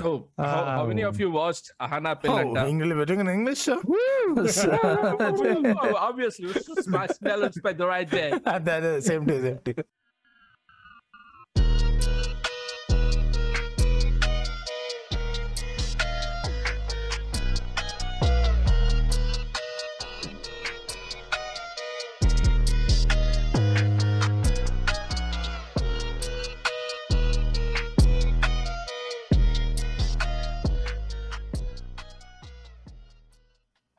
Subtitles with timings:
[0.00, 0.02] okay.
[0.02, 2.64] So, um, how, how, many of um, you watched Ahana Pinnatta?
[2.64, 3.80] Oh, English, we're doing an English show?
[3.84, 3.96] Woo!
[5.96, 8.32] Obviously, we should smash melons by the right day.
[8.44, 9.74] that is, same day, same day.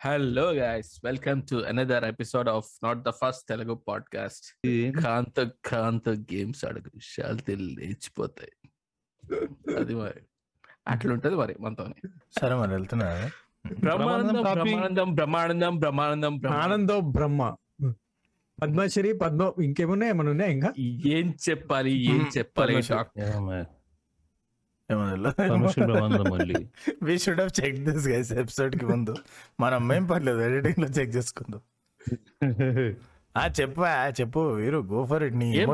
[0.05, 0.85] Hello, guys.
[1.09, 5.01] Welcome to another episode of Not the First Telugu podcast.
[5.01, 6.91] కాంత కాంత games అడుగు.
[6.95, 8.69] విషయాలు లేచిపోతాయి.
[9.77, 10.13] అది మరి.
[10.87, 12.09] అట్లుంటది మరి మనతోనే.
[12.41, 13.29] సరే మరి వెళ్తున్నా.
[13.79, 14.33] బ్రహ్మానందం.
[14.33, 17.55] బ్రహ్మానందం బ్రహ్మానందం బ్రహ్మానందం ఆనందో బ్రహ్మ.
[18.61, 20.09] పద్మశ్రీ పద్మ ఇంకేమున్నాయి?
[20.09, 20.73] ఏమైనా ఉన్నాయా ఇంకా?
[21.05, 22.81] ఏం చెప్పాలి ఏం చెప్పాలి.
[22.81, 23.65] Doctor
[27.03, 29.15] we should have check this guys ఎపిసోడ్కి ముందు.
[29.59, 31.61] మనం ఏం పర్లేదు ఎడిటింగ్లో చెక్ చేసుకుందాం.
[33.35, 35.69] ఆ చెప్పా చెప్పు వీరు గో ఫర్ ఇట్ నీ ఏం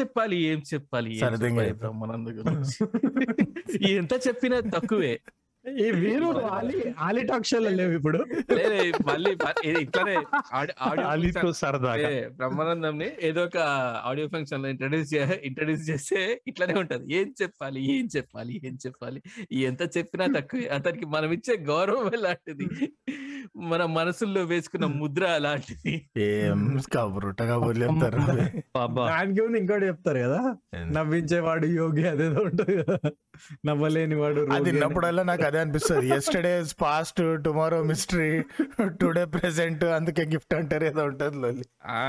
[0.00, 1.10] చెప్పాలి ఏం చెప్పాలి
[3.92, 5.20] ఎంత చెప్పినా తక్కువే.
[5.76, 6.24] ఈ వీరు
[6.98, 8.18] ఆలి టాక్ షోలో లేవు ఇప్పుడు.
[9.06, 9.36] మళ్ళీ
[9.80, 10.16] ఇట్లానే
[10.54, 12.10] ఆడి- ఆడియో సరదాగా.
[12.10, 13.58] ఏ, బ్రహ్మానందంని ఏదో ఒక
[14.04, 17.14] ఆడియో ఫంక్షన్లో ఇంట్రడ్యూస్ ఇంట్రడ్యూస్ చేస్తే ఇట్లానే ఉంటది.
[17.14, 19.22] ఏం చెప్పాలి ఏం చెప్పాలి ఏం చెప్పాలి?
[19.52, 20.66] ఎంత చెప్పినా తక్కువే.
[20.66, 22.68] అతనికి మనం ఇచ్చే గౌరవం లాంటిది
[23.56, 28.18] మన మనసుల్లో వేసుకున్న ముద్ర అలాంటిది ఏం కబురుట కబుర్లు చెప్తారు.
[29.56, 30.56] ఇంకోటి చెప్తారు కదా?
[30.84, 33.10] నవ్వించేవాడు యోగి అదేదో ఉంటుంది కదా?
[33.66, 34.64] నవ్వలేని వాడు అది.
[34.64, 36.08] విన్నప్పుడల్లా నాకు అదే అనిపిస్తుంది.
[36.08, 38.30] Yesterday past tomorrow mystery
[39.00, 41.64] today present అందుకే గిఫ్ట్ అంటారు ఏదో ఉంటుంది లొల్లి.
[41.86, 42.02] ఆ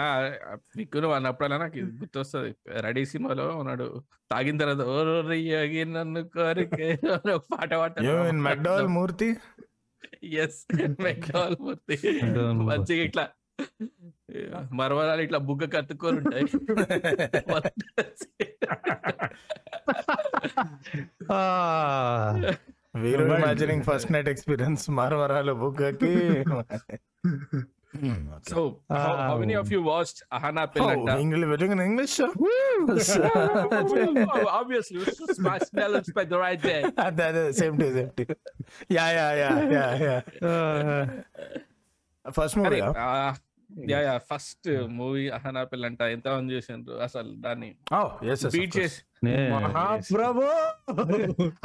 [0.78, 2.52] మీకు నువ్వు అన్నప్పుడల్లా నాకు ఇది గుర్తొస్తుంది.
[2.80, 3.88] రెడీ సినిమాలో ఉన్నాడు
[4.32, 4.98] తాగిన తర్వాత "ఓ
[5.48, 6.90] యోగి నన్ను కోరికే"
[7.54, 7.96] పాట పాట
[8.48, 9.30] McDowell Murthy?
[10.38, 10.62] Yes
[11.02, 11.96] McDowell Murthy.
[12.66, 13.26] మంచిగా ఇట్లా
[14.80, 16.46] మరవరాలు ఇట్లా బుగ్గ కత్తుకొని ఉంటాయి
[23.02, 23.24] వీరు.
[23.36, 26.14] ఇమాజినింగ్ ఫస్ట్ నైట్ ఎక్స్పీరియన్స్ మరవరాలు బుగ్గకి
[28.50, 28.60] so
[28.96, 31.14] how many of you watched Ahana Pillanta?
[31.88, 32.18] English?
[34.28, 36.84] Oh, obviously, we should smash balance by the right there.
[37.06, 38.26] అదే అదే same to same to
[38.98, 40.18] yeah yeah yeah yeah yeah
[42.26, 42.80] first movie
[43.90, 46.94] yeah yeah first movie Ahana Pellanta ఎంత మంది చూసిండ్రు?
[46.94, 47.76] అసలు దాన్ని
[48.54, 49.02] beat చేసి
[49.52, 50.44] మహాప్రభు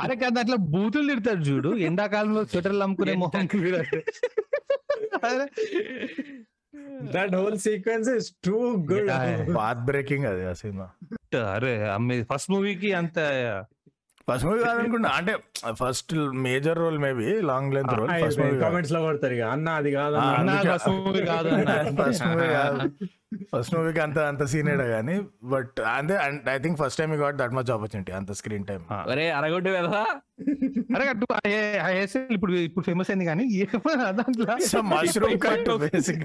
[0.01, 1.77] అరే కదా అట్లా బూతులు తిడతాడు చూడు.
[1.77, 3.49] ఎండాకాలంలో స్వెటర్లు అమ్ముకునే మొహం
[7.15, 8.59] that whole sequence is too
[8.93, 9.11] good.
[9.57, 10.91] Path breaking అది ఆ సినిమా.
[11.55, 13.19] అరే అమ్మే ఫస్ట్ మూవీకి అంత
[14.29, 15.33] ఫస్ట్ మూవీ కాదనుకుంటా అంటే
[15.81, 16.12] first
[16.45, 19.45] major role maybe long length role first movie కామెంట్స్లో పడతారు ఇక.
[19.55, 22.79] అన్న అది కాదు అన్న ఫస్ట్ మూవీ కాదు అన్న ఫస్ట్ మూవీ కాదు.
[23.50, 25.17] ఫస్ట్ మూవీకి అంత అంత సీనియర్ కానీ
[25.53, 26.15] బట్ అంతే
[26.50, 28.83] I think first time got that much opportunity అంత స్క్రీన్ టైం
[29.39, 30.00] అరగొడ్డు కదా.
[30.95, 33.44] అరే ఆ హెయిర్ స్టైల్ ఇప్పుడు ఇప్పుడు ఫేమస్ అయింది కానీ
[34.19, 34.47] దాంట్లో
[34.93, 36.25] మష్రూమ్ కట్ ఇప్పుడు- బేసిక్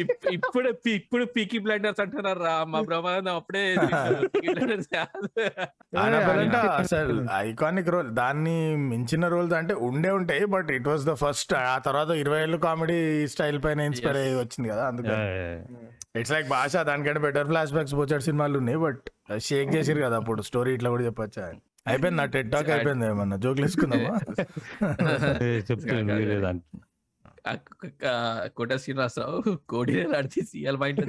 [0.00, 2.40] ఇప్- ఇప్పుడు పీ- ఇప్పుడు పీకీ బ్లైండర్స్ అంటున్నారు?
[2.42, 3.62] రా మా బ్రహ్మానందం అప్పుడే
[4.96, 5.28] కాదు.
[6.76, 8.56] అసలు ఐకానిక్ రోల్ దాన్ని
[8.88, 12.98] మించిన రోల్స్ అంటే ఉండే ఉంటాయి but it was the first ఆ తర్వాత ఇరవై ఏళ్ళు కామెడీ
[13.32, 15.16] స్టైల్ పైన ఇన్స్పైర్ అయ్యి వచ్చింది కదా అందుకే
[16.18, 19.02] ఇట్స్ లైక్ భాష దానికంటే బెటర్ ఫ్లాష్ బ్యాక్స్ బోచాడు సినిమాలు ఉన్నాయి బట్
[19.38, 20.42] షేక్ చేసిరు కదా అప్పుడు.
[20.42, 21.46] స్టోరీ ఇట్లా కూడా చెప్పొచ్చా?
[21.86, 22.18] అయిపోయింది?
[22.18, 23.36] నా టెట్ టాక్ అయిపోయింది ఏమన్నా?
[23.36, 24.14] జోకులు వేసుకుందామా?
[28.56, 31.00] కోట శ్రీనివాసరావు కోడినే నడిచి సీఎల్ మైండ్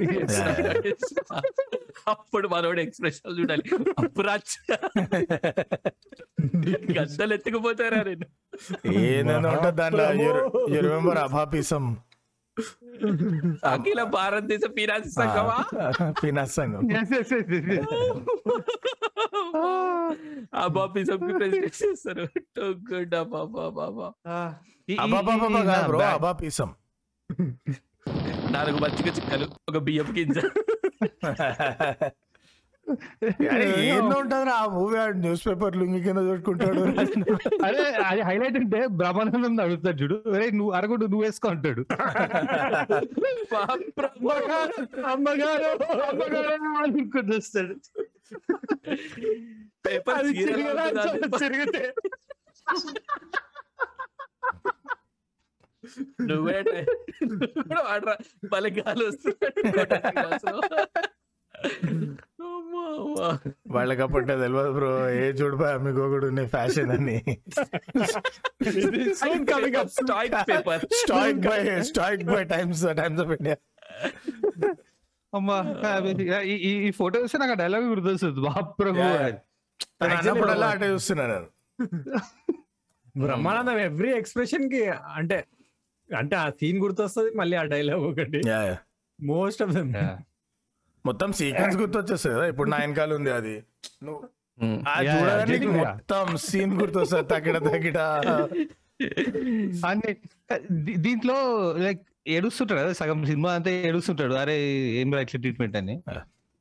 [2.08, 3.64] అప్పుడు మనోడు ఎక్స్ప్రెషన్ చూడాలి.
[3.98, 4.52] అప్పురాచ్
[6.98, 8.26] గద్దలు ఎత్తుకుపోతారా నేను?
[8.92, 10.04] ఏదైనా ఉంటుంది దాంట్లో.
[10.74, 11.96] యూ రిమెంబర్ అభాపీసం
[13.72, 15.58] అఖిల భారతదేశ పీరాసి సంఘమా?
[16.20, 16.82] పీనాస్ సంఘం.
[20.54, 22.24] ఆ బాబీ సభ్యు ప్రెసిడెంట్ చేస్తారు
[22.90, 24.06] గుడ్ బాబా బాబా
[24.88, 26.68] అబాబాబా కాదు బ్రో అబాపీసం
[28.54, 30.38] నాలుగు మచ్చిక చిక్కలు ఒక బియ్యం గింజ.
[33.88, 36.82] ఏందో ఉంటుంది ఆ మూవీ న్యూస్ పేపర్ లుంగి కింద పెట్టుకుంటాడు
[37.66, 40.16] అరే అది హైలైట్ అంటే బ్రహ్మానందం అడుగుతాడు చూడు.
[40.34, 41.82] అరే నువ్వు అరగొడు నువ్వు వేసుకో అంటాడు.
[45.06, 45.70] అమ్మగారు
[46.04, 47.74] అమ్మగారు అనుకుంటూ వస్తాడు.
[49.84, 50.32] పేపర్ అది?
[51.40, 51.82] తిరిగితే.
[56.28, 56.58] నువ్వే
[57.60, 58.14] కూడా వాడరా
[63.70, 65.10] వాళ్ళకి అప్పట్లో తెలియదు బ్రో.
[65.10, 67.22] ఏ చూడిపోయి అమ్మికోకుడు ఫ్యాషన్ అని
[69.44, 73.56] coming up stoic by stoic by times times of India
[75.34, 78.40] అమ్మా ఈ ఈ- ఈ ఫోటో చూస్తే నాకు డైలాగ్ గుర్తొస్తుంది.
[78.40, 78.98] బాప్రభు.
[78.98, 81.46] అన్నప్పుడల్లా అటే చూస్తున్నాను నేను.
[83.16, 85.44] బ్రహ్మానందం ఎవ్రీ ఎక్స్ప్రెషన్కి అంటే
[86.16, 88.42] అంటే ఆ సీన్ గుర్తొస్తుంది మళ్ళీ ఆ డైలాగ్ ఒకటి.
[89.22, 89.94] మోస్ట్ ఆఫ్ దెమ్
[91.08, 92.46] మొత్తం సీక్వెన్స్ గుర్తొచ్చేస్తుంది కదా?
[92.46, 93.62] ఇప్పుడు నా వెనకాల ఉంది అది.
[94.02, 94.28] నువ్వు.
[95.70, 97.28] మొత్తం సీన్ గుర్తొస్తుంది.
[97.28, 97.98] తగిడ తగిడ.
[99.86, 100.16] అన్ని
[100.96, 101.34] దీంట్లో
[101.78, 102.92] లైక్ ఏడుస్తుంటాడు కదా?
[102.92, 104.34] సగం సినిమా అంతా ఏడుస్తుంటాడు.
[104.34, 104.60] అరే
[105.00, 106.02] ఏం రా ఇట్లా ట్రీట్మెంట్ అని.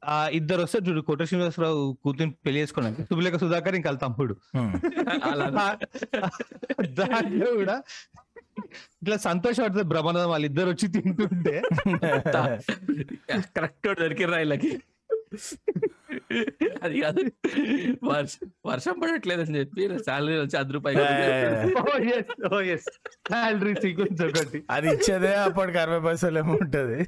[0.05, 0.27] ఆ.
[0.31, 3.01] ఇద్దరు వస్తారు చూడు కోట శ్రీనివాసరావు కూతురు పెళ్ళి చేసుకున్నాక.
[3.01, 4.35] సుబులేక సుధాకర్ ఇంకా తమ్ముడు
[6.85, 7.81] దాంట్లో కూడా
[9.01, 11.55] ఇట్లా సంతోషపడుతుంది బ్రహ్మానందం వాళ్ళిద్దరు వచ్చి తింటుంటే.
[13.57, 14.71] కరెక్ట్ దొరికిర్రా వీళ్ళకి.
[16.83, 17.21] అది కాదు.
[18.03, 21.01] వర్షం వర్షం పడట్లేదని చెప్పి శాలరీ వచ్చి అర్ధ రూపాయలు
[22.55, 22.89] ఓ ఎస్
[23.29, 24.59] శాలరీ సీక్వెన్స్ ఒకటి.
[24.69, 26.99] అది ఇచ్చేదే అప్పటికి అరవై పైసలు ఏమో ఉంటది.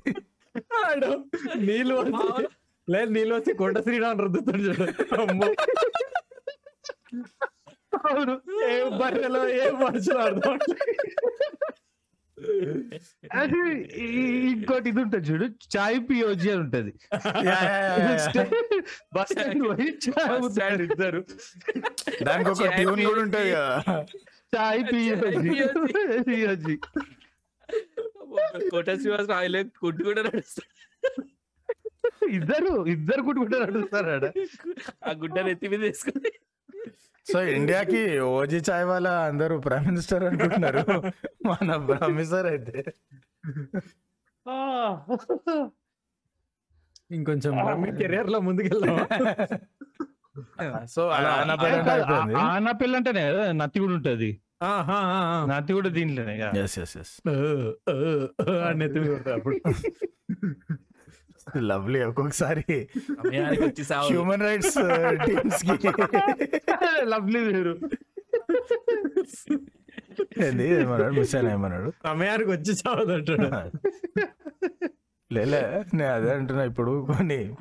[1.68, 1.96] నీళ్ళు
[2.88, 4.86] లేదు నీళ్ళు వచ్చి కొండ శ్రీరామ్ రుద్దుతాడు.
[8.10, 8.34] అవును.
[8.70, 10.58] ఏ బర్రెలో ఏ మనుషులు అర్థం
[14.50, 16.92] ఇంకోటి ఇది ఉంటుంది చూడు చాయ్ పియోజీ అని ఉంటది.
[19.16, 21.22] బస్ స్టాండ్ పోయి చాయ్ ఇద్దరు.
[22.28, 23.96] దానికి ఒక ట్యూన్ కూడా ఉంటది కదా.
[24.54, 25.50] చాయ్ పియోజీ.
[26.30, 26.76] పియోజీ.
[28.72, 30.72] కోట శ్రీనివాసరావు ఆయన కుట్టు కూడా నడుస్తాడు.
[32.38, 34.26] ఇద్దరు ఇద్దరు కుట్టుకుంటారు నడుస్తారు ఆడ
[35.08, 36.32] ఆ గుడ్డను ఎత్తి మీద వేసుకుని.
[37.26, 40.84] సో ఇండియాకి ఓజీ చాయ్ వాళ్ళ అందరూ ప్రైమ్ మినిస్టర్ అనుకుంటున్నారు
[41.48, 42.78] మన ప్రొఫెసర్ అయితే
[47.12, 48.98] ఇంకొంచెం మీ కెరియర్లో ముందుకెళ్దాం
[50.88, 54.30] సో అలా పిల్ల అంటేనే కదా నత్తి కూడా ఉంటది
[55.50, 56.36] నత్తి కూడా దీంట్లోనే
[59.34, 59.56] అప్పుడు
[61.58, 62.90] లవ్లీ ఒక్కొక్కసారి.
[63.96, 64.78] హ్యూమన్ రైట్స్
[65.26, 65.88] టీమ్స్కి
[67.04, 67.80] లవ్లీ వేరు.
[70.42, 71.14] ఏంది ఏమన్నాడు?
[71.14, 71.94] మిస్ అయినా ఏమన్నాడు?
[72.04, 73.48] సమయానికి వచ్చి చావదంటాడు
[75.34, 77.56] లేలే నేను అదే అంటున్నా ఇప్పుడు కొన్ని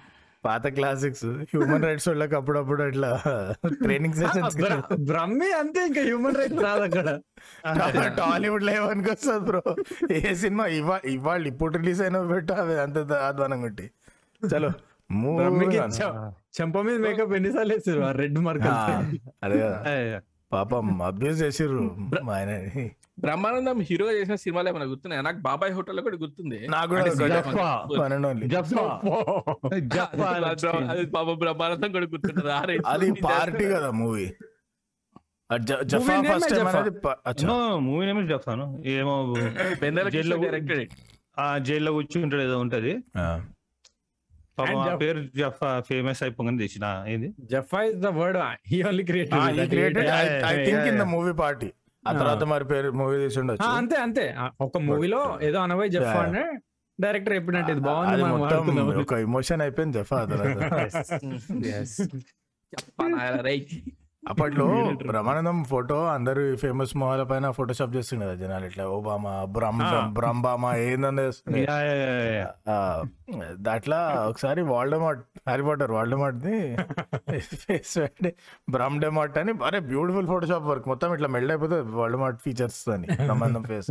[0.44, 3.08] పాత క్లాసిక్స్ హ్యూమన్ రైట్స్ వాళ్ళకి అప్పుడప్పుడు అట్లా
[3.78, 4.76] ట్రైనింగ్ సెషన్స్ బ్ర-
[5.06, 7.08] బ్రహ్మి అంతే ఇంకా హ్యూమన్ రైట్స్ రాదు అక్కడ.
[8.16, 9.62] టాలీవుడ్లో ఏమనికి వస్తుంది బ్రో.
[10.18, 13.90] ఏ సినిమా ఇవా ఇవాళ ఇప్పుడు రిలీజ్ అయిన పెట్టు అవి అంత అధ్వానంగా ఉంటాయి
[14.42, 14.70] చలో
[16.56, 18.66] చెంప మీద మేకప్ ఎన్నిసార్లు వేసారు రెడ్ మార్క్
[19.42, 19.78] అదే కదా.
[20.52, 22.52] పాపం అబ్యూస్ చేసిర్రు మా ఆయన.
[23.18, 25.22] బ్రహ్మానందం హీరోగా చేసిన సినిమాలు ఏమైనా గుర్తున్నాయి?
[25.22, 26.68] నాకు బాబాయ్ హోటల్ కూడా గుర్తుంది.
[26.68, 26.94] నాకు
[30.90, 32.52] అది పాప బ్రహ్మానందం కూడా గుర్తుంటది.
[32.86, 34.26] అది లో పార్టీ కదా movie.
[35.84, 37.44] Jaffa first.
[37.78, 39.34] Movie name జఫాను ఏమో
[41.58, 43.20] జైల్లో కూర్చుంటాడు ఏదో ఉంటది ఆ.
[43.20, 43.44] పాపం And ఆ Jaf-
[44.96, 47.04] పేరు జఫా ఫేమస్ అయిపోగానే తెచ్చిన.
[47.08, 47.34] ఏది?
[47.40, 51.72] జఫా is the word he only yeah, think in yeah, the movie party.
[52.08, 54.34] ఆ తర్వాత మరి పేరు మూవీ తీసి ఉండొచ్చు అంతే అంతే.
[54.60, 56.10] ఒక మూవీలో ఏదో అనవై జఫా.
[56.10, 56.58] అంటే
[57.00, 58.98] డైరెక్టర్ చెప్పినట్టు ఇది బాగుంది వాడుకుందాం అని.
[58.98, 60.62] ఒక ఎమోషన్ అయిపోయింది జఫా తర్వాత.
[63.40, 63.68] రైట్.
[64.22, 64.64] అప్పట్లో
[65.08, 68.64] బ్రహ్మానందం ఫోటో అందరు ఫేమస్ మొహాల పైన ఫోటోషాప్ చేస్తుండే కదా జనాలు.
[68.70, 69.82] ఇట్లా ఓబామా బ్రహ్మ
[70.16, 71.24] బ్రహ్మామా ఏందని
[73.66, 76.58] దాంట్లో ఒకసారి Voldemort Harry Potter Voldemort the
[77.62, 77.94] face
[78.70, 83.64] బ్రహ్మ్ డెమార్ట్ అని అరే బ్యూటిఫుల్ ఫోటోషాప్ వర్క్ మొత్తం ఇట్లా మెల్డ్ అయిపోతుంది వాల్డమార్ట్ ఫీచర్స్ అని సంబంధం
[83.64, 83.90] ఫేస్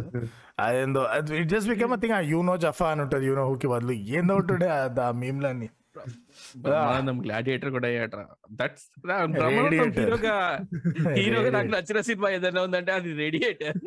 [0.60, 1.04] అదేందో
[1.40, 3.96] it just become thing you know జఫా అని ఉంటుంది యూ నో హూకి బదులు.
[4.16, 4.70] ఏందో ఉంటుండే
[5.02, 5.70] ఆ మీమ్లన్నీ
[6.58, 8.16] బ్రహ్మానందం గ్లాడియేటర్ కూడా అయ్యాట
[8.60, 8.86] దట్స్.
[9.98, 10.36] హీరోగా
[11.18, 13.78] హీరోగా నాకు నచ్చిన సినిమా ఏదైనా ఉందంటే అది రేడియేటర్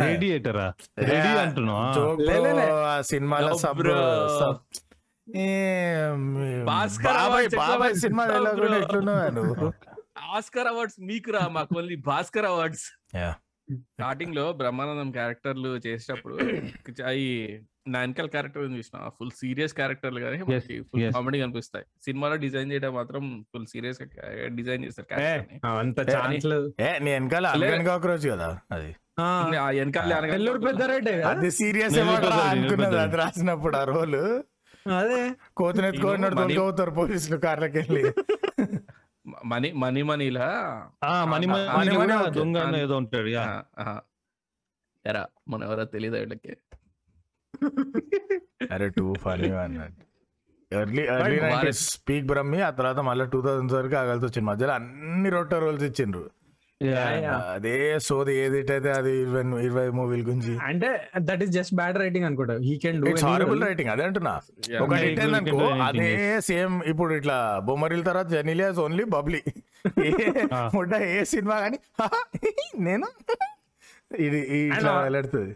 [0.00, 0.66] రేడియేటరా
[1.10, 1.84] రెడీ అంటున్నావా?
[1.98, 2.64] Joke లే, లే, లే.
[2.64, 3.80] bro, ఆ సినిమాలో No, సబ్
[6.66, 8.24] బాబాయ్ awards బాబాయ్ సినిమా?
[8.80, 9.70] ఎట్లున్నావా
[10.34, 13.34] ఆస్కర్ అవార్డ్స్ మీకు రా మాకు ఓన్లీ భాస్కర్ అవార్డ్స్ Yeah.
[13.72, 16.34] స్టార్టింగ్లో బ్రహ్మానందం క్యారెక్టర్లు చేసేటప్పుడు
[17.02, 21.12] అవి నాన్కల్ క్యారెక్టర్ చూసిన ఫుల్ సీరియస్ క్యారెక్టర్లు కానీ ఫుల్.
[21.12, 21.84] కామెడీ కనిపిస్తాయి.
[22.02, 23.98] సినిమాలో డిజైన్ చేయడం మాత్రం ఫుల్ సీరియస్
[24.46, 27.04] డిజైన్ చేస్తారు ని.
[27.04, 28.96] నీ వెనకాల కాక్రోచ్ కదా అది.
[29.78, 31.12] వెనకాల పెద్దారెడ్డి?
[31.12, 34.42] అది సీరియస్ అనుకున్నది అది రాసినప్పుడు ఆ రోల్.
[34.92, 35.30] అదే.
[35.56, 38.12] కోతినెత్తుకోడినట్టు మనీ- దొరికవుతారు పోలీసులు కార్లకి వెళ్ళి
[39.44, 40.80] మనీ మనీ మనీలా?
[41.94, 42.30] కూడా ఓకే.
[42.30, 43.64] దొంగ ఏదో ఉంటాడు యా.
[45.06, 46.56] ఎరా మన ఎవరో తెలియదు వీళ్ళకి?
[48.72, 50.04] అరే టూ ఫనీ అన్నట్టు
[50.74, 52.02] ఎర్లీ ఎర్లీ వారి- నైన్టీస్.
[52.08, 54.50] పీక్ బ్రహ్మి ఆ తర్వాత మళ్ళీ టూ థౌసండ్స్ వరకు ఆగాల్సి వచ్చింది.
[54.50, 56.30] మధ్యలో అన్ని రొట్ట రోల్స్ ఇచ్చిండ్రు.
[57.54, 60.52] అదే సోది ఏది అయితే అది ఇరవై ఇరవై మూవీల గురించి.
[60.68, 60.90] అంటే
[61.28, 62.56] that is just bad writing అనుకుంటా.
[62.68, 64.34] He can do it's horrible writing అదే అంటున్నా.
[64.84, 67.38] ఒక good అనుకో can do అదే సేమ్ ఇప్పుడు ఇట్లా
[67.68, 69.42] బొమ్మరిల తర్వాత జెనిలియాస్ ఓన్లీ బబ్లీ.
[70.76, 71.78] ముడ్డ ఏ సినిమా కానీ
[72.88, 73.08] నేను?
[74.26, 75.54] ఇది ఇట్లా And, వెళ్ళడుతుంది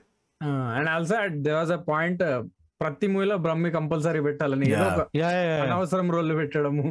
[0.79, 1.17] and also
[1.47, 2.23] they was a point
[2.81, 4.67] ప్రతి మూవీలో బ్రహ్మి కంపల్సరీ పెట్టాలని.
[5.65, 6.85] అనవసరం రోల్ పెట్టడము.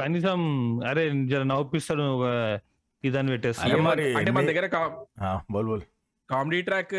[0.00, 0.40] కనీసం
[0.82, 2.26] అరే జర నవ్విస్తాడు ఒక
[3.04, 3.64] ఇదని పెట్టేస్తా.
[3.66, 4.66] అదే మరి అంటే మన దగ్గర
[5.52, 5.84] బోల్ బోల్.
[6.28, 6.94] కామెడీ ట్రాక్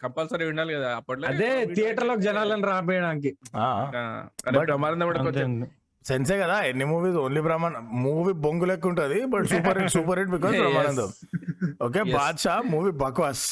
[0.00, 3.30] కంపల్సరీ ఉండాలి కదా అప్పట్లో అదే థియేటర్లో జనాలను రాబేయడానికి
[6.04, 10.30] సెన్సే కదా ఎన్ని మూవీస్ ఓన్లీ బ్రహ్మాండ మూవీ బొంగు లెక్క ఉంటది but super hit super hit
[10.30, 10.56] because.
[10.56, 11.10] Brahmanandam
[11.82, 12.00] okay.
[12.12, 13.44] Baadshah movie బక్వాస్.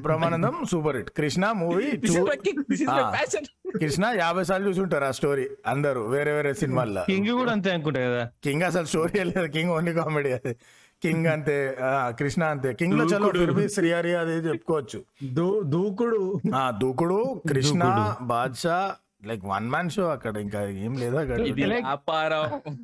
[0.00, 1.10] Brahmanandam super hit.
[1.10, 1.90] Krishna movie.
[3.78, 7.02] Krishna యాభై సార్లు చూసుంటారు ఆ స్టోరీ అందరూ వేరే వేరే సినిమాల్లో.
[7.02, 8.30] కింగ్ కూడా అంతే అనుకుంటా కదా.
[8.44, 9.46] కింగ్ అసలు స్టోరీ లేదు.
[9.46, 10.54] కింగ్ ఓన్లీ కామెడీ అది.
[11.02, 12.72] కింగ్ అంతే కృష్ణ అంతే.
[12.72, 15.02] కింగ్లో చలో ఫిర్ భీ శ్రీహరి అది చెప్పుకోవచ్చు.
[15.32, 16.40] దూ దూకుడు.
[16.54, 22.32] ఆ Dookudu Krishna Baadshah like one man show అక్కడ ఇంకా ఏం లేదా ఇది అక్కడ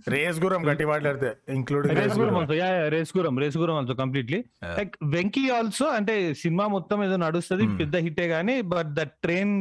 [0.09, 3.95] రేస్ గురం గట్టి మాట్లాడితే including Race Race Gurram also yeah Race Gurram Race Gurram also
[3.95, 4.41] completely
[4.79, 7.77] like Venky also అంటే సినిమా మొత్తం ఏదో నడుస్తుంది Hmm.
[7.79, 9.53] పెద్ద హిట్టే గానీ బట్ ద ట్రైన్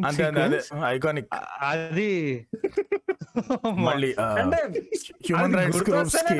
[0.89, 1.29] ఐకానిక్
[1.69, 2.11] అది
[3.85, 4.59] మళ్ళీ అంటే
[5.27, 6.39] హ్యూమన్ రైట్స్ గ్రూప్స్కి.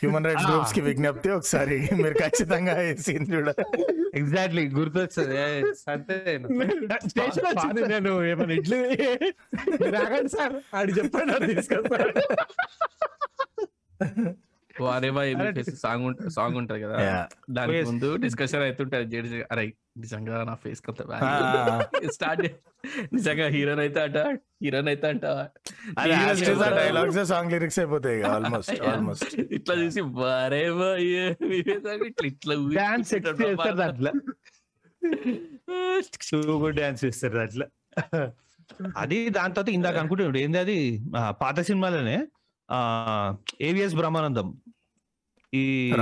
[0.00, 0.46] Human rights.
[0.46, 1.76] గ్రూప్స్కి విజ్ఞప్తి ఒకసారి.
[2.02, 3.26] మీరు ఖచ్చితంగా సీన్
[4.14, 5.36] ఎగ్జాక్ట్లీ గుర్తొస్తుంది.
[7.08, 7.82] స్టేషన్ వచ్చింది.
[7.86, 8.80] నేను ఏమైనా ఇడ్లీ
[9.96, 10.56] రాగండి సార్.
[10.74, 11.54] ఆడి చెప్పండి అది
[14.80, 15.22] తీసుకొస్తాను వారేవా
[15.84, 16.96] సాంగ్ సాంగ్ ఉంటది కదా.
[17.50, 17.82] దానికి.
[17.88, 19.06] ముందు డిస్కషన్ అవుతుంటది.
[19.14, 19.64] జడ్జి అరే
[19.98, 21.00] నిజంగా నా ఫేస్ కొంత.
[22.16, 22.42] స్టార్ట్
[23.12, 24.18] నిజంగా హీరోన్ అయితే అంట
[24.64, 25.24] హీరోన్ అయితే అంట.
[26.78, 30.90] డైలాగ్స్ సాంగ్ లిరిక్స్ అయిపోతాయి ఆల్మోస్ట్ ఆల్మోస్ట్ ఇట్లా చూసి వారేవా
[31.60, 31.94] ఇట్లా
[32.28, 34.12] ఇట్లా డాన్స్ చేస్తారు దాంట్లో.
[36.28, 37.66] సూపర్ డాన్స్ చేస్తారు దాంట్లో.
[38.96, 40.78] అది దాని తర్వాత ఇందాక అనుకుంటున్నాడు ఏంది అది?
[41.42, 42.16] పాత సినిమాలోనే
[42.68, 42.78] ఆ
[43.60, 44.48] ఏవిఎస్ బ్రహ్మానందం.
[45.52, 45.92] ఈ.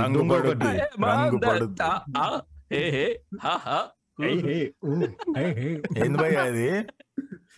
[5.97, 6.85] ఏంది భయ్య అది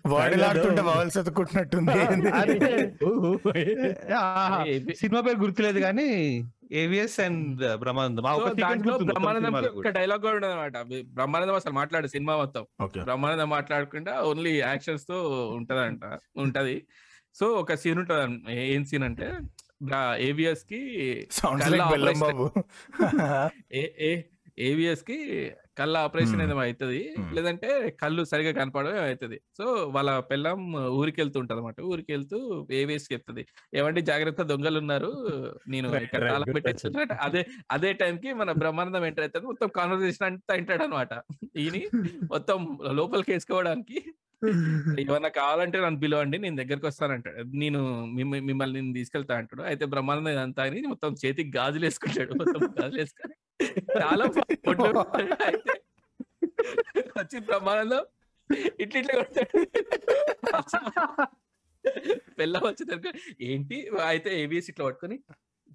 [0.06, 1.92] బాడీలు ఆడుతుంటే బవల్స్ ఎత్తుకుంటున్నట్టుంది
[5.02, 8.24] సినిమా పేరు గుర్తులేదు కానీ ఏవిఎస్ అండ్ బ్రహ్మానందం.
[8.62, 9.88] దాంట్లో బ్రహ్మానందం ఒక.
[9.98, 10.78] డైలాగ్ కూడా అనమాట
[11.16, 12.66] బ్రహ్మానందం అసలు మాట్లాడు సినిమా మొత్తం.
[13.02, 16.02] బ్రహ్మానందం మాట్లాడకుండా ఓన్లీ యాక్షన్స్తో ఉంటదంట
[16.38, 16.88] ఉంటది.
[17.36, 19.32] సో ఒక సీన్ ఉంటది ఏం సీన్ అంటే
[20.18, 20.80] ఏవిఎస్కి
[22.18, 22.52] బాబు.
[24.60, 25.18] ఏవిఎస్కి
[25.78, 26.42] కళ్ళ ఆపరేషన్.
[26.42, 27.16] ఏదో అవుతుంది.
[27.34, 29.42] లేదంటే కళ్ళు సరిగా కనపడడం అవుతుంది.
[29.58, 33.46] సో వాళ్ళ పిల్లం ఊరికి వెళ్తూ ఉంటది అనమాట ఊరికి వెళ్తూ ఏవిఎస్కి చెప్తుంది.
[33.74, 35.12] ఏమంటే జాగ్రత్త దొంగలు ఉన్నారు
[35.68, 40.84] నేను ఇక్కడ తాళం అదే అదే టైం కి మన బ్రహ్మానందం ఎంటర్ అవుతుంది మొత్తం కాన్వర్సేషన్ అంతా వింటాడు
[40.84, 41.14] అనమాట
[41.58, 41.78] ఈయన
[42.24, 44.00] మొత్తం లోపలికి వేసుకోవడానికి
[45.04, 47.42] ఏమన్నా కావాలంటే నన్ను పిలవండి నేను దగ్గరకు వస్తానంటాడు.
[47.54, 47.80] నేను
[48.10, 49.62] మిమ్మ- మిమ్మల్ని నేను తీసుకెళ్తా అంటాడు.
[49.62, 52.34] అయితే బ్రహ్మానందం ఇదంతా అని మొత్తం చేతికి గాజులు వేసుకుంటాడు.
[52.34, 53.36] మొత్తం గాజులు వేసుకొని
[54.02, 54.26] చాలా.
[55.46, 55.74] అయితే
[57.20, 58.04] వచ్చి బ్రహ్మానందం
[58.80, 59.60] ఇట్లా ఇట్లా కొడతాడు.
[62.40, 63.78] పిల్ల వచ్చేసరికి ఏంటి?
[64.06, 65.18] అయితే ఏబిఎస్ ఇట్లా పట్టుకొని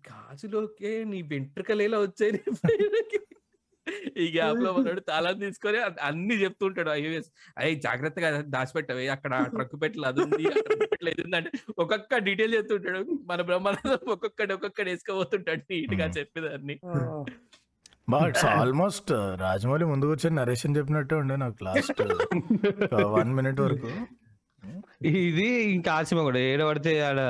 [0.05, 3.21] గాజులోకే నీ వెంట్రుకలేలా వచ్చాయి నీ పైనకి?"
[4.23, 7.29] ఈ గ్యాప్లో మనోడు తాళం తీసుకొని అన్ని చెప్తుంటాడు ఐఏఎస్.
[7.59, 10.45] అయ్యి జాగ్రత్తగా దాచిపెట్టవే అక్కడ ట్రక్ పెట్టలు అది ఉంది
[10.83, 11.51] పెట్టలు ఇది అంటే
[11.83, 13.01] ఒక్కొక్క డీటెయిల్ చెప్తుంటాడు.
[13.31, 16.09] మన బ్రహ్మానందం ఒక్కొక్కటి ఒక్కొక్కటి వేసుకపోతుంటాడు నీట్గా.
[16.19, 16.77] చెప్పేదాన్ని.
[18.09, 19.11] బట్ ఆల్మోస్ట్
[19.43, 22.01] రాజమౌళి ముందుకు వచ్చి నరేషన్ చెప్పినట్టే ఉండే నాకు లాస్ట్
[23.17, 23.91] వన్ మినిట్ వరకు.
[25.21, 25.47] ఇది
[25.77, 26.41] ఇంకా ఆ సినిమా కూడా.
[26.51, 27.21] ఏడ పడితే ఆడ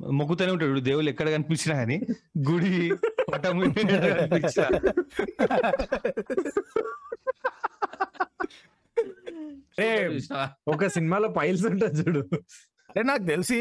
[0.00, 0.80] మొక్కుతూనే ఉంటాడు.
[0.80, 1.96] దేవుళ్ళు ఎక్కడ కనిపించినా కానీ
[2.50, 2.94] గుడి
[3.32, 4.68] పటం కనిపించినా.
[10.68, 12.22] ఒక సినిమాలో పైల్స్ ఉంటుంది చూడు.
[12.88, 13.56] అంటే నాకు తెలిసి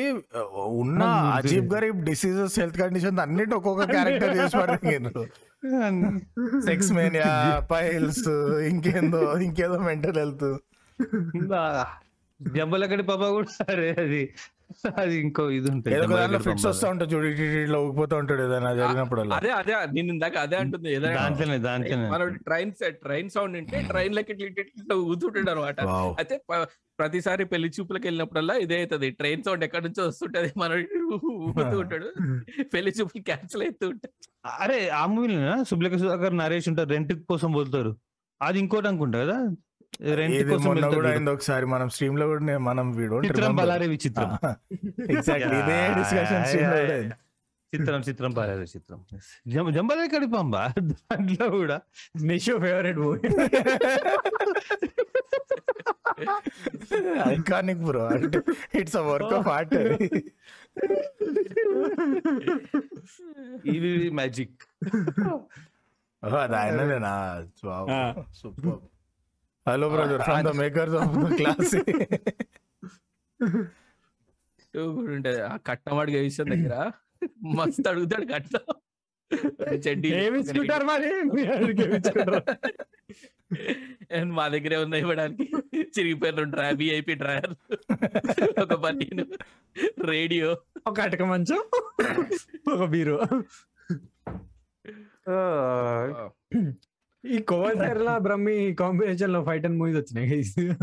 [0.81, 1.73] ఉన్న అజీబ్.
[1.73, 5.25] గరీబ్ డిసీజెస్ హెల్త్ కండిషన్ అన్నిటి ఒక్కొక్క క్యారెక్టర్ చేసి పడుతుంది
[6.65, 7.31] సెక్స్ మేనియా
[7.71, 8.27] పైల్స్
[8.71, 10.49] ఇంకేందో ఇంకేదో మెంటల్ హెల్త్.
[12.41, 14.23] జబ్బలకడి పాప కూడా సరే అది.
[15.01, 16.37] అది ఇంకో ఇది ఉంటుంది.
[16.45, 16.65] ఫిట్స్.
[16.67, 19.35] వస్తా ఉంటాయి చూడు ఇటు ఇటు ఇట్లా ఊగిపోతా ఉంటాడు ఏదైనా జరిగినప్పుడల్లా.
[19.37, 22.07] అదే అదే నేను ఇందాక అదే అంటుంది ఏదైనా దాంట్లోనే దాంట్లోనే.
[22.13, 22.71] మన ట్రైన్
[23.03, 25.79] ట్రైన్ సౌండ్ ఉంటే ట్రైన్ లెక్క ఇట్లా ఊతుంటాడు అనమాట.
[26.21, 26.37] అయితే
[26.99, 29.09] ప్రతిసారి పెళ్ళి చూపులకు వెళ్ళినప్పుడల్లా ఇదే అవుతుంది.
[29.19, 30.71] ట్రైన్ సౌండ్ ఎక్కడి నుంచో వస్తుంటది మన
[31.41, 32.09] ఊగుతూ ఉంటాడు.
[32.73, 34.13] పెళ్ళి చూపులు క్యాన్సిల్ అవుతూ ఉంటాయి
[34.61, 35.37] అరే ఆ మూవీలో
[35.69, 37.91] సుబ్లక సుధాకర్ నరేష్ ఉంటారు రెంట్ కోసం పోతారు.
[38.41, 39.37] అది ఇంకోటి అనుకుంటా కదా?
[41.31, 44.37] ఒకసారి మనం స్ట్రీమ్లో కూడా మనం వీడు చిత్రం బలారే విచిత్రం.
[45.09, 47.15] ఎగ్జాక్ట్లీ ఇదే డిస్కషన్ స్ట్రీమ్లో.
[47.75, 49.05] చిత్రం చిత్రం బలారే చిత్రం
[49.47, 50.73] జం- జంబలే కడిపంబా?
[50.81, 51.81] దాంట్లో కూడా
[52.21, 53.19] నిషో ఫేవరెట్ మూవీ
[57.29, 58.41] ఐకానిక్ బ్రో అంటే
[58.75, 59.73] it's a work of art
[63.65, 64.63] ఇది మ్యాజిక్
[66.23, 67.45] అది ఆయననేనా
[67.91, 68.13] ఆ.
[68.33, 68.94] Super.
[69.67, 71.75] Hello Brother from the makers of the class
[74.77, 75.41] ఉంటది.
[75.41, 76.91] ఆ కట్నం అడిగే విషయం దగ్గర.
[77.55, 78.65] మస్తు అడుగుతాడు కట్నం.
[79.73, 81.09] చెడ్డీ ఏమి ఇచ్చుకుంటారు మరి?
[84.15, 85.45] అండ్ మా దగ్గరే ఉన్నాయి ఇవ్వడానికి.
[85.79, 87.53] చిరిగిపోయిన డ్రా విఐపి డ్రాయర్.
[88.61, 89.25] ఒక బనీను.
[90.05, 90.57] రేడియో.
[90.87, 91.61] ఒక అటక మంచం.
[92.73, 93.19] ఒక బీరు
[97.27, 100.75] ఈ కోవైసర్ల బ్రహ్మి కాంబినేషన్లో ఫైట్ అండ్ మూవీస్ వచ్చినాయి guys.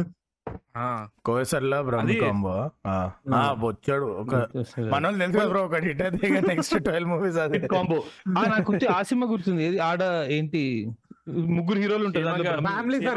[1.24, 2.70] కోసర్లా బ్రహ్మ అది- కాంబో.
[2.86, 3.12] ఆ.
[3.52, 7.58] బొచ్చాడు ఒక మన తెలుసు బ్రో ఒకటి హిట్ అయితే నెక్స్ట్ ట్వెల్వ్ మూవీస్ అదే.
[7.58, 8.02] కాంబో.
[8.28, 9.64] నాకు ఆ సినిమా గుర్తుంది.
[9.64, 9.78] ఏది?
[9.78, 10.90] ఆడ ఏంటి?
[11.28, 13.10] ముగ్గురు హీరోలు ఉంటారు ఫ్యామిలీ రండి.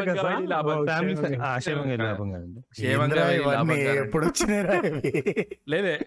[3.83, 4.25] ఎప్పుడు
[5.69, 5.99] లేదే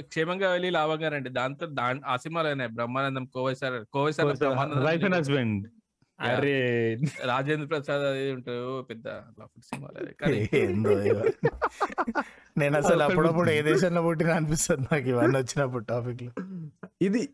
[0.00, 1.68] క్షేమంగా వెళ్ళి లాభంగా రండి దాంతో
[2.06, 5.68] ఆ సినిమాలోనే బ్రహ్మానందం కోవైసార్ కోవైసార్ వైఫ్ అండ్ హస్బెండ్.
[6.18, 6.98] అరే.
[7.24, 9.08] రాజేంద్ర ప్రసాద్ అది ఉంటారు పెద్ద.
[12.56, 16.30] నేను అసలు అప్పుడప్పుడు ఏ దేశంలో పుట్టిన అనిపిస్తుంది నాకు ఇవన్నీ వచ్చినప్పుడు టాపిక్లో
[17.00, 17.28] ఇది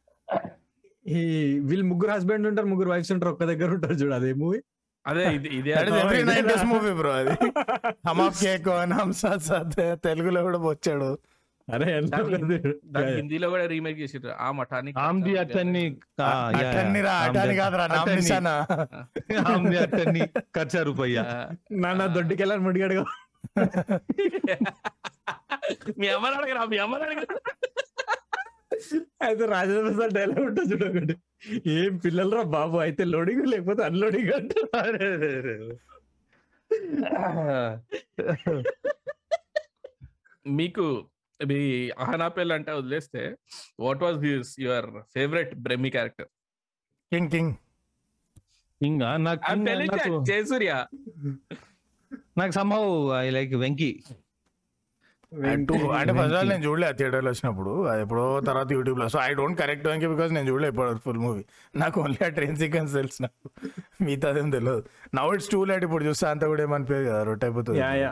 [1.06, 4.60] ఈ వీళ్ళు ముగ్గురు హస్బెండ్ ఉంటారు ముగ్గురు వైఫ్స్ ఉంటారు ఒక్క దగ్గర ఉంటారు చూడు అదే మూవీ.
[5.04, 5.74] అదే ఇది ఇదే
[6.70, 7.30] మూవీ బ్రో అది.
[8.08, 11.18] హమ్ ఆఫ్ కేక్ హమ్ సాత్ సాత్ తెలుగులో కూడా వచ్చాడు.
[11.74, 11.86] అరే
[13.18, 14.32] హిందీలో కూడా రీమేక్ చేసిర్రు.
[14.38, 15.32] ఆ మఠానికి ఆమ్ది.
[15.42, 15.82] అటన్ని
[17.06, 18.10] రా అటాని కాదురా నామ్.
[18.18, 18.54] నిశానా
[19.50, 20.22] ఆమ్ది అతన్ని
[20.56, 21.18] ఖర్చా రూపయ్య
[21.82, 22.96] నాన్న దొడ్డికెళ్ళని ముడిగాడు
[26.00, 27.36] మీ అమ్మని అడగరా మీ అమ్మని అడగరా.
[29.26, 31.14] అయితే రాజేంద్ర డైలాగ్ ఉంటుంది చూడు ఒకటి.
[31.76, 34.52] ఏం పిల్లలరా బాబు అయితే లోడింగ్ లేకపోతే అన్లోడింగ్ అంట
[40.46, 40.84] మీకు
[41.50, 41.58] మీ
[42.04, 43.22] అహనాపేల్ అంటే వదిలేస్తే
[43.86, 46.30] what was this your favourite Brahmi character
[47.12, 47.52] King King
[48.80, 50.72] ఇంకా నాకు జయసూర్య.
[52.40, 52.88] నాకు సంభవ్
[53.24, 53.92] ఐ లైక్ వెంకీ
[55.88, 57.72] అంటే ఫస్ట్ ఆల్ నేను చూడలే థియేటర్లో వచ్చినప్పుడు.
[58.04, 59.06] ఎప్పుడో తర్వాత యూట్యూబ్లో.
[59.14, 61.42] So I don't correct Venky because నేను చూడలే ఇప్పుడు ఫుల్ మూవీ
[61.82, 63.48] నాకు ఓన్లీ ఆ ట్రైన్ సీక్వెన్స్ తెలుసు నాకు
[64.06, 64.82] మిగతాదేం తెలియదు.
[65.18, 67.80] నవ్ ఇట్స్ టూ లైట్ ఇప్పుడు చూస్తే అంతా కూడా ఏమనిపోయేది కదా రొట్టె అయిపోతుంది.
[67.84, 68.10] యా యా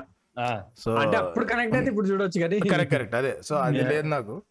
[0.78, 2.58] సో అంటే అప్పుడు కనెక్ట్ అయితే ఇప్పుడు చూడొచ్చు కానీ.
[2.58, 3.14] Correct correct.
[3.14, 3.32] అదే.
[3.42, 3.82] సో అది.
[3.82, 4.42] లేదు నాకు.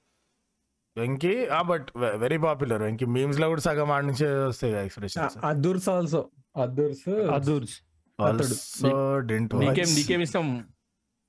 [0.98, 1.34] Venky
[1.66, 3.06] but very popular Venky.
[3.06, 6.22] మీమ్స్లో కూడా సగం ఆడ నుంచే వస్తాయి expressions Adhurs also
[6.58, 7.76] Adhurs Adhurs
[8.20, 10.48] also dent నీకేం నీకేం ఇష్టం?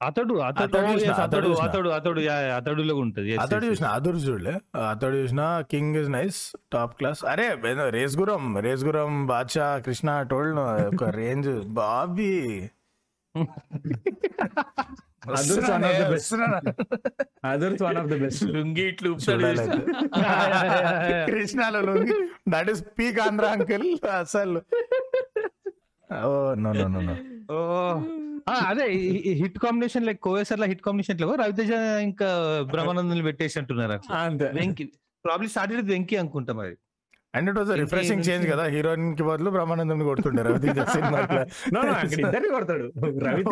[0.02, 1.48] అతడు అతడు అతడు అతడు అతడు.
[1.58, 2.20] అతడు అతడు
[2.54, 3.36] అతడులో ఉంటది.
[3.36, 4.54] అతడు చూసిన అదురు చూడలే.
[4.90, 7.46] అతడు చూసిన King is nice top class అరే
[7.90, 10.60] Race Gurram Race Gurram Baadshah Krishna told
[10.94, 12.34] ఒక range Bobby.
[15.36, 16.12] Adhurs one of the best.
[16.12, 16.60] వస్తున్నానా?
[17.44, 18.88] Adhurs one of the best lungi.
[18.88, 19.16] ఇట్లు.
[21.26, 22.04] కృష్ణలో
[22.48, 24.62] that is peak Andhra uncle అసలు.
[26.24, 27.16] Oh no no no no.
[27.50, 28.02] Oh.
[28.48, 28.84] ఆ, అదే
[29.32, 31.70] hit combination like కోవేసర్ hit కాంబినేషన్లో రవితేజ
[32.02, 32.26] ఇంకా
[32.70, 34.12] బ్రహ్మానందం పెట్టేసి అంటున్నారు?
[34.12, 34.50] అంతే.
[34.54, 34.84] వెంకీ.
[35.24, 36.76] ప్రాబ్లీ స్టార్టెడ్ వెంకీ అనుకుంటా మరి.
[37.34, 38.64] And it was refreshing change కదా.
[38.66, 40.58] హీరోయిన్కి బదులు బ్రహ్మానందం కొడుతుండే రవి
[42.22, 42.86] ఇద్దరిని కొడతాడు.
[43.26, 43.42] రవి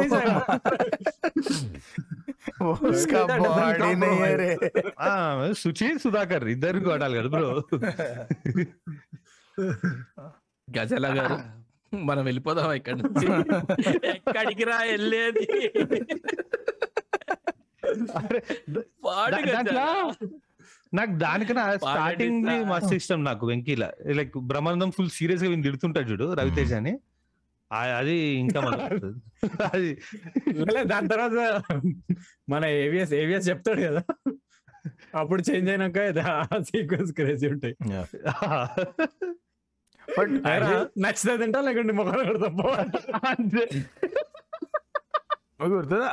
[5.61, 7.51] సుచేత్ సుధాకర్ ఇద్దరు కొట్టాలి కదా బ్రో.
[10.69, 11.37] గజల గారు
[12.05, 13.27] మనం వెళ్ళిపోదాం ఇక్కడ నుంచి?
[14.11, 15.47] ఎక్కడికి రా వెళ్ళేది?
[20.93, 22.47] నాకు దానికన్నా స్టార్టింగ్.
[22.71, 26.95] మస్తు ఇష్టం నాకు వెంకీలా లైక్ బ్రహ్మానందం ఫుల్ సీరియస్గా తిడుతుంటాడు చూడు రవితేజ అని
[27.93, 28.59] అది ఇంకా.
[29.71, 29.89] అది
[30.91, 31.37] దాని తర్వాత
[32.49, 34.03] మన ఏవిఎస్ ఏవిఎస్ చెప్తాడు కదా
[35.15, 35.99] అప్పుడు చేంజ్ అయినాక
[36.69, 37.75] సీక్వెన్స్ క్రేజీ ఉంటాయి
[40.09, 40.33] బట్
[40.99, 42.49] నచ్చితే తింటా లేకుంటే మొక్కలు కొడతా.
[45.61, 46.09] గుర్తుందా?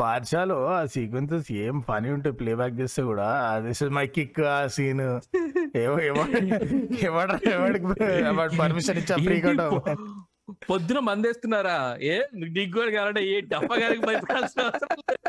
[0.00, 3.26] బాద్షాలో ఆ సీక్వెన్సెస్ ఏం పని ఉంటే ప్లే బ్యాక్ చేస్తే కూడా
[3.64, 5.02] దిస్ ఇస్ మై కిక్ ఆ సీన్.
[5.82, 5.96] ఏవో
[7.08, 7.86] ఎవడ ఎవడికి
[8.62, 9.62] పర్మిషన్ ఇచ్చా ఫ్రీ కట్
[10.70, 11.78] పొద్దున మందేస్తున్నారా?
[12.10, 12.16] ఏ
[12.56, 14.02] నీకు కూడా కావాలంటే ఏ డబ్బా గారికి
[14.36, 14.68] అవసరం
[15.10, 15.24] లేదు.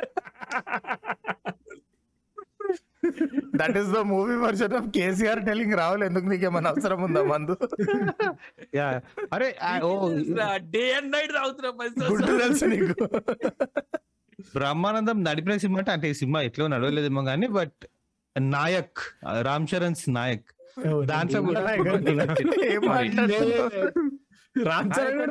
[3.62, 7.56] That is the movie version of KCR telling Rahul ఎందుకు నీకేమైనా అవసరం ఉందా మందు?
[8.80, 8.88] యా
[9.36, 9.50] అరే
[9.88, 9.92] ఓ
[10.76, 11.72] డే అండ్ నైట్ తాగుతున్నా
[12.44, 12.96] తెలుసు నీకు.
[14.58, 17.80] బ్రహ్మానందం నడిపిన సినిమా అంటే అంటే ఈ సినిమా ఎట్లా నడవలేదేమో కానీ బట్
[18.56, 19.00] నాయక్
[19.48, 20.48] రామ్ చరణ్స్ నాయక్.
[21.12, 21.62] దాంట్లో కూడా?
[24.56, 25.24] రామ్ చరణ్?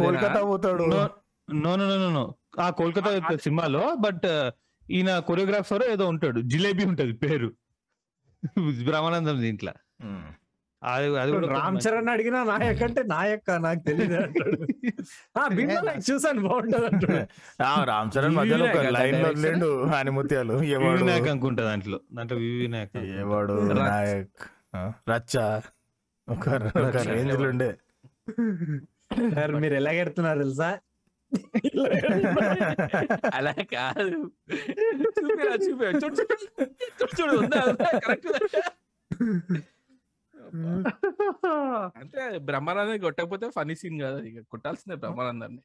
[0.00, 0.84] కోల్కతా పోతాడు.
[0.92, 2.24] No no no no no
[2.64, 3.10] ఆ కోల్కతా
[3.44, 4.26] సినిమాలో బట్
[4.90, 6.40] ఈయన కొరియోగ్రాఫర్ ఏదో ఉంటాడు.
[6.40, 7.52] జిలేబీ ఉంటది పేరు.
[8.84, 9.72] బ్రహ్మానందం దీంట్లో.
[10.82, 14.66] అది అది కూడా రామ్ చరణ్ అడిగినా నాయక్ అంటే నాయక్ నాకు తెలియదు అంటాడు.
[16.12, 17.26] చూసాను బాగుంటది అంటాడు.
[17.62, 21.04] ఆ, రామ్ చరణ్ మధ్యలో ఒక లైన్లో ఆనిముత్యాలు వివి ఎవడు?
[21.04, 22.00] నాయక్ అనుకుంటా దాంట్లో.
[22.12, 22.96] దాంట్లో వివి నాయక్.
[22.96, 23.72] ఎవడు.
[23.72, 24.42] నాయక్.
[25.10, 25.60] రచ్చ.
[26.28, 26.48] ఒక.
[27.08, 27.76] రేంజ్ ఉండే.
[29.34, 30.78] సార్ మీరు ఎలాగెడుతున్నారు తెలుసా?
[33.38, 34.18] అలా కాదు.
[35.16, 35.74] చూపిరా చూడు
[36.18, 36.36] చూడు.
[36.98, 37.60] చూడు చూడు ఉందా
[38.04, 38.28] కరెక్ట్
[42.00, 45.60] అంటే బ్రహ్మానందం కొట్టకపోతే ఫనీ సీన్ కాదు ఇక కొట్టాల్సిందే బ్రహ్మానందాన్ని.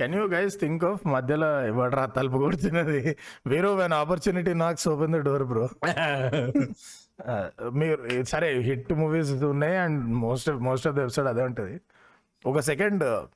[0.00, 3.00] Can you guys think of మధ్యలో ఎవడరా తలుపు కొడుతున్నది?
[3.52, 5.64] వేరే when opportunity knocks open the door bro
[7.80, 7.98] మీరు
[8.32, 11.74] సరే హిట్ మూవీస్ ఉన్నాయి and most most of the episode అదే ఉంటది.
[12.46, 13.26] ఒక సెకండ్.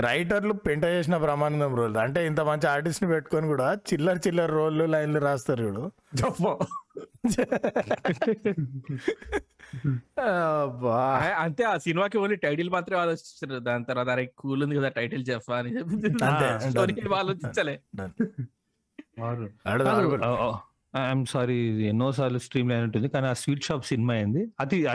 [0.00, 1.96] రైటర్లు పెంట చేసిన బ్రహ్మానందం రోల్.
[1.96, 5.92] అంటే ఇంత మంచి ఆర్టిస్ట్ని పెట్టుకొని కూడా చిల్లర చిల్లర రోళ్ళు లైన్లు రాస్తారు చూడు.
[11.36, 15.56] అంతే ఆ సినిమాకి ఓన్లీ టైటిల్ మాత్రమే ఆలోచిస్తారు దాని తర్వాత అరే కూల్ ఉంది కదా టైటిల్ చెప్పా
[15.56, 16.24] అని చెప్పి.
[16.24, 17.14] అంతే.
[17.14, 17.80] ఆలోచించలే.
[20.96, 24.88] ఐఎమ్ సారీ ఎన్నో సార్లు స్ట్రీమ్ లైన్ ఉంటుంది కానీ ఆ స్వీట్ షాప్ సినిమా అయింది అది-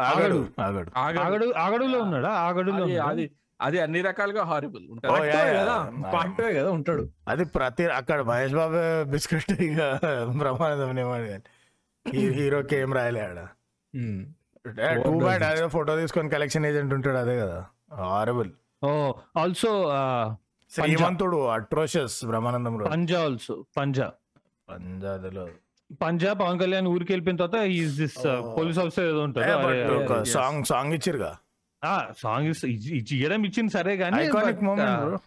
[0.00, 0.48] ఆగడు.
[0.60, 0.90] ఆగడు.
[0.96, 1.20] ఆగడు.
[1.20, 1.52] ఆగడు.
[1.58, 2.28] ఆగడులో ఉన్నాడా?
[2.28, 3.30] ఆగడులో అది-?
[3.60, 4.82] అది అన్ని రకాలుగా హారిబుల్
[5.26, 5.62] యా.
[6.52, 6.70] కదా?
[6.70, 7.08] ఉంటాడు.
[7.28, 9.80] అది ప్రతి అక్కడ మహేష్ బాబు బిస్కెట్ ఇక
[10.36, 11.42] బ్రహ్మానందం
[12.14, 13.40] హీరోకి ఏం రాయలే ఆడ
[15.04, 17.66] టూ బ్యాడ్ అదే ఫోటో తీసుకొని కలెక్షన్ ఏజెంట్ ఉంటాడు అదే కదా.
[17.94, 18.50] Horrible
[18.84, 19.92] oh also
[20.70, 24.12] Srimanthudu atrocious Brahmanandam Panja also Panja.
[24.68, 25.48] పంజాబ్లో
[26.02, 28.18] పంజా పవన్ కళ్యాణ్ ఊరికి వెళ్ళిపోయిన తర్వాత ఈజ్ దిస్
[28.56, 29.22] పోలీస్ ఆఫీసర్ ఏదో
[30.02, 30.32] yes.
[30.34, 31.32] సాంగ్ సాంగ్ ఇచ్చిరుగా?
[31.82, 32.46] ఆ సాంగ్
[33.14, 34.22] ఇయ్యడం ఇచ్చింది సరే కానీ
[34.68, 35.18] moment uh, bro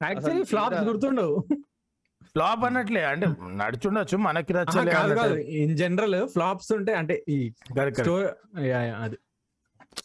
[0.00, 1.34] actually flops గుర్తుండవు.
[2.34, 3.26] ఫ్లాప్ అన్నట్లే అంటే
[3.60, 4.52] నడుచుండొచ్చు మనకి.
[5.62, 7.38] ఇన్ జనరల్ ఫ్లాప్స్ ఉంటే అంటే ఈ
[9.04, 9.18] అది.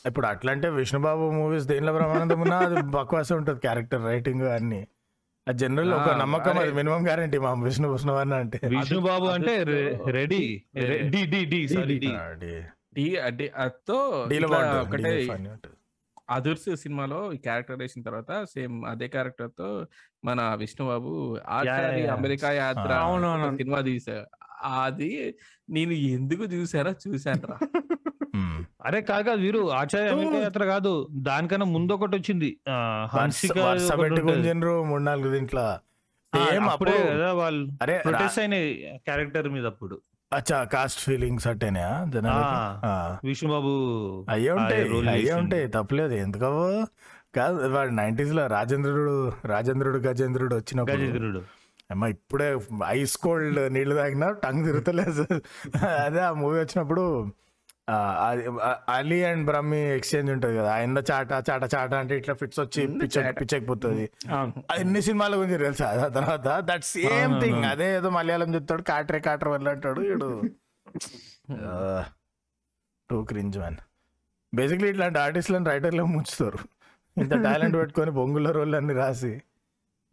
[0.09, 4.81] ఇప్పుడు అట్లా అంటే విష్ణుబాబు మూవీస్ దేనిలో బ్రహ్మానందం ఉన్నా అది బక్వాస ఉంటుంది క్యారెక్టర్ రైటింగ్ అన్ని.
[5.47, 6.61] అది జనరల్ ఒక నమ్మకం అరే.
[6.65, 9.53] అది మినిమం గ్యారంటీ మా విష్ణు విష్ణువర్ణ అంటే విష్ణు బాబు అంటే
[10.17, 10.39] రెడీ
[11.13, 12.11] డి డి డి సారీ డి
[12.97, 13.97] డి అంటే అతో
[14.31, 15.75] డీలో ఇట్లా బాగుంటుంది, ఒకటే డీలో funny ఉంటుంది.
[16.35, 19.67] అదుర్స్ సినిమాలో ఈ క్యారెక్టర్ వేసిన తర్వాత సేమ్ అదే క్యారెక్టర్తో
[20.27, 21.11] మన విష్ణుబాబు
[21.57, 22.01] ఆచారి.
[22.15, 22.91] అమెరికా యాత్ర
[23.59, 24.17] సినిమా తీసా
[24.81, 25.09] అది
[25.69, 27.57] నేను ఎందుకు చూసారా చూసాను రా.
[28.85, 31.07] అరే కాదు కాదు వీరు ఆచార్య అమెరికా యాత్ర కాదు.
[31.11, 32.57] దానికన్నా ముందు ఒకటి వచ్చింది
[33.05, 33.57] హన్సిక
[34.85, 35.65] మూడు నాలుగు దీంట్లో.
[36.69, 38.55] అప్పుడే కదా వాళ్ళు అరే ప్రొటెస్ట్ అయిన
[38.95, 40.01] క్యారెక్టర్ మీద అప్పుడు.
[40.33, 41.85] అచ్చా కాస్ట్ ఫీలింగ్స్ అట్టేనా.
[43.23, 43.73] విష్ణుబాబు
[44.29, 45.33] అయ్యే ఉంటాయి అయ్యే.
[45.33, 46.13] ఉంటాయి తప్పలేదు.
[46.13, 46.85] ఎందుకవో
[47.35, 50.95] కాదు వాడు నైన్టీస్లో రాజేంద్రుడు రాజేంద్రుడు గజేంద్రుడు వచ్చినప్పుడు.
[50.95, 51.41] గజేంద్రుడు.
[51.91, 55.25] అమ్మ ఇప్పుడే ఐస్ కోల్డ్ నీళ్ళు తాగినా టంగ్ తిరుగుతలేదు.
[56.05, 57.03] అదే ఆ మూవీ వచ్చినప్పుడు
[58.97, 60.69] అలీ అండ్ బ్రహ్మి ఎక్స్చేంజ్ ఉంటది కదా.
[60.75, 64.05] ఆయన చాట చాట చాట అంటే ఇట్లా ఫిట్స్ వచ్చి పిచ్చ పిచ్చకపోతుంది.
[64.79, 65.89] ఎన్ని సినిమాల గురించి తెలుసా?
[66.05, 70.29] ఆ తర్వాత దట్ సేమ్ థింగ్ అదే ఏదో మలయాళం చెప్తాడు కాటరే కాటర్ వల్ల అంటాడు వీడు.
[73.09, 73.77] టూ క్రింజ్ మ్యాన్
[74.53, 76.59] బేసిక్లీ ఇట్లాంటి ఆర్టిస్టులను రైటర్లు ముంచుతారు.
[77.17, 79.33] ఇంత టాలెంట్ పెట్టుకొని బొంగుల అన్ని రాసి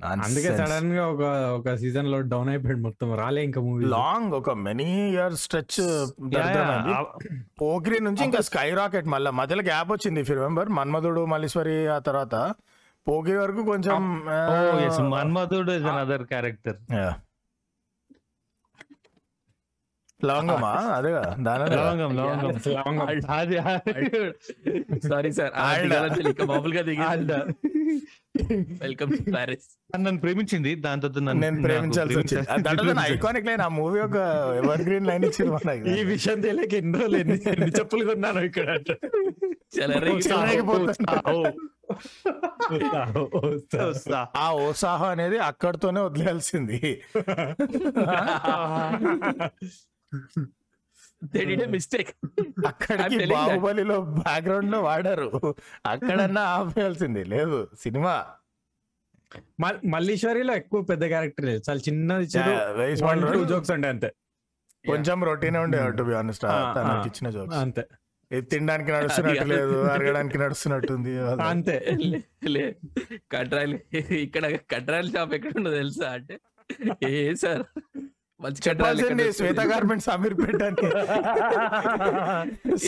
[0.02, 1.24] అందుకే సడన్గా ఒక
[1.56, 3.14] ఒక సీజన్లో డౌన్ అయిపోయాడు మొత్తం.
[3.14, 5.78] రాలే ఇంకా మూవీ లాంగ్ ఒక మెనీ ఇయర్ స్ట్రెచ్
[7.60, 12.34] పోక్రి నుంచి ఇంకా స్కై రాకెట్ మళ్ళీ మధ్యలో గ్యాప్ వచ్చింది ఇఫ్ రిమెంబర్ మన్మధుడు మల్లీశ్వరి ఆ తర్వాత.
[13.06, 14.00] పోకిరి వరకు కొంచెం
[14.86, 16.78] yes Manmadhudu is another character.
[20.20, 20.72] లవంగమా?
[21.46, 23.06] దాని లవంగం లవంగం.
[23.32, 23.56] అది
[25.08, 25.52] సారీ సార్
[26.46, 27.71] మామూలుగా దిగి.
[28.82, 32.44] వెల్కమ్ టు ప్యారిస్ నన్ను ప్రేమించింది దాని తర్వాత నన్ను నేను ప్రేమించాల్సి వచ్చింది.
[32.44, 34.16] ప్రేమించాల్సి- ఐకానిక్ లైన్ ఆ మూవీ ఒక
[34.64, 38.78] ఎవర్ గ్రీన్ లైన్ ఇచ్చింది ఈ విషయం తెలియక ఎన్ని రోజులు ఎన్ని ఎన్ని చెప్పులు కొన్నాను ఇక్కడ.
[44.36, 47.02] ఆ ఓసాహో అనేది అక్కడితోనే వదిలేయాల్సింది.
[51.66, 52.08] మిస్టేక్
[52.66, 53.60] అక్కడికి I'm telling that.
[59.60, 61.62] మల్- మల్లీశ్వరిలో ఎక్కువ పెద్ద క్యారెక్టర్ లేదు.
[61.70, 64.12] చాలా చిన్నది చిన్న జోక్స్ ఉండే అంతే.
[64.86, 67.02] కొంచెం రొటీన్ ఉండే టు బి ఆనెస్ట్ తనకి ఆ.
[67.06, 67.86] ఇచ్చిన జోక్స్ అంతే.
[68.32, 71.18] ఇది తినడానికి నడుస్తున్నట్టు లేదు అరగడానికి నడుస్తున్నట్టుంది.
[71.42, 71.86] అంతే.
[71.98, 72.76] లే- లే.
[73.32, 76.40] కట్రాయలు ఇక్కడ కట్రాయల షాప్ ఎక్కడ ఉండదు తెలుసా అంటే?
[77.08, 77.62] ఏ సార్?
[78.68, 79.60] చెప్పాల్సింది శ్వేత?
[79.60, 80.76] గార్మెంట్స్ అమీర్ పెట్టాను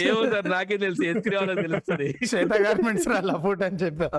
[0.05, 1.03] ఏమో సార్ నాకే తెలుసు
[1.37, 2.09] వాళ్ళకి తెలుస్తుంది.
[2.27, 4.11] శ్వేత గార్మెంట్స్ రా లఫూట్ అని చెప్పా.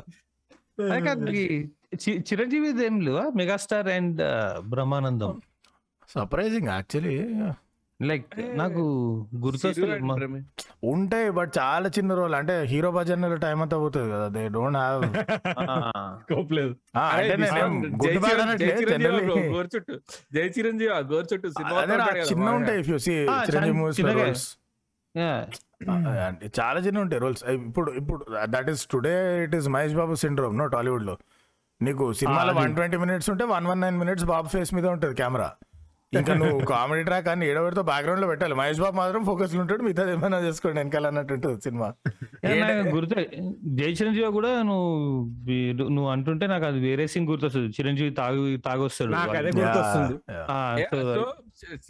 [2.30, 2.71] చిరంజీవి
[3.06, 4.21] లేవా megastar and
[4.69, 5.41] Brahmanandam.
[6.15, 7.17] Surprising actually.
[7.99, 8.25] Like
[8.62, 8.81] నాకు
[9.43, 10.39] గుర్తొస్తుంది
[10.93, 12.36] ఉంటాయి బట్ చాలా చిన్న రోల్.
[12.39, 14.95] అంటే హీరో భజన్ టైం అంతా పోతుంది కదా దే డోంట్ అంటే
[19.73, 19.93] చుట్టూ
[20.36, 21.49] జై చిరంజీవి ఆ గోర్ చుట్టూ.
[22.31, 23.15] చిన్న ఉంటాయి ఇఫ్ యూ సీ
[23.47, 24.45] చిరంజీవి చాలా మూవీస్
[26.60, 28.19] చాలా చిన్న ఉంటాయి రోల్స్ ఇప్పుడు ఇప్పుడు
[28.55, 31.15] that is today it is Mahesh Babu syndrome no టాలీవుడ్లో.
[31.81, 32.51] నీకు సినిమాలో.
[32.60, 35.49] వన్ ట్వంటీ మినిట్స్ ఉంటే one one nine minutes Babu face మీద ఉంటుంది కెమెరా
[36.13, 38.55] ఇంకా నువ్వు కామెడీ ట్రాక్ అని ఏడవడితో బ్యాక్గ్రౌండ్లో పెట్టాలి.
[38.55, 41.87] మహేష్ బాబు మాత్రం ఫోకస్లో ఉంటాడు మిగతా ఏమైనా చేసుకోండి వెనకాల అన్నట్టు సినిమా.
[42.95, 43.15] గుర్తు
[43.79, 44.89] జై చిరంజీవి కూడా నువ్వు
[45.89, 47.69] నువ్వు అంటుంటే నాకు అది వేరే సీన్ గుర్తొస్తుంది.
[47.69, 49.13] చిరంజీవి తాగు తాగొస్తాడు.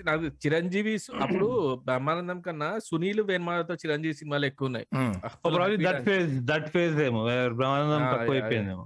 [0.06, 1.50] నాకు చిరంజీవి అప్పుడు
[1.86, 4.88] బ్రహ్మానందం కన్నా సునీల్ వేణుమాలతో చిరంజీవి సినిమాలు ఎక్కువ ఉన్నాయి
[5.86, 7.22] that phase that phase ఏమో.
[7.58, 8.86] బ్రహ్మానందం తక్కువ అయిపోయిందేమో.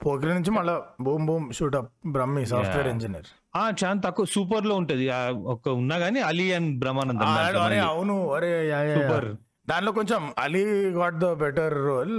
[0.00, 2.88] పోకిరి నుంచి మళ్ళీ boom boom shoot up Brahmi software.
[2.92, 5.20] Engineer ఆ చాలా తక్కువ సూపర్లో ఉంటది ఆ,
[5.52, 7.26] ఒక ఉన్నా గానీ అలీ అండ్ బ్రహ్మానందం
[7.62, 7.78] అరే.
[7.88, 8.96] అవును అరే యా, యా, యా.
[8.98, 9.22] Super.
[9.68, 10.62] దానిలో కొంచెం Ali
[10.96, 12.14] got the better role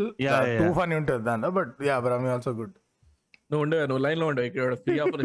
[0.60, 0.68] too.
[0.76, 2.76] Funny ఉంటుంది దాంట్లో but yeah Brahmi also good
[3.52, 5.24] నువ్వు ఉండవు నువ్వు లైన్లో ఉండవు ఇక్కడ free offer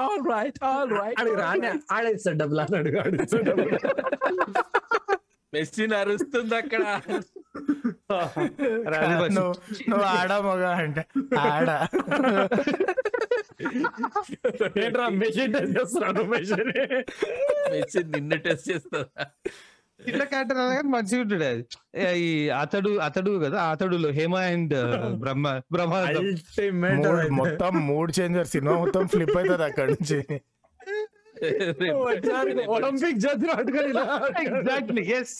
[0.00, 3.78] all right all right అడుగు రానే ఆడేస్తాడు డబ్బులు అని అడుగు ఆడేస్తాడు డబ్బులు.
[5.54, 6.82] మెస్సీని అరుస్తుంది అక్కడ.
[9.36, 9.52] నువ్వు
[9.90, 11.02] నువ్వు ఆడ మగ అంటే.
[11.46, 11.68] ఆడ.
[14.78, 16.72] ఏంట్రా మెషిన్ టెస్ట్ చేస్తున్నాడు మెషిన్?
[17.72, 19.00] మెస్సీ నిన్ను టెస్ట్ చేస్తా
[20.00, 21.62] చిన్న క్యారెక్టర్ అనగానే మంచిగా ఉంటాడు అది.
[22.20, 22.28] ఈ
[22.60, 24.74] అతడు అతడు కదా అతడులో హేమ అండ్
[25.16, 25.46] బ్రహ్మ
[26.96, 27.06] మూడ్
[27.38, 30.18] మొత్తం మూడ్ చేంజర్ సినిమా మొత్తం ఫ్లిప్ అవుతుంది అక్కడ నుంచి.
[32.68, 33.92] ఒలింపిక్ జాతర అడుగుని
[34.46, 35.36] ఎగ్జాక్ట్లీ ఎస్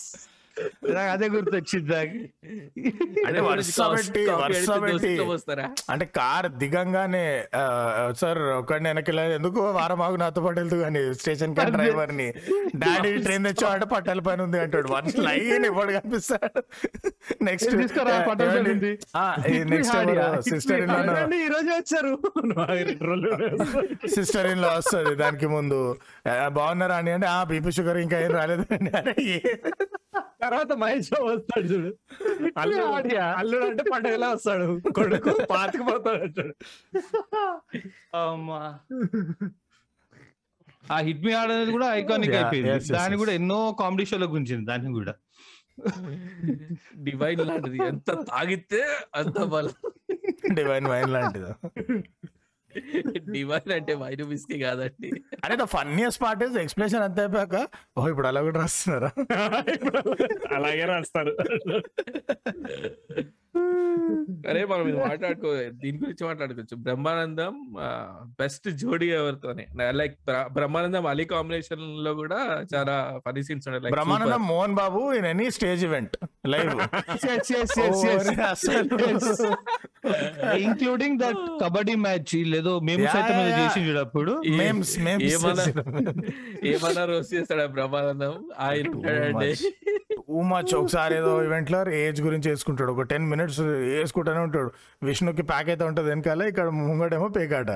[0.95, 2.19] నాకు అదే గుర్తొచ్చింది నాకు.
[3.27, 5.13] అంటే వరుస పెట్టి వరుస పెట్టి.
[5.31, 7.23] వస్తారా అంటే కార్ దిగంగానే
[8.21, 12.27] సార్ ఒకడిని వెనక్కి వెళ్ళాలి, ఎందుకు వారం ఆగు నాతో పాటు వెళ్తూ కానీ స్టేషన్కి డ్రైవర్ని
[12.83, 14.87] డాడీ ట్రైన్ తెచ్చా అంటే పట్టాల పైన ఉంది అంటాడు.
[14.95, 16.61] వన్ లైన్ ఎవడు కనిపిస్తాడు.
[17.49, 17.75] నెక్స్ట్.
[19.73, 20.01] నెక్స్ట్
[20.51, 22.13] సిస్టర్ ఇన్ అవునండి, ఈ రోజే వచ్చారు.
[24.15, 25.81] సిస్టర్ ఇన్ లా వస్తుంది దానికి ముందు.
[26.59, 28.91] బాగున్నారా అని అంటే ఆ బీపీ షుగర్ ఇంకా ఏం రాలేదండి.
[30.19, 31.95] తర్వాత మహేష్ బాబు వస్తాడు చూడు.
[32.59, 34.81] అల్లుడు అల్లుడు అంటే పండగలా వస్తాడు.
[34.89, 36.55] కొడుకు పాతకపోతాడు అంటాడు.
[38.17, 38.79] అమ్మా.
[40.91, 42.93] ఆ హిట్ మీ ఆర్ అనేది కూడా ఐకానిక్ అయిపోయింది.
[42.93, 43.17] దాన్ని.
[43.17, 45.13] కూడా ఎన్నో కామెడీ షోలో గురించింది దాన్ని కూడా.
[46.97, 47.77] డివైన్ లాంటిది.
[47.77, 49.91] ఎంత తాగితే అంత బలం.
[50.53, 51.53] డివైన్ వైన్ లాంటిది?
[53.31, 55.23] డివైన్ అంటే వైన్ బిస్కీ కాదండి.
[55.45, 59.11] అరే the funniest part is explanation అంత అయిపోయాక ఓ ఇప్పుడు అలా కూడా రాస్తున్నారా?
[60.55, 61.37] అలాగే రాస్తారు.
[64.49, 66.75] అరే మనం ఇది మాట్లాడుకో దీని గురించి మాట్లాడుకోవచ్చు.
[66.77, 67.53] బ్రహ్మానందం
[68.39, 69.67] బెస్ట్ జోడీ ఎవరితోనే?
[69.91, 70.15] లైక్
[70.51, 72.39] బ్రహ్మానందం అలీ కాంబినేషన్లో కూడా
[72.73, 74.43] చాలా ఫనీ సీన్స్ ఉన్నాయి Brahmanandam.
[74.47, 76.15] Mohan Babu in any stage event
[76.47, 76.71] live
[80.59, 83.39] including that kabaddi match లేదో మేము సైతం.
[83.59, 83.79] చేసి
[84.59, 84.91] memes
[86.73, 88.35] ఏమన్నా రోస్ట్ చేస్తాడా బ్రహ్మానందం?
[88.59, 88.91] ఆయన.
[90.17, 92.91] టూ మచ్ ఒకసారి ఏదో ఈవెంట్లో ఏజ్ గురించి వేసుకుంటాడు.
[92.95, 93.61] ఒక టెన్ మినిట్స్
[93.95, 94.69] వేసుకుంటానే ఉంటాడు.
[95.07, 97.71] విష్ణుకి ప్యాక్ అయితే ఉంటుంది వెనకాల ఇక్కడ ముంగడేమో పేకాట.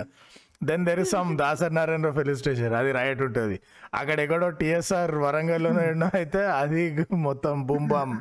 [0.70, 3.58] Then there is some Dasari Narayana film station అది రైట్ ఉంటుంది.
[3.94, 5.72] అక్కడ ఎక్కడో టిఎస్ఆర్ వరంగల్లో
[6.20, 6.84] అయితే అది
[7.28, 8.16] మొత్తం boom bam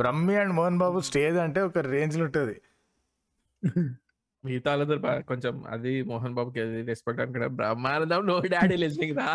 [0.00, 2.56] Brahmi and Mohan Babu stage అంటే ఒక రేంజ్లో ఉంటుంది.
[4.44, 4.72] మిగతా
[5.30, 9.30] కొంచెం అది మోహన్ బాబుకి రెస్పెక్ట్ అనుకుంటా బ్రహ్మానందం నో డాడీ లిస్నింగ్ రా.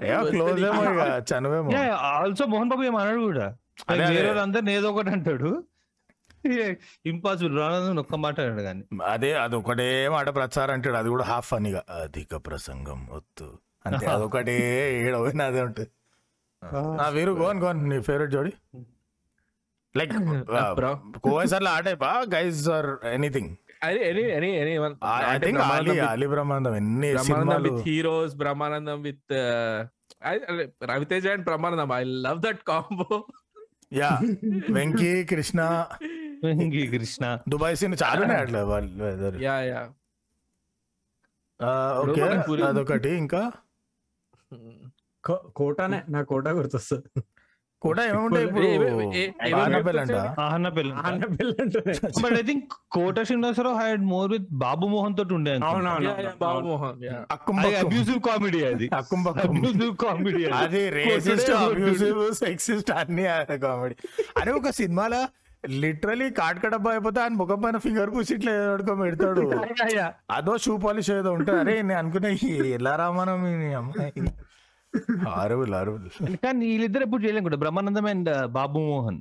[0.00, 1.70] క్లోజ్ ఏమో ఇక చనువేమో.
[1.92, 3.56] ఆల్సో మోహన్ బాబు ఏమన్నాడు కూడా.
[3.90, 5.64] వేరే అందరు ఏదో ఒకటి అంటాడు.
[7.06, 8.84] ఇంపాసిబుల్ రానందు ఒక్క మాట అన్నాడు కానీ.
[9.04, 10.96] అదే అది ఒకటే మాట ప్రచారం అంటాడు.
[10.96, 13.58] అది కూడా హాఫ్ ఫనీగా అధిక ప్రసంగం వద్దు.
[13.86, 14.56] అంతే అదొకటే
[15.00, 15.90] ఏడవైనా అదే ఉంటుంది.
[16.96, 18.52] నా వీరు గోన్ గోన్ నీ ఫేవరెట్ జోడి.
[19.96, 20.12] Like
[20.78, 20.96] bro.
[21.18, 24.94] కోవైసర్ ఆ type guys are anything any any any any one.
[25.32, 29.34] I think Ali Ali Brahmanandam ఎన్ని Brahmanandam with heroes Brahmanandam with
[30.90, 31.92] Raviteja and Brahmanandam.
[32.00, 33.18] I love that combo
[34.00, 34.10] yeah
[34.76, 35.60] Venky Krishna.
[36.44, 37.24] Venky Krishna.
[37.48, 39.40] Dubai scene చాలా అట్లా వాళ్ళు.
[39.46, 39.80] Yeah yeah.
[42.02, 42.22] Okay
[42.68, 43.42] అదొకటి ఇంకా?
[45.58, 47.08] కోటానే నా quota గుర్తొస్తుంది.
[47.82, 48.46] కూడా ఏముంటాయి.
[52.24, 55.58] But I think Kota Srinivasarao had more with Babu Mohan తోటి ఉండే
[56.40, 56.98] బాబు మోహన్
[57.58, 57.76] అది.
[57.76, 58.90] అబ్యూసివ్ కామెడీ అది.
[59.44, 60.90] అబ్యూసివ్ కామెడీ అది.
[60.90, 63.26] రేసిస్ట్ అబ్యూసివ్ సెక్సిస్ట్ అన్ని
[63.58, 63.96] కామెడీ
[64.40, 65.22] అని ఒక సినిమాలో
[65.70, 69.42] లిటరలీ కాట్క డబ్బా అయిపోతే ఆయన ముఖం పైన ఫింగర్ కూసి ఇట్లా ఏడుకో పెడతాడు.
[70.30, 72.28] అదో షూ పాలిష్ ఏదో ఉంటుంది అరే నేను అనుకున్నా
[72.66, 73.44] ఎలా రామనం
[73.76, 74.12] అమ్మాయి.
[75.28, 76.04] హారబుల్ హారబుల్
[76.44, 79.20] కానీ వీళ్ళిద్దరు ఎప్పుడు చేయలేం కూడా బ్రహ్మానందం అండ్ బాబు మోహన్.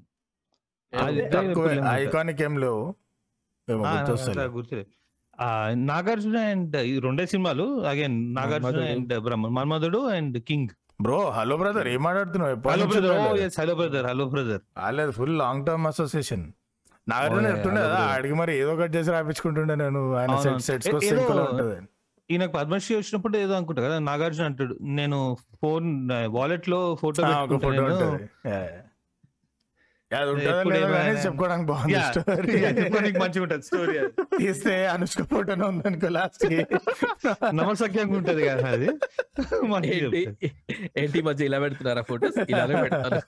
[1.95, 2.81] ఐకానిక్ ఏం లేవు
[4.51, 4.89] గుర్తులేదు.
[5.87, 8.91] నాగార్జున అండ్ ఈ రెండే సినిమాలు again Nagarjuna Manmadhudu.
[8.93, 13.17] And Brahma Manmadhudu and King bro Hello Brother ఏం మాట్లాడుతున్నావు Hello Brother?
[13.59, 16.45] Hello Brother Hello Brother full long term association
[17.07, 18.15] Nagarjuna Oh, చెప్తుండే hello కదా brother.
[18.15, 20.59] అడిగి మరి ఏదో ఒకటి చేసి రాపించుకుంటుండే నేను ఆయన అవును.
[20.59, 21.19] సెట్ సెట్స్ ఏ-
[22.31, 27.23] ఈయనకు పద్మశ్రీ వచ్చినప్పుడు ఏదో అనుకుంటా కదా నాగార్జున అంటాడు నేను ఫోన్ వాలెట్లో ఫోటో
[31.23, 33.95] చెప్పుకోవడానికి బాగుంది మంచిగా ఉంటుంది స్టోరీ
[34.37, 36.59] తీస్తే అనుష్క ఫోటోనే ఉందనుకో లాస్ట్కి.
[37.53, 38.89] నమసక్యంగా ఉంటది కదా అది.
[40.95, 41.21] ఏంటి?
[41.21, 42.39] మధ్య ఇలా పెడుతున్నారా ఫోటోస్?
[42.49, 43.21] ఇలానే పెడతారు?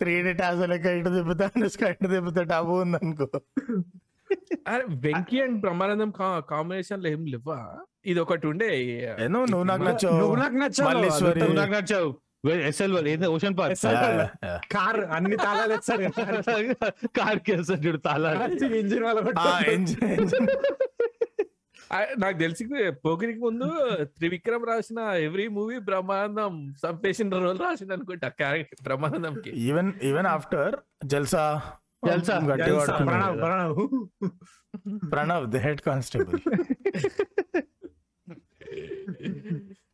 [0.00, 3.40] త్రీ డీ టాస్ లెక్క ఇటు తిప్పుతా అనుష్క ఇటు తిప్పుతా టబు ఉందనుకో.
[4.88, 8.66] వెంకీ అండ్ బ్రహ్మానందం కాంబినేషన్లో ఏం లేవా ఇది ఒకటి ఉండే.
[9.26, 10.18] నువ్వు నాకు నచ్చావు.
[10.18, 10.90] నువ్వు నాకు నచ్చావు.
[11.38, 12.16] నువ్వు నాకు నచ్చావు.
[12.50, 13.78] ఎస్ఎల్ ఏదో ఓషన్ పార్క్.
[14.72, 16.74] కార్ అన్ని తాళాలు తెచ్చారు
[17.06, 18.48] కార్ కేసాడు చూడు తాళా
[19.76, 20.46] ఇంజిన్.
[21.92, 23.64] ఆ, నాకు తెలిసి పోకిరికి ముందు
[24.04, 29.50] త్రివిక్రమ్ రాసిన ఎవ్రీ మూవీ బ్రహ్మానందం సంపేసిన రోల్ రాసింది అనుకుంటా character బ్రహ్మానందంకి.
[29.50, 31.62] Even even after Jalsa.
[32.02, 32.38] తెలుసా?
[32.38, 33.46] ప్రణవ్ కదా.
[33.46, 33.76] Pranav
[35.12, 35.50] Pranav.
[35.50, 36.38] The head constable.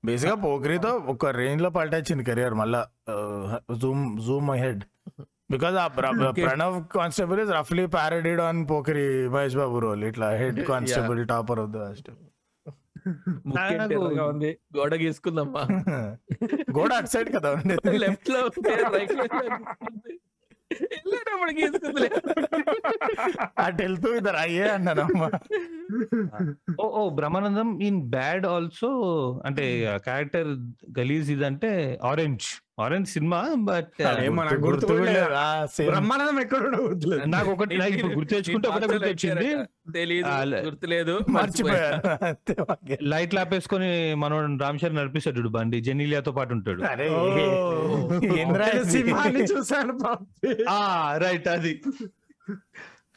[0.04, 2.86] బేసిక్గా పోఖ్రీతో ఒక రేంజ్లో పల్టొచ్చింది కెరియర్ మళ్ళా
[3.76, 4.84] జూమ్ జూమ్ హెడ్.
[5.50, 10.04] బికాస్ ఆ ప్ర- Pranav constable is రఫ్లీ parodied on Pokiri Mahesh Babu role.
[10.04, 11.76] ఇట్లా head constable topper of the
[14.20, 14.58] ఉంది.
[14.76, 15.60] గోడ గీసుకుందమ్మా
[16.78, 17.98] గోడ అటు సైడ్ కదా ఉండేది.
[17.98, 19.12] లెఫ్ట్లో రైట్
[23.58, 25.28] అటు వెళ్తూ ఇద్దరు అయ్యే అన్నానమ్మా
[26.80, 28.90] ఓ ఓ బ్రహ్మానందం ఇన్ బ్యాడ్ ఆల్సో
[29.44, 29.64] అంటే
[30.04, 30.50] క్యారెక్టర్
[30.98, 32.46] గలీజ్ ఇదంటే ఆరెంజ్
[32.78, 33.90] ఆరెంజ్ సినిమా బట్
[34.62, 34.86] గుర్తు.
[35.86, 36.62] బ్రహ్మానందం ఎక్కడ
[37.26, 39.46] నాకు ఒకటి నాకు ఇప్పుడు గుర్తు తెచ్చుకుంటే ఒకటే గుర్తు వచ్చింది
[39.92, 42.98] తెలియదు ఆ, లే- గుర్తులేదు మర్చిపోయాను అంతే వాక్యం.
[43.08, 46.82] లైట్ లాపేసుకొని మనోడు రామ్ చరణ్ నడిపిస్తాడు చూడు బండి జెనీలియాతో పాటు ఉంటాడు?
[48.90, 49.94] సింహాన్ని చూసాను
[51.18, 51.74] రైట్ అది.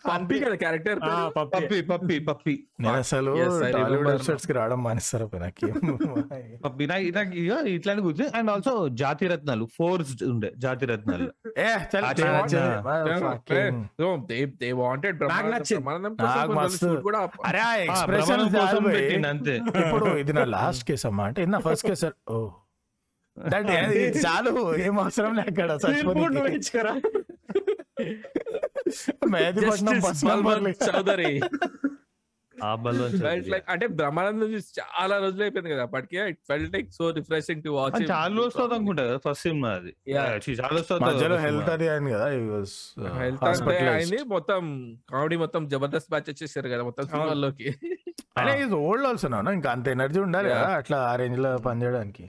[0.07, 0.99] పంపి కదా క్యారెక్టర్
[1.35, 1.49] పప్పి.
[1.55, 2.53] పప్పి పప్పి పప్పి.
[2.79, 3.31] నేను అసలు
[3.75, 5.67] టాలీవుడ్ వెబ్సైట్స్కి రావడం మానేస్తారు నాకు
[6.65, 7.03] పప్పి నాకు
[7.71, 11.27] ఇట్లాంటి గుర్తు అండ్ ఆల్సో జాతి రత్నాలు ఫోర్స్ ఉండే జాతి రత్నాలు
[11.59, 11.69] ఏ.
[13.21, 13.81] Fucking-
[14.79, 15.17] wanted.
[17.01, 18.43] కూడా అరే ఎక్స్ప్రెషన్
[19.27, 19.55] అంతే.
[19.81, 21.25] ఇప్పుడు ఇది నా లాస్ట్ కేసు అమ్మా.
[21.27, 22.37] అంటే ఇది నా ఫస్ట్ కేసు ఓ.
[24.23, 25.71] చాలు ఏం అవసరం లే అక్కడ
[30.01, 31.31] బస్ నంబర్ చౌదరి
[32.55, 32.69] ఆ
[33.47, 37.71] లైక్ అంటే బ్రహ్మానందం చూసి చాలా రోజులు అయిపోయింది కదా అప్పటికే it felt like so refreshing to
[37.75, 39.91] watch చాలా వస్తుంది అనుకుంటా కదా ఫస్ట్ సినిమా అది
[40.55, 42.25] చాలా వస్తుంది మధ్యలో హెల్త్ అది అయింది కదా
[43.19, 44.63] హెల్త్ అంటే అయింది మొత్తం
[45.11, 47.69] కామెడీ మొత్తం జబర్దస్త్ బ్యాచ్ వచ్చేసారు కదా మొత్తం సినిమాల్లోకి
[48.37, 52.25] అరే ఇది ఓల్డ్ ఆల్సో నా ఇంకా అంత ఎనర్జీ ఉండాలి కదా అట్లా ఆ రేంజ్లో పనిచేయడానికి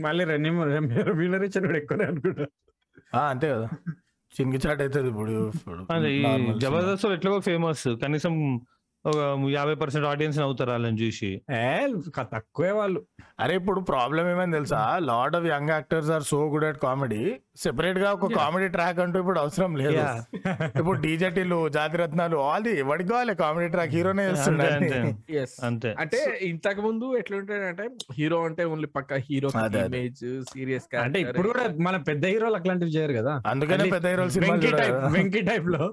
[0.00, 2.44] మళ్ళీ రెమ్యూనరేషన్ కూడా ఎక్కువనే అనుకుంటా
[3.14, 3.68] ఆ, అంతే కదా
[4.40, 5.34] చింగి చాట్ అవుతుంది ఇప్పుడు.
[6.58, 8.34] జబర్దస్త్ ఎట్లాగో ఫేమస్ కనీసం
[9.10, 9.20] ఒక
[9.56, 11.30] యాభై పర్సెంట్ ఆడియన్స్ అవుతారు వాళ్ళని చూసి.
[11.58, 11.64] ఏ
[12.34, 13.00] తక్కువే వాళ్ళు.
[13.42, 14.80] అరే ఇప్పుడు ప్రాబ్లం ఏమైంది తెలుసా?
[15.10, 17.20] Lot of young actors are so good at comedy
[17.64, 20.02] సెపరేట్గా ఒక కామెడీ ట్రాక్ అంటూ ఇప్పుడు అవసరం లేదు.
[20.80, 24.26] ఇప్పుడు డీజటీలు జాతిరత్నాలు ఆల్ది ఎవరికి కావాలి కామెడీ ట్రాక్ హీరోనే
[25.68, 27.86] అంతే, అంటే ఇంతకు ముందు ఎట్లుంటాడంటే
[28.18, 29.50] హీరో అంటే ఓన్లీ పక్క హీరో.
[29.84, 33.34] ఇమేజ్ సీరియస్ అంటే ఇప్పుడు కూడా మన పెద్ద హీరోలు అట్లాంటివి చేయరు కదా.
[33.52, 35.84] అందుకనే పెద్ద హీరోల వెంకీ టైప్ వెంకీ టైప్లో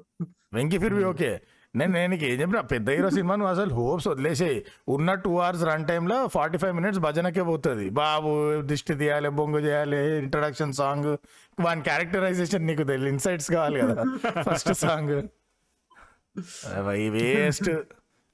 [0.57, 1.30] వెంకీ ఫిర్వి ఓకే
[1.76, 4.65] నేను నేను ఏం చెప్పిన పెద్ద హీరో సినిమా నువ్వు అసలు హోప్స్ వదిలేసేయి.
[4.89, 7.89] ఉన్న టూ అవర్స్ రన్ టైమ్లో ఫార్టీ ఫైవ్ మినిట్స్ భజనకే పోతుంది.
[7.89, 11.17] బాబు దిష్టి తీయాలి బొంగు చేయాలి ఇంట్రడక్షన్ సాంగ్
[11.59, 14.03] వాని క్యారెక్టరైజేషన్ నీకు తెలియదు ఇన్సైట్స్ కావాలి కదా
[14.41, 15.23] ఫస్ట్ సాంగ్
[17.09, 17.69] వేస్ట్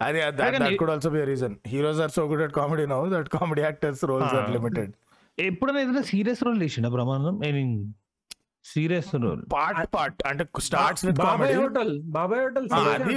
[0.02, 3.62] అది that could also be reason heroes are so good at comedy now that comedy
[3.62, 4.52] actors roles are.
[4.52, 4.92] Limited
[5.40, 7.94] ఎప్పుడైనా ఏదైనా serious role చేసిండ mean
[8.66, 11.56] serious role part part అంటే starts with Babai comedy.
[11.62, 13.16] Hotel Babai hotel అది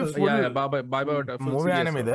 [0.61, 1.19] Babai Babai
[1.49, 2.11] movie ఆయన మీద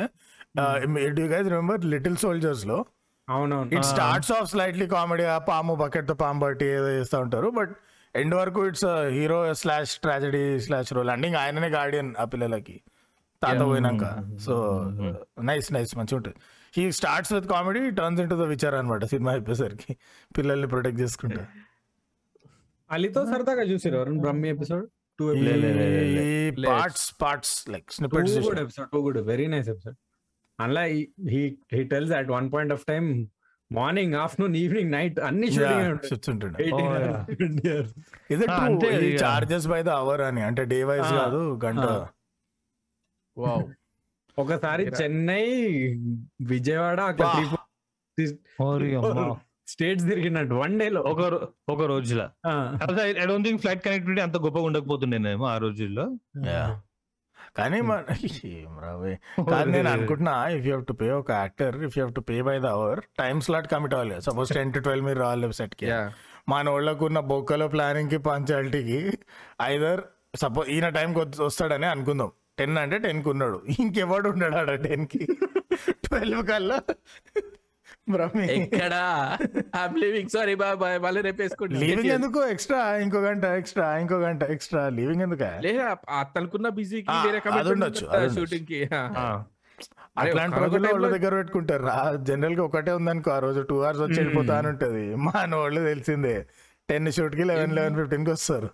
[1.20, 2.80] do guys remember little సోల్జర్స్లో?
[3.28, 3.70] అవునవును.
[3.76, 7.74] It starts off slightly comedy ఆ పాము బకెట్తో పాము బట్టి ఏదో చేస్తూ ఉంటారు బట్
[8.16, 12.78] ఎండ్ వరకు it's hero slash tragedy slash role ఇంకా ఆయననే గార్డియన్ ఆ పిల్లలకి.
[13.42, 14.06] తాత పోయినాక.
[14.46, 14.54] సో
[15.50, 16.38] నైస్ నైస్ మంచిగా ఉంటుంది.
[16.78, 19.92] He starts with comedy turns in to the విచార్ అనమాట సినిమా అయిపోయేసరికి.
[20.38, 21.44] పిల్లల్ని ప్రొటెక్ట్ చేసుకుంటా.
[22.92, 24.86] అలీతో సరదాగా చూసారు ఎవరు Brahmi episode
[25.20, 25.26] two.
[26.68, 29.98] Parts parts like two snippets good episode too good very nice episode
[30.60, 30.84] అలా
[31.30, 33.28] he he tells at one point of time
[33.72, 36.00] morning afternoon evening night అన్ని shooting.
[39.24, 41.12] Charges by the hour అని అంటే day wise.
[41.14, 41.86] కాదు గంట.
[43.38, 43.64] Wow
[44.38, 45.46] ఒకసారి Chennai
[46.42, 47.00] Vijayawada
[48.60, 49.40] Wow.
[49.70, 51.02] States తిరిగినట్టు one day లో.
[51.02, 52.30] ఒక ఒక రోజుల.
[53.02, 56.06] I don't think flight connectivity అంత గొప్పగా ఉండకపోతుండేనేమో ఆ రోజుల్లో.
[56.38, 56.78] Yeah.
[57.58, 58.04] కానీ మన
[58.46, 59.20] ఏం రావే.
[59.50, 62.66] కాదు నేను అనుకుంటున్నా ఇఫ్ యూ టు పే ఒక actor if you to pay by the
[62.66, 66.14] hour time slot commit అవ్వాలి సపోజ్ టెన్ టు ట్వెల్వ్ మీరు రావాలి సెట్కి యా
[66.50, 69.18] మన వాళ్ళకు ఉన్న బొక్కలో ప్లానింగ్కి పంచాలిటీకి
[69.62, 70.02] ఐదర్
[70.36, 72.32] సపోజ్ ఈయన టైంకి వస్తాడని అనుకుందాం.
[72.60, 73.62] టెన్ అంటే టెన్కి ఉన్నాడు.
[73.80, 75.28] ఇంకెవడు ఉన్నాడు ఆడ టెన్కి?
[75.90, 76.82] ట్వెల్వ్ కల్లా?
[78.40, 79.38] ఎక్కడా?
[79.98, 82.46] లివింగ్ సారీ బాబాయ్ మళ్ళీ రేపు లీవింగ్ ఎందుకు?
[82.46, 85.62] ఎక్స్ట్రా ఇంకో గంట ఎక్స్ట్రా ఇంకో గంట ఎక్స్ట్రా లీవింగ్ ఎందుకు?
[85.62, 88.30] లేదా అతనుకున్న బిజీకి వేరే.
[88.30, 88.90] షూటింగ్కి
[90.18, 91.84] అట్లాంటి రోజుల్లో వాళ్ళ దగ్గర పెట్టుకుంటారు.
[91.84, 95.16] రా జనరల్గా ఒకటే ఉందనుకో ఆ రోజు టూ అవర్స్ వచ్చి వెళ్ళిపోతా అని ఉంటది.
[95.16, 96.46] మా వాళ్ళు తెలిసిందే.
[96.90, 98.70] టెన్ షూట్కి లెవెన్ లెవెన్ ఫిఫ్టీన్కి వస్తారు.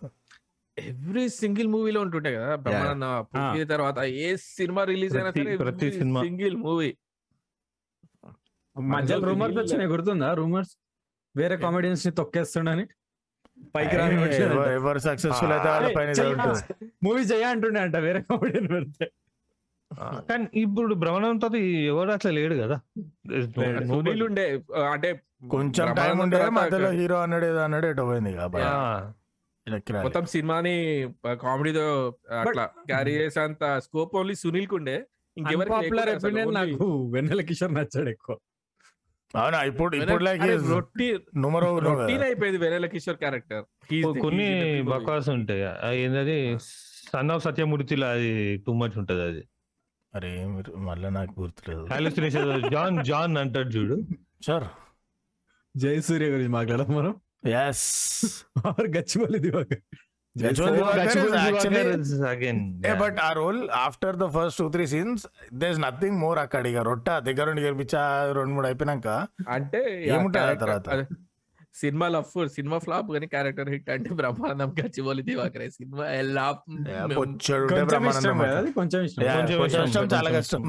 [0.78, 2.56] ఎవ్రీ సింగిల్ మూవీలో ఉంటుండే కదా.
[2.56, 6.24] బ్రహ్మానంద తర్వాత ఏ సినిమా రిలీజ్ అయినా ప్రతి- సరే ప్రతి సినిమా.
[6.24, 6.98] సింగిల్ మూవీ
[8.76, 10.34] మధ్యలో రూమర్స్ వచ్చినాయి గుర్తుందా?
[10.34, 10.74] రూమర్స్
[11.36, 12.86] వేరే కామెడియన్స్ని తొక్కేస్తుండని
[13.76, 16.10] పైకి రాని ఎవరు- ఎవరు సక్సెస్ఫుల్ అయితే వాళ్ళ పైన
[17.04, 19.06] మూవీ చేయ అంటుండే అంట వేరే కామెడియన్ పెడితే.
[20.30, 21.58] కానీ ఇప్పుడు భ్రమణం తర్వాత
[21.88, 22.78] ఎవరు అట్లా లేడు కదా?
[23.90, 24.46] సునీల్ ఉండే
[24.92, 25.10] అంటే
[25.50, 28.34] కొంచెం టైం ఉండే మధ్యలో హీరో అన్నాడు ఏదో అన్నాడు ఎటో పోయింది
[30.04, 30.74] మొత్తం సినిమాని
[31.42, 31.86] కామెడీతో
[32.42, 34.98] అట్లా క్యారీ చేసేంత స్కోప్ ఓన్లీ సునీల్ కుండే
[35.38, 36.10] ఇంకెవరికి పాపులర్
[36.58, 38.36] నాకు వెన్నెల కిషోర్ నచ్చాడు ఎక్కువ.
[39.38, 39.64] అవునా?
[39.64, 40.42] ఇప్పుడు ఇప్పుడు లైక్
[41.38, 43.64] నుమరో రొటీన్ అయిపోయింది వెనెల కిషోర్ క్యారెక్టర్
[44.22, 45.96] కొన్ని బకాస్ ఉంటాయి.
[46.00, 46.58] ఏంటది
[47.14, 48.58] సన్ ఆఫ్ సత్యమూర్తిలో అది?
[48.58, 49.44] టూ మచ్ ఉంటది అది.
[50.16, 51.88] అరే మీరు మళ్ళీ నాకు గుర్తులేదు.
[51.92, 54.04] హాలుసినేషన్ జాన్ జాన్ అంటాడు చూడు.
[54.42, 54.64] సార్.
[55.78, 57.16] జయసూర్య గురించి మాట్లాడడం మనం.
[57.52, 58.88] Yes or
[59.38, 60.05] Divakar.
[62.96, 65.24] బట్ ఆ role after the first two three scenes
[65.60, 66.80] does nothing more అక్కడ ఇక.
[66.88, 68.02] రొట్ట దగ్గర నుండి గెలిపించా
[68.38, 69.08] రెండు మూడు అయిపోయినాక
[69.50, 70.90] అంటే ఏముంటది ఆ తర్వాత?
[71.76, 76.46] సినిమా లఫ్ సినిమా ఫ్లాప్ కానీ క్యారెక్టర్ హిట్ అంటే బ్రహ్మానందం గచ్చిబోలి దివాకరే సినిమా ఎలా
[77.18, 77.58] కొంచెం
[77.90, 78.38] బ్రహ్మానందం
[79.08, 80.62] ఇష్టం Yeah, చాలా కష్టం.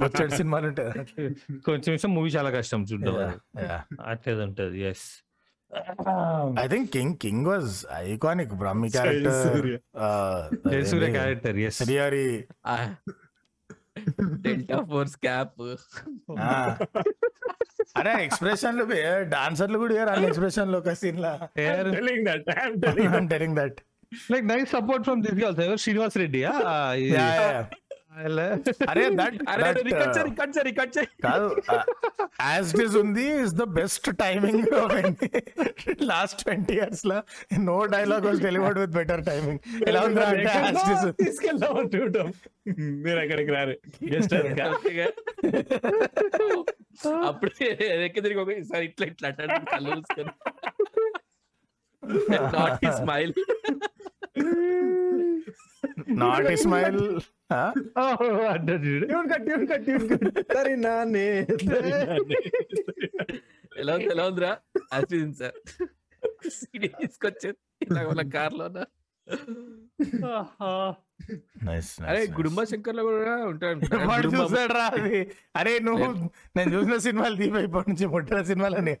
[0.00, 0.90] బొచ్చడి సినిమాలు ఉంటాయి
[1.68, 3.16] కొంచెం ఇష్టం మూవీ చాలా కష్టం చూడడం
[4.06, 5.06] అట్లేదు ఉంటది yes
[6.62, 7.72] I think King King was
[8.10, 9.76] iconic Brahmi character Jayasurya.
[10.72, 12.26] Jayasurya character yes Srihari
[14.44, 15.62] delta force cap.
[18.00, 18.84] అరే ఎక్స్ప్రెషన్లో
[19.36, 21.32] డాన్సర్లు కూడా ఇయ్యారు అన్ని ఎక్స్ప్రెషన్లో ఒక సీన్ లా?
[21.96, 23.78] Telling that, I'm telling telling that
[24.32, 25.80] like nice support from this girls ఎవరు?
[25.84, 26.40] శ్రీనివాస్ రెడ్డి
[28.92, 31.08] అరే దట్ అరే రికట్ చేయి రికట్ చేయి రికట్ చేయి.
[31.26, 31.46] కాదు
[32.46, 34.66] యాజ్ ఇట్ ఇస్ ఉంది is the best timing
[36.10, 37.18] last twenty ఇయర్స్లో
[37.68, 41.14] no dialogue was delivered with better timing ఎలా ఉంది అంటే.
[41.24, 42.28] తీసుకెళ్దాం చూడటం.
[43.04, 43.76] మీరు అక్కడికి రారు.
[44.12, 44.34] గెస్ట్
[47.30, 47.50] అప్పుడు
[48.06, 49.28] ఎక్కి తిరిగి ఒక ఈసారి ఇట్లా ఇట్లా
[52.56, 53.32] నాట్ స్మైల్
[56.08, 57.20] నాట్ ఇస్మాయిల్.
[63.78, 64.58] ఎలా ఉంది ఎలా ఉందిరా?
[64.92, 65.58] అశ్విన్ సార్.
[66.86, 67.58] తీసుకొచ్చేది.
[67.82, 68.68] ఇలా వాళ్ళ కార్లో
[71.62, 73.78] నైస్ అరే గుడుంబ శంకర్లో కూడా ఉంటాడు.
[74.26, 75.30] చూసాడు రా అది.
[75.56, 78.96] అరే నువ్వు నేను చూసిన సినిమాలు దీప ఇప్పటి నుంచి ముట్టిన సినిమాలని.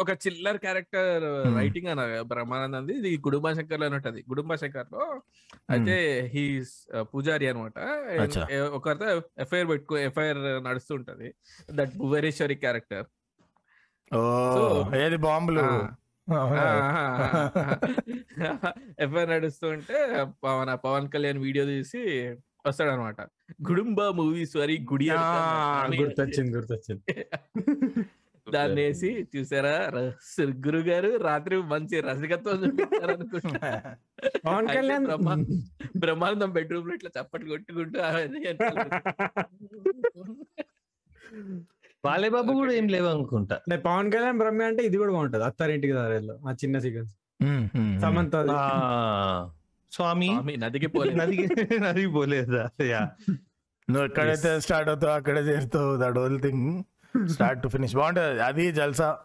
[0.00, 4.24] ఒక- చిల్లర్ క్యారెక్టర్ రైటింగ్ అన్న బ్రహ్మానందంది ఇది గుడుంబ శంకర్లో ఉంటది.
[4.28, 5.20] గుడుంబ శంకర్లో
[5.70, 7.72] అయితే హీస్ పూజారి అనమాట.
[8.72, 11.34] ఒకరితో ఎఫ్ఐఆర్ పెట్టుకో ఎఫ్ఐఆర్ నడుస్తూ ఉంటది.
[11.70, 13.04] That Bhuvaneswari character.
[14.96, 16.02] ఏది బాంబులు?
[19.00, 22.34] ఎఫ్ఐఆర్ నడుస్తూ ఉంటే పవన్ పవన్ కళ్యాణ్ వీడియో తీసి
[22.64, 23.20] వస్తాడు అనమాట
[23.68, 25.06] గుడుంబ మూవీ సారీ గుడి
[26.00, 27.02] గుర్తొచ్చింది గుర్తొచ్చింది.
[28.46, 29.72] దాన్ని వేసి చూసారా?
[30.64, 32.62] గురు గారు రాత్రి మంచి రసికత్వం
[35.06, 35.36] బ్రహ్మ-
[36.02, 37.98] బ్రహ్మానందం బెడ్రూమ్లో ఇట్లా చప్పట్లు కొట్టుకుంటూ
[42.04, 46.52] బాలేబాబు కూడా ఏం లేవు అనుకుంటా పవన్ కళ్యాణ్ బ్రహ్మ అంటే ఇది కూడా బాగుంటది అత్తారింటికి దారిలో ఆ
[46.60, 47.12] చిన్న సీక్వెన్స్.
[48.02, 48.56] సమంత ఆ,
[49.92, 50.56] స్వామి.
[50.56, 51.16] నదికి పోలేదు.
[51.16, 52.70] నదికి నదికి పోలేదా.
[52.80, 53.00] యా.
[53.90, 56.82] నువ్వు ఎక్కడైతే స్టార్ట్ అవుతావు అక్కడే చేస్తావు that whole thing
[57.28, 58.42] start to finish బాగుంటది.
[58.42, 59.18] అది జల్సా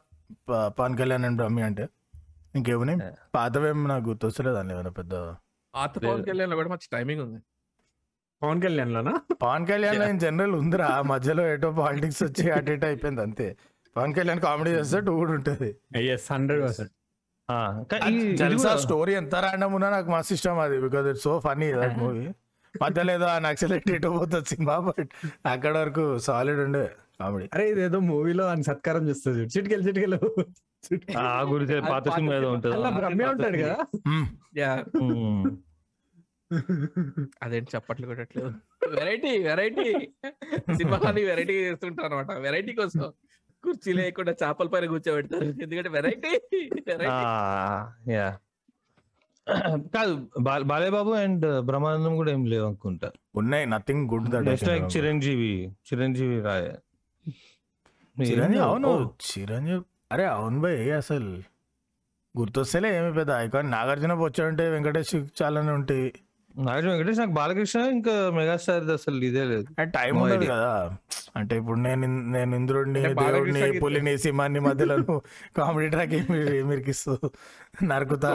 [0.49, 1.89] పవన్ కళ్యాణ్ అండ్ బ్రహ్మి అంటే.
[2.55, 2.97] ఇంకేమని
[3.35, 5.11] పాతవేం నాకు గుర్తొస్తలేదు అని ఏమైనా పెద్ద
[5.75, 7.39] పాత పవన్ కళ్యాణ్లో కూడా మంచి టైమింగ్ ఉంది.
[8.41, 11.01] పవన్ కళ్యాణ్ లోనా పవన్ కళ్యాణ్ ఇన్ జనరల్ ఉందిరా.
[11.01, 13.57] మధ్యలో ఏటో పాలిటిక్స్ వచ్చి అటు ఇటు అయిపోయింది అంతే.
[13.97, 15.69] పవన్ కళ్యాణ్ కామెడీ చేస్తే టూ కూడా ఉంటుంది.
[15.95, 16.91] ఎస్ హండ్రెడ్ పర్సెంట్
[18.37, 21.97] జల్సా కూడా- స్టోరీ ఎంత ర్యాండమ్ ఉన్నా నాకు మస్తు ఇష్టం అది because it's so funny that
[21.97, 22.23] movie
[22.75, 25.11] మధ్యలో ఏదో నక్సలెట్ ఇటు పోతుంది సినిమా బట్
[25.45, 26.83] అక్కడ వరకు సాలిడ్ ఉండే
[27.19, 27.45] కామెడీ.
[27.53, 30.19] అరే ఇదేదో మూవీలో అని సత్కారం చేస్తుంది చిటికెళ్ళి చిటికెళ్ళు
[31.19, 32.75] ఆ గురించి పాత సినిమా ఏదో ఉంటుంది.
[32.97, 33.77] బ్రహ్మే ఉంటాడు కదా.
[37.41, 38.51] అదేంటి చప్పట్లు కొట్టట్లేదు?
[38.91, 39.87] వెరైటీ వెరైటీ
[40.73, 43.01] సినిమాని వెరైటీ చేస్తుంటారు అనమాట వెరైటీ కోసం.
[43.67, 45.47] కుర్చీ లేకుండా చేపల పైన కూర్చోబెడతారు.
[45.63, 46.33] ఎందుకంటే వెరైటీ
[48.13, 48.27] యా.
[49.95, 50.13] కాదు
[50.69, 53.07] బాలేబాబు అండ్ బ్రహ్మానందం కూడా ఏం లేవు అనుకుంటా.
[53.35, 55.51] ఉన్నాయి nothing good that just like Chiranjeevi
[55.87, 56.65] Chiranjeevi రాయ.
[58.17, 58.91] చిరంజీవి అవును
[59.27, 61.31] చిరంజీవి అరే అవును భయ్ అసలు?
[62.35, 66.07] గుర్తొస్తేలే ఏమి పెద్ద ఐకాన్ నాగార్జున వచ్చాడంటే వెంకటేష్ చాలానే ఉంటాయి
[66.57, 69.65] నాగార్జున వెంకటేష్ నాకు బాలకృష్ణ ఇంకా మెగాస్టార్ అసలు ఇదే లేదు.
[69.81, 70.45] టైం ఉండదు.
[70.45, 70.97] కదా.
[71.35, 75.21] అంటే ఇప్పుడు నేను నేను ఇంద్రుడిని దేవుడిని పులిని సింహాన్ని మధ్యలో
[75.57, 76.13] కామెడీ ట్రాక్
[77.83, 78.31] నరుకుతా.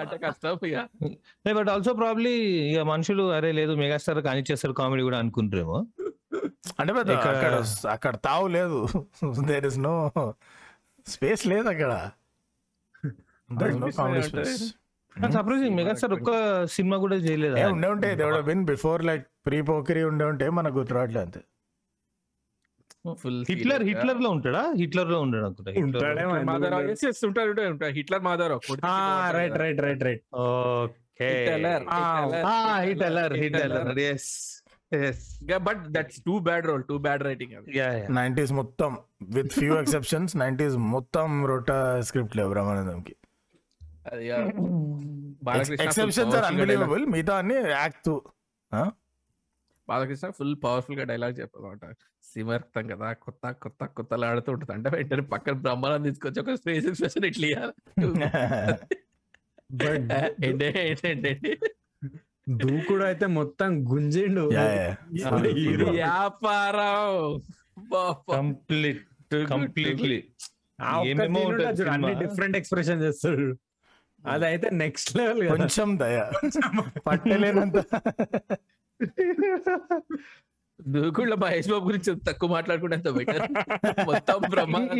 [0.00, 0.88] అంటే కష్టం ఇక.
[1.52, 2.32] బట్ ఆల్సో ప్రాబ్లీ
[2.72, 5.86] ఇక మనుషులు అరే లేదు మెగాస్టార్ కానిచ్చేస్తారు కామెడీ కూడా అనుకుంటారేమో.
[6.80, 8.88] అంటే అక్కడ అక్కడ తావు లేదు.
[9.46, 10.12] దేర్ ఇస్ నో
[11.06, 12.10] స్పేస్ లేదు అక్కడ.
[13.50, 13.70] There
[14.40, 14.74] is
[15.32, 16.30] సర్ప్రైజింగ్ మెగాస్టార్ ఒక్క
[16.68, 17.56] సినిమా కూడా చేయలేదు?
[17.68, 21.40] ఉండే ఉంటే దేవుడు బిన్ బిఫోర్ లైక్ ప్రీ పోకరీ ఉండే ఉంటే మనకు గుర్తురావట్లే అంతే.
[23.18, 24.62] ఫుల్ హిట్లర్ హిట్లర్లో ఉంటాడా?
[24.76, 25.44] హిట్లర్లో ఉంటాడు.
[25.46, 25.70] అనుకుంటా
[27.92, 28.60] Hitler Madhavarao.
[29.32, 31.28] Right right right right okay.
[31.28, 31.84] Hitler
[32.84, 34.28] Hitler Hitler yes
[35.62, 37.54] but that's too bad role too bad writing
[38.14, 38.92] nineties మొత్తం
[39.32, 43.24] విత్ ఫ్యూ ఎక్సెప్షన్స్ నైన్టీస్ మొత్తం రొటా స్క్రిప్ట్ లేవు బ్రహ్మానందంకి అది
[43.80, 43.97] ఆ, Balakrishna full
[45.84, 48.10] exceptions are unbelievable మిగతా అన్ని యాక్ట్
[49.88, 51.84] బాలకృష్ణ ఫుల్ పవర్ఫుల్గా డైలాగ్ చెప్పాలన్నమాట
[52.24, 54.72] సిమర్తం కదా కొత్త కొత్త కొత్తలు ఆడుతూ ఉంటుంది.
[54.72, 57.62] అంటే వెంటనే పక్కన బ్రహ్మానందం తీసుకొచ్చి ఒక స్పేస్ ఎక్స్ప్రెషన్ ఇట్లా
[61.08, 61.52] ఏంటి
[62.60, 64.44] దూకుడు అయితే మొత్తం గుంజిండు.
[65.90, 67.08] వ్యాపారం.
[68.30, 69.02] కంప్లీట్
[69.50, 70.18] కంప్లీట్లీ
[71.88, 72.12] అన్ని.
[72.14, 73.48] డిఫరెంట్ ఎక్స్ప్రెషన్ చేస్తాడు.
[74.28, 76.30] అదైతే నెక్స్ట్ లెవెల్ కొంచెం దయ.
[77.06, 77.84] పట్టలేనంత.
[80.88, 83.50] దూకుళ్ళ మహేష్ బాబు గురించి తక్కువ మాట్లాడుకుంటే ఎంత బెటర్
[84.06, 84.98] మొత్తం బ్రహ్మానందం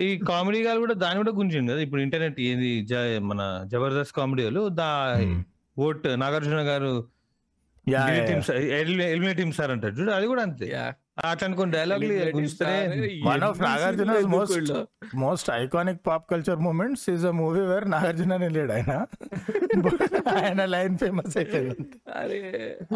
[0.00, 1.80] ఈ- కామెడీ గారు కూడా దాని కూడా గుంజింది కదా?
[1.80, 2.84] ఇప్పుడు ఇంటర్నెట్ ఏంది?
[2.84, 5.20] జ- మన Jabardasth కామెడీలు the
[5.78, 7.04] vote Nagarjuna garu
[7.90, 9.94] eliminate team sir అంటాడు.
[9.94, 10.92] చూడు అది కూడా అంతే.
[15.14, 18.92] Most iconic pop culture moments is a movie where Nagarjuna లేడు ఆయన.
[20.36, 21.84] ఆయన లైన్ ఫేమస్ అయిపోయింది
[22.16, 22.40] అరే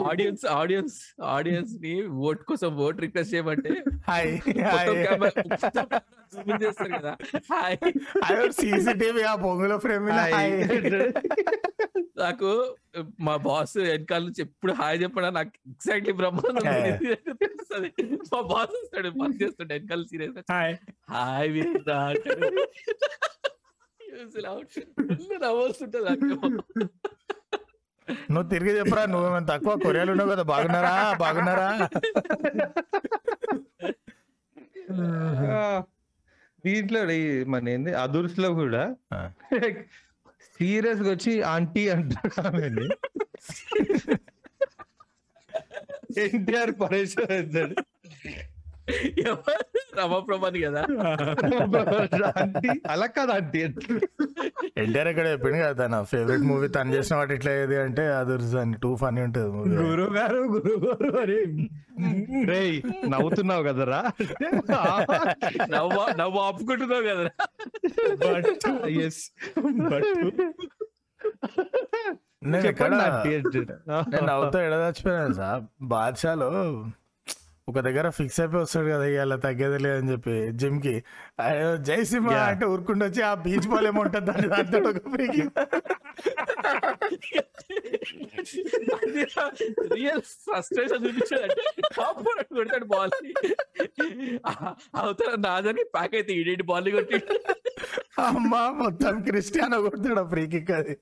[0.09, 3.75] ఆడియన్స్ ఆడియన్స్ ఆడియన్స్ని ఓట్ కోసం ఓట్ రిక్వెస్ట్ చేయమంటే
[4.09, 4.31] హాయ్
[6.63, 7.13] చేస్తారు కదా.
[7.53, 10.53] హాయ్ సీసీటీవీ ఆ పొంగుల ఫ్రేమ్ హాయ్
[12.19, 12.51] నాకు
[13.21, 15.31] మా బాస్ వెనకాల నుంచి ఎప్పుడు హాయ్ చెప్పడా?
[15.31, 16.65] నాకు ఎగ్జాక్ట్లీ బ్రహ్మాండం
[17.35, 17.89] తెలుస్తుంది.
[18.35, 20.75] మా బాస్ వస్తాడు పని చేస్తాడు వెనకాల సీరియస్ హాయ్.
[21.11, 21.99] హాయ్ వీరా
[26.05, 26.37] నాకు
[28.31, 29.07] నువ్వు తిరిగి చెప్పరా?
[29.07, 30.43] నువ్వేమైనా తక్కువ కొరియాలు ఉన్నావు కదా?
[30.43, 30.95] బాగున్నారా?
[31.13, 31.69] బాగున్నారా?
[36.65, 37.95] దీంట్లో ఈ మన ఏంది?
[37.95, 38.83] అదుర్స్లో కూడా.
[40.61, 41.85] సీరియస్గా వచ్చి ఆంటీ
[42.41, 42.87] ఆమెని
[46.25, 47.75] ఎన్టీఆర్ పరేషన్ అవుతాడు?
[49.99, 50.81] రమాప్రభాని కదా.
[52.43, 53.61] ఆంటీ అలా కాదు ఆంటీ.
[54.83, 58.77] ఎన్టీఆర్ ఇక్కడ చెప్పింది కదా తన ఫేవరెట్ మూవీ తను చేసిన వాటి ఇట్లా ఏది అంటే అది అని
[58.83, 59.51] టూ ఫనీ ఉంటుంది
[59.83, 61.39] గురువు గారు గురువు గారు అని.
[62.51, 62.77] రేయ్
[63.13, 64.01] నవ్వుతున్నావు కదరా?
[65.75, 67.31] నవ్వు నవ్వు ఆపుకుంటున్నావు కదా
[68.25, 68.51] బట్
[69.07, 69.23] ఎస్
[69.93, 70.11] బట్
[72.53, 75.63] నేను ఎక్కడ నేను నవ్వుతా ఎడ చచ్చిపోయాను సార్.
[75.93, 76.51] బాద్షాలో
[77.69, 80.95] ఒక దగ్గర ఫిక్స్ అయిపోయి వస్తాడు కదా ఇవాళ తగ్గేది లేదని చెప్పి జిమ్కి
[81.41, 82.45] ఆయన జై సింహ Yeah.
[82.49, 85.37] అంటే ఊరుకుంటూ వచ్చి ఆ బీచ్ బాల్ ఏమో ఉంటుంది దాన్ని దాంతో ఒక freak.
[89.95, 91.63] రియల్ ఫ్రస్ట్రేషన్ చూపించాడంటే
[91.97, 93.13] కాంపౌండ్ కొడతాడు బాల్
[94.97, 97.19] అవతల నాదని ప్యాక్ అయితే ఈడేంటి బాల్ కొట్టి?
[98.21, 100.95] అమ్మా మొత్తం క్రిస్టియానో కొడతాడు ఆ ఫ్రీ కిక్ అది.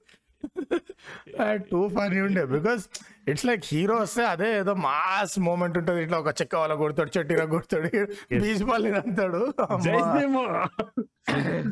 [1.69, 2.43] టూ ఫనీ ఉండే.
[2.53, 2.85] బికాస్
[3.27, 6.01] ఇట్స్ లైక్ హీరో వస్తే అదే ఏదో మాస్ మూమెంట్ ఉంటుంది.
[6.05, 7.91] ఇట్లా ఒక చెక్క వాళ్ళ కొడతాడు చెట్టుగా కొడతాడు.
[8.43, 9.41] బీచ్ బాల్ అంటాడు.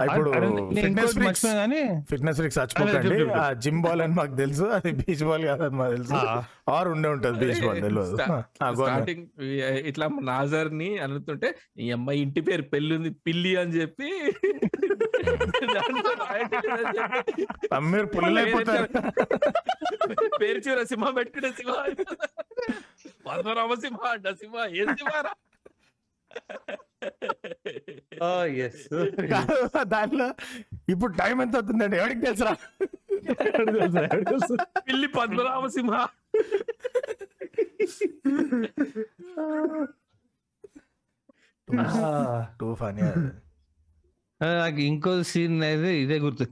[0.06, 0.30] ఇప్పుడు
[0.76, 1.80] ఫిట్నెస్ ఫ్రీక్స్ కానీ
[2.10, 3.16] ఫిట్నెస్ ఫ్రీక్స్ అదే, చచ్చిపోకండి.
[3.40, 4.66] ఆ జిమ్ బాల్ అని మాకు తెలుసు.
[4.76, 6.20] అది బీచ్ బాల్ కాదని మాకు తెలుసు.
[6.74, 8.16] ఆర్ ఉండే ఉంటది బీచ్ బాల్ తెలియదు.
[8.80, 9.24] స్టార్టింగ్
[9.90, 14.10] ఇట్లా నాజర్ని అనుతుంటే ఈ అమ్మాయి ఇంటి పేరు పెళ్ళి ఉంది పిల్లి అని చెప్పి
[17.90, 18.06] మీరు
[20.40, 21.08] పేరు చివర సింహ
[21.44, 21.74] పెట్టుకునే సింహ
[23.26, 24.26] పద్మనాభ సింహ అంట
[24.80, 24.88] ఏం
[29.30, 29.54] కాదు,
[29.94, 30.26] దాంట్లో
[30.92, 31.96] ఇప్పుడు టైం ఎంత అవుతుందండి?
[32.02, 32.52] ఎవరికి తెలుసురా?
[34.88, 35.94] పిల్లి పద్మనాభ సింహ.
[42.60, 43.02] టూ ఫనీ
[44.60, 46.44] నాకు ఇంకో సీన్ అయితే ఇదే గుర్తు.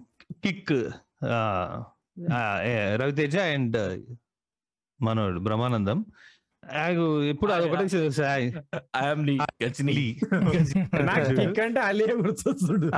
[0.45, 0.77] కిక్
[3.03, 3.79] రవితేజ అండ్
[5.03, 5.99] మనోడు బ్రహ్మానందం.
[7.33, 7.85] ఎప్పుడు అదొకటే
[11.63, 12.89] అంటే అలియే గుర్తొస్తుండు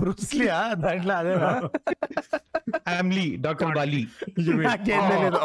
[0.00, 1.34] బ్రూస్లియా దాంట్లో అదే
[2.88, 4.02] ఫ్యామిలీ డాక్టర్ బాలి.
[4.68, 5.38] నాకేం తెలియదు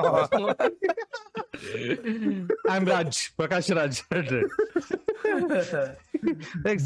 [2.72, 4.00] ఐఎమ్ రాజ్ ప్రకాష్ రాజ్.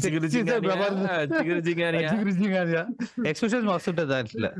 [0.02, 2.86] జిగురు జిగురు జిగానియా?
[3.26, 4.50] ఎక్స్ప్రెషన్ మస్తుంటది దాంట్లో.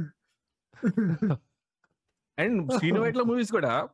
[2.38, 3.88] అండ్ శ్రీను వైట్ల మూవీస్ కూడా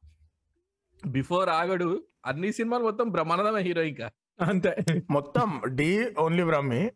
[1.06, 4.10] బిఫోర్ ఆగడు అన్ని సినిమాలు మొత్తం బ్రహ్మానందమే హీరో ఇంకా.
[4.40, 4.76] అంతే.
[5.10, 6.90] మొత్తం D only Brahmi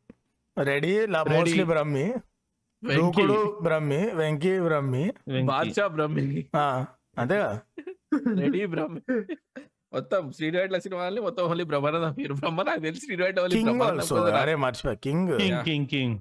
[0.59, 1.30] ready Ready.
[1.30, 2.03] Mostly Brahmi
[2.84, 2.97] Venky.
[2.97, 5.12] Dookudu Brahmi Venky Brahmi.
[5.45, 6.47] Baadshah Brahmi.
[6.57, 6.84] ఆ,
[7.18, 7.62] అంతేగా
[8.38, 9.01] రెడీ బ్రహ్మి.
[9.93, 12.34] మొత్తం శ్రీను వైట్ల సినిమాలని మొత్తం ఓన్లీ బ్రహ్మానందం హీరో.
[12.34, 13.64] బ్రహ్మ నాకు తెలిసి శ్రీను వైట్ల ఓన్లీ
[14.32, 14.95] అరే మర్చిపోయా.
[14.95, 15.38] కింగ్.
[15.38, 16.18] King King King.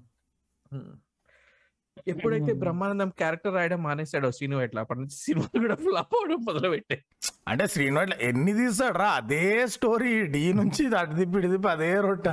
[2.08, 7.04] ఎప్పుడైతే బ్రహ్మానందం క్యారెక్టర్ రాయడం మానేశాడో శ్రీను వైట్ల అప్పటి నుంచి సినిమాలు కూడా ఫ్లాప్ అవడం మొదలు పెట్టాయి
[7.48, 10.28] అంటే శ్రీనివాస్ ఎన్ని తీస్తాడు రా అదే స్టోరీ.
[10.28, 12.30] డి నుంచి అటు తిప్పి ఇటు తిప్పి అదే రొట్ట.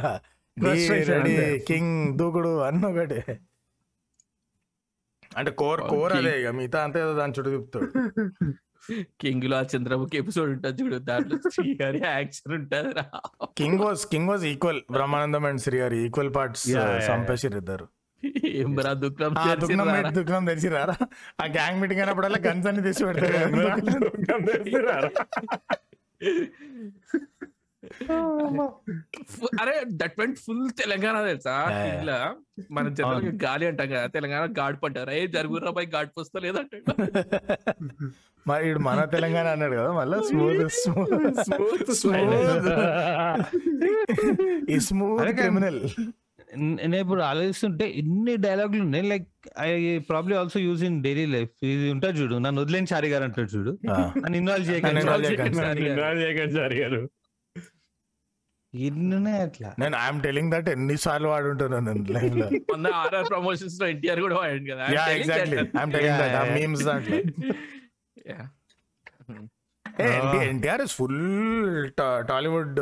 [1.67, 3.41] కింగ్ దూకుడు అన్న ఒకటే.
[5.37, 6.27] అంటే కోర్ కోర్ King.
[6.27, 6.49] అదే ఇక.
[6.49, 8.13] మిగతా అంతే దాని చుట్టూ తిప్పుతాడు.
[9.21, 10.97] కింగ్లో చంద్రముఖి ఎపిసోడ్ ఉంటుంది చూడు.
[10.97, 16.67] దాంట్లో శ్రీగారి యాక్షన్ ఉంటుంది రా King was King was equal Brahmanandam and Srihari equal parts.
[17.07, 17.89] సంపేసిరు ఇద్దరు.
[18.55, 19.33] ఏం రా దుఃఖం
[20.17, 20.97] దుఃఖం తెలిసి రారా?
[21.39, 23.49] ఆ గ్యాంగ్ మీటింగ్ అయినప్పుడల్లా గన్స్ అన్ని తెచ్చి పెడతారు
[29.61, 31.55] అరే దట్ వెంట్ ఫుల్ తెలంగాణ తెలుసా.
[31.91, 32.17] ఇట్లా
[32.71, 33.27] మనం జనరల్.
[33.45, 36.95] గాలి అంటాం కదా తెలంగాణ గాడ్ పంటారు ఏ జరుగుర్రా పై గాడ్ పోస్తా లేదంటాడు
[38.47, 41.15] మరి ఈడు మన తెలంగాణ అన్నాడు కదా మళ్ళీ smooth smooth
[41.45, 41.91] smooth
[44.87, 45.81] smooth criminal
[46.57, 49.05] నేను ఇప్పుడు ఆలోచిస్తుంటే ఎన్ని డైలాగులు ఉన్నాయి.
[49.05, 49.29] Like
[49.59, 51.51] I probably also use in daily life.
[51.63, 53.79] ఇది ఉంటుంది చూడు నన్ను వదిలేని చారి గారు అంటాడు చూడు.
[53.91, 55.01] నన్ను ఇన్వాల్వ్ చేయకండి.
[56.81, 57.11] గారు.
[58.75, 59.75] ఎన్ని ఉన్నాయి అట్లా.
[59.79, 64.37] నేను ఐఎమ్ టెలింగ్ దట్ ఎన్ని సార్లు వాడు ఉంటున్నాను నేను లైవ్లో మొన్న ఆర్ఆర్ ప్రమోషన్స్లో ఎన్టీఆర్ కూడా
[64.37, 64.89] వాడాడు కదా.
[64.93, 65.57] Yeah exactly.
[65.57, 66.35] I'm telling that.
[66.35, 66.55] ఆ.
[66.55, 67.19] మీమ్స్ దాంట్లో.
[68.29, 68.47] Yeah.
[70.01, 71.91] NTR is full
[72.29, 72.77] Tollywood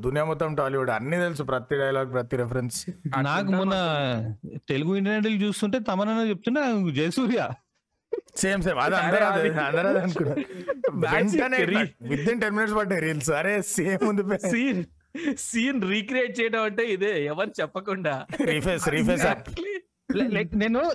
[0.00, 0.90] దునియా మొత్తం టాలీవుడ్.
[0.90, 3.74] అన్ని తెలుసు ప్రతి డైలాగ్ ప్రతి రెఫరెన్స్ నాకు మొన్న
[4.68, 7.48] తెలుగు ఇంటర్నెట్ చూస్తుంటే తమనన్న చెప్తున్నా జయసూర్య.
[8.36, 9.48] సేమ్ సేమ్ అది అందరూ అదే.
[9.48, 10.44] అందరూ అదే
[10.94, 14.84] వెంటనే re- with in ten minutes పట్టాయి రీల్స్ అరే సేమ్ ఉంది సీన్
[15.38, 18.26] సీన్ రీక్రియేట్ చేయడం అంటే ఇదే ఎవరు చెప్పకుండా.
[18.44, 19.26] Reface Reface.
[20.16, 20.90] లైక్ నేను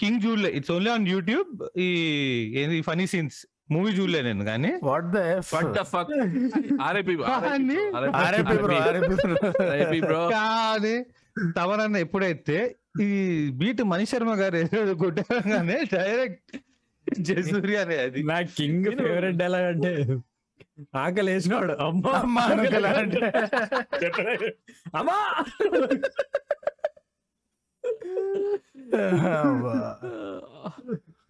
[0.00, 1.88] కింగ్ చూడలే ఇట్స్ ఓన్లీ ఆన్ యూట్యూబ్ ఈ
[2.56, 5.18] ఏంది ఫనీ సీన్స్ మూవీ చూడలే నేను కానీ what the
[5.76, 6.08] the fuck?
[6.92, 7.10] RIP,
[7.44, 7.84] కానీ-
[8.22, 10.20] ఆర్ఎపి బ్రో ఆర్ఎపి బ్రో.
[10.34, 10.94] కానీ
[11.58, 12.58] తమరన్న ఎప్పుడైతే
[13.00, 13.08] ఈ
[13.60, 16.52] బీట్ మణి శర్మ గారు ఏదో కొట్టగానే డైరెక్ట్
[17.20, 18.20] జయసూర్య అనే అది.
[18.30, 19.92] నా కింగ్ ఫేవరెట్ డైలాగ్ అంటే
[21.00, 21.74] ఆకలి వేసినాడు.
[21.86, 23.20] అమ్మా అమ్మా ఆకలి అంటే.
[25.00, 25.18] అమ్మా!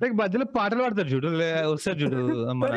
[0.02, 1.28] లైక్ మధ్యలో పాటలు పాడతారు చూడు
[1.68, 2.16] వస్తారు చూడు
[2.54, 2.70] మన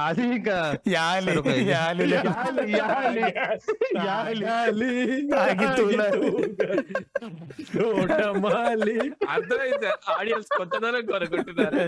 [0.00, 0.56] అది ఇంకా
[0.90, 1.34] యాలి.
[4.00, 4.88] యాలి
[10.12, 11.78] ఆడియన్స్ కొనుక్కుంటున్నారు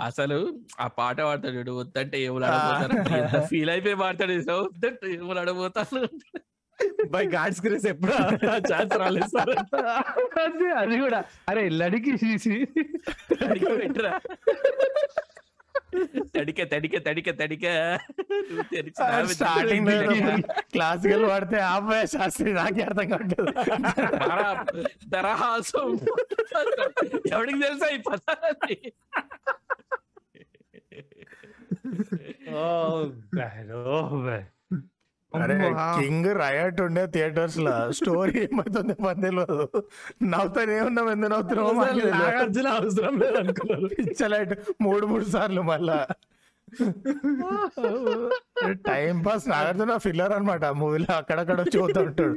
[0.00, 0.38] అసలు
[0.80, 2.46] ఆ పాట పాడతాడు చూడు వద్దంటే ఏములు
[3.16, 4.36] ఎంత ఫీల్ అయిపోయి పాడతాడు?
[4.60, 6.00] వద్దంటే ఏములు అడగపోతాను
[7.10, 8.12] బై గాడ్స్ గ్రేస్ ఎప్పుడు?
[8.72, 9.50] ఛాన్స్ రాలేదు సార్.
[10.38, 11.24] అది అది కూడా.
[11.48, 12.64] అరే లడికి తీసి.
[13.44, 14.20] తడిక పెట్టరా?
[16.38, 17.60] తడిక తడిక తడిక తడిక.
[19.24, 20.42] స్టార్టింగ్.
[20.72, 23.50] క్లాసికల్ పడితే ఆపే శాస్త్రి నాకే అర్థం కావట్లేదు.
[24.00, 25.98] దరా- దరహాసం.
[27.32, 28.92] ఎవడికి తెలుసా ఈ పదాలని
[35.32, 35.56] అరే
[35.96, 39.58] కింగ్ రయట్ ఉండే థియేటర్స్లో స్టోరీ ఏమైతుంది పని తెలియదు
[40.32, 41.30] నవ్వుతానే ఉన్నాం ఎందుకు.
[42.16, 44.54] నాగార్జున అవసరం లేదు అనుకున్నారు పిచ్చలైట్
[44.84, 45.98] మూడు మూడు సార్లు మళ్ళా.
[48.86, 52.34] టైం పాస్ నాగార్జున ఫిల్లర్ అనమాట మూవీలో అక్కడక్కడ పోతూ ఉంటాడు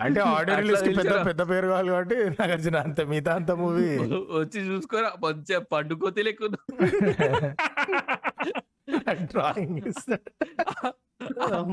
[0.00, 1.14] అంటే ఆడియో రిలీజ్కి పెద్ద.
[1.28, 3.88] పెద్ద పేరు కావాలి కాబట్టి నాగార్జున అంత మిగతా అంత మూవీ
[4.36, 5.10] వచ్చి చూసుకోరా?
[5.24, 6.60] మంచిగా పండుకోతే లేకుండా
[9.30, 10.30] డ్రాయింగ్ ఇస్తాడు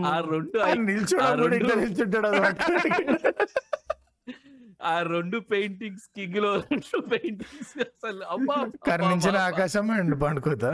[0.06, 2.32] ఆ రెండు నిల్చుంటాడు
[4.84, 8.24] ఆ రెండు పెయింటింగ్స్ కింగ్లో రెండు పెయింటింగ్స్ అసలు.
[8.26, 8.56] అమ్మా
[8.88, 10.72] కర్ణించిన ఆకాశం అండ్ పండుకోతా.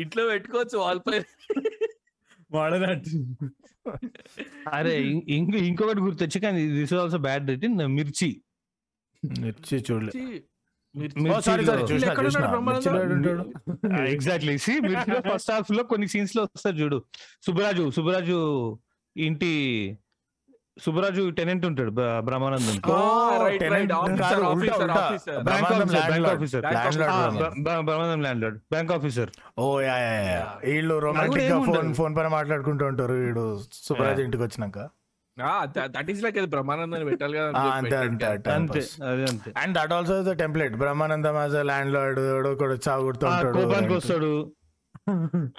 [0.00, 1.24] ఇంట్లో పెట్టుకోవచ్చు వాల్ పైన
[2.50, 3.14] వాడనట్టు.
[4.72, 4.94] అరే
[5.68, 8.30] ఇంకొకటి గుర్తొచ్చి కానీ దిస్ ఆల్సో బ్యాడ్ రిటర్న్ మిర్చి.
[9.22, 10.12] మిర్చి చూడలే.
[14.06, 17.02] ఎగ్జాక్ట్లీ సి మిర్చిలో ఫస్ట్ హాఫ్లో కొన్ని సీన్స్లో వస్తారు చూడు.
[17.42, 18.78] సుబ్బరాజు సుబ్బరాజు
[19.16, 19.98] ఇంటి
[20.84, 22.80] సుబ్బరాజు టెనెంట్ ఉంటాడు బ్ర- Brahmanandam.
[27.64, 30.56] Brahmanandam land bank officer oh yeah yeah yeah.
[30.64, 31.48] వీళ్ళు రొమాంటిక్గా.
[31.64, 34.78] ఫోన్ ఫోన్ పైన మాట్లాడుకుంటూ ఉంటారు వీడు సుబ్రాజ్ ఇంటికి వచ్చినాక.
[35.94, 39.50] దట్ ఈస్ లైక్ బ్రహ్మానందాన్ని పెట్టాలి కదా ఆ, అంతే అంతే అంతే అదే అంతే.
[39.56, 41.62] And that also is the template Brahmanandam as a
[41.94, 42.80] landlord ఒకడు ఆ,
[43.58, 44.32] కోపానికి వస్తాడు.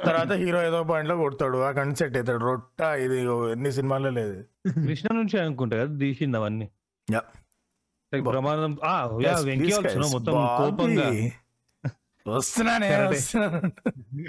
[0.03, 1.57] తర్వాత హీరో ఏదో పాయింట్లో కొడతాడు.
[1.63, 2.41] అక్కడ నుంచి సెట్ అవుతాడు.
[2.45, 3.17] రొట్ట ఇది
[3.51, 4.35] ఎన్ని సినిమాల్లో లేదు.
[4.79, 6.67] కృష్ణ నుంచి అనుకుంటా కదా తీసింది అవన్నీ.
[8.13, 8.93] బ్రహ్మానందం ఆ.
[10.13, 10.33] మొత్తం.
[10.59, 11.07] కోపంగా.
[12.29, 12.89] వస్తున్నానే.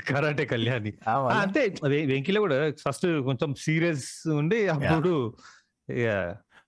[0.08, 0.44] కరాటే.
[0.44, 0.92] కళ్యాణి.
[1.40, 1.62] అంతే
[2.06, 5.14] వెంకీలో కూడా ఫస్ట్ కొంచెం సీరియస్ ఉండి అప్పుడు.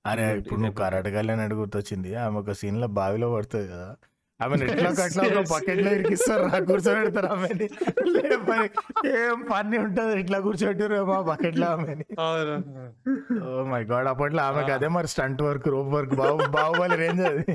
[0.06, 2.14] అరే ఇప్పుడు నువ్వు కరాటే కళ్యాణ్ అడుగు గుర్తొచ్చింది.
[2.14, 3.90] ఆమె ఒక సీన్లో బావిలో పడుతుంది కదా.
[4.40, 4.54] ఆమె
[4.86, 7.66] ఎట్లా కట్లా ఒక లో ఇరికిస్తారు రా కూర్చోబెడతారు ఆమెని.
[9.08, 10.14] ఏం పని ఉంటది?
[10.20, 12.06] ఇట్లా కూర్చోబెట్టారు మా బకెట్లో ఆమెని.
[13.44, 17.46] ఓ మై గాడ్ అప్పట్లో ఆమెకి అదే మరి స్టంట్ వర్క్ రోప్ వర్క్ బాహు బాహుబలి రేంజ్ అది.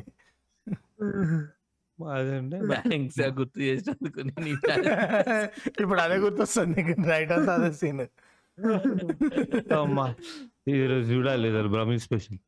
[2.00, 4.18] థ్యాంక్స్ గుర్తు చేసినందుకు
[5.82, 6.94] ఇప్పుడు అదే గుర్తొస్తుంది నీకు.
[7.10, 8.02] రైట్ అంతా అదే సీన్
[9.78, 10.06] అమ్మా
[10.72, 12.40] ఈ రోజు చూడాలి బ్రహ్మీ స్పెషల్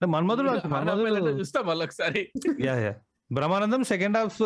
[0.00, 2.22] మన్మధుడు మన్మధుడు చూస్తా మళ్ళీ ఒకసారి?
[2.66, 2.92] Yeah yeah.
[3.30, 4.38] Brahmanandam second half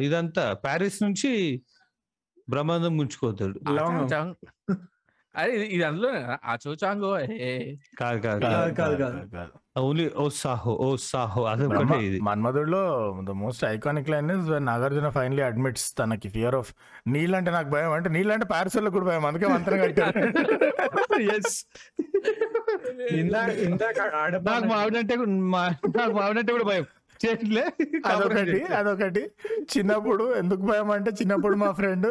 [0.00, 0.44] ఇదంతా.
[0.64, 1.30] ప్యారిస్ నుంచి
[2.48, 3.58] బ్రహ్మానందం ముంచుకోతాడు.
[5.34, 6.08] అరే ఇది- అందులో
[6.44, 7.52] ఆచో చాంగో ఏ
[7.98, 8.96] కాదు కాదు కాదు, కాదు,
[9.34, 9.52] కాదు.
[9.80, 12.18] ఓన్లీ ఓ సాహో ఓ సాహో అది ఒకటే ఇది.
[12.20, 12.82] మన్మధుడిలో
[13.22, 16.70] the most iconic line is Nagarjuna finally admits తనకి ఫియర్ ఆఫ్
[17.06, 20.20] నీళ్ళంటే నాకు భయం అంటే నీళ్ళంటే ప్యారిస్లో కూడా భయం అందుకే మంత్రం కట్టారు.
[21.32, 21.56] ఎస్
[23.14, 25.14] ఇందాక ఇందాక ఆడపా నాకు మావిడంటే
[25.96, 26.86] నాకు మావిడంటే కూడా భయం.
[27.22, 27.64] చేయట్లే
[28.06, 29.22] అదొకటి అదొకటి.
[29.72, 32.08] చిన్నప్పుడు ఎందుకు భయం అంటే చిన్నప్పుడు మా ఫ్రెండ్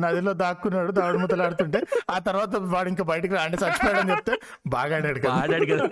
[0.00, 1.80] నదిలో దాక్కున్నాడు దావుడు ముద్దలు ఆడుతుంటే.
[2.10, 4.36] ఆ తర్వాత వాడు ఇంకా బయటకు రా- అంటే చచ్చిపోయాడని చెప్తే
[4.68, 5.34] బాగా ఆడాడు కదా.
[5.34, 5.86] ఆడాడు కదా.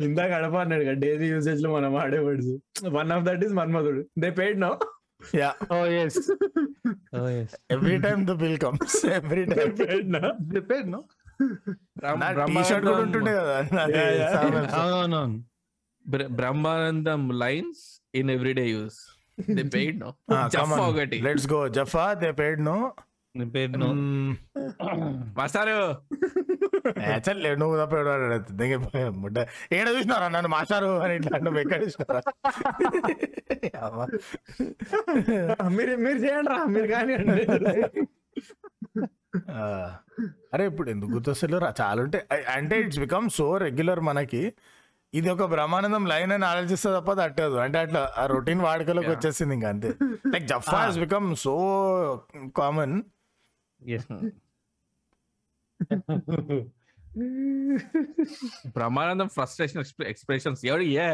[0.00, 2.52] ఇందాక అడప అన్నాడు కదా డైలీ యూసేజ్లో మనం ఆడే words
[2.90, 4.02] one of that is Manmadhudu.
[4.18, 4.72] They paid no
[5.34, 5.48] yeah.
[5.72, 6.18] Oh yes
[7.14, 10.22] oh yes every time the bill comes every time paid no
[10.54, 11.00] చెప్పాడు నో
[12.46, 13.56] టీ షర్ట్ కూడా ఉంటుండే కదా.
[13.88, 14.74] Yeah, yeah.
[14.74, 15.38] అవునవును
[16.06, 17.82] బ్ర- Brahmanandam lines
[18.14, 18.98] in everyday use
[19.50, 20.42] they paid no Ah.
[20.88, 21.18] ఒకటి.
[21.20, 22.76] Let's go Jaffa they paid no
[23.34, 23.88] నీ పేరు no
[25.36, 25.76] మాస్టారు
[27.58, 28.38] నువ్వు తప్ప ఎవడు వాడాడు?
[28.52, 29.36] దిగి పోయి ముడ్డ
[29.72, 32.20] ఏడ చూసినారా నన్ను మాస్టారు అని ఇట్లా నువ్వు ఎక్కడ చూసినారా?
[33.80, 34.00] అవ్వ.
[35.70, 37.14] మీరు మీరు చేయండి రా మీరు కానీ
[39.52, 39.62] ఆ,
[40.54, 44.42] అరే ఇప్పుడు ఎందుకు గుర్తొస్తలేరు చాలా ఉంటాయి అంటే ఇట్స్ బికమ్ సో రెగ్యులర్ మనకి.
[45.12, 49.68] ఇది ఒక బ్రహ్మానందం లైన్ అని ఆలోచిస్తే తప్ప తట్టదు అంటే అట్లా ఆ రొటీన్ వాడుకలోకి వచ్చేసింది ఇంకా
[49.72, 49.90] అంతే.
[50.32, 51.54] Like Jaffa he's become so
[52.56, 52.94] common
[58.74, 61.06] Brahmanandam frustration expressions ఎవడు ఏ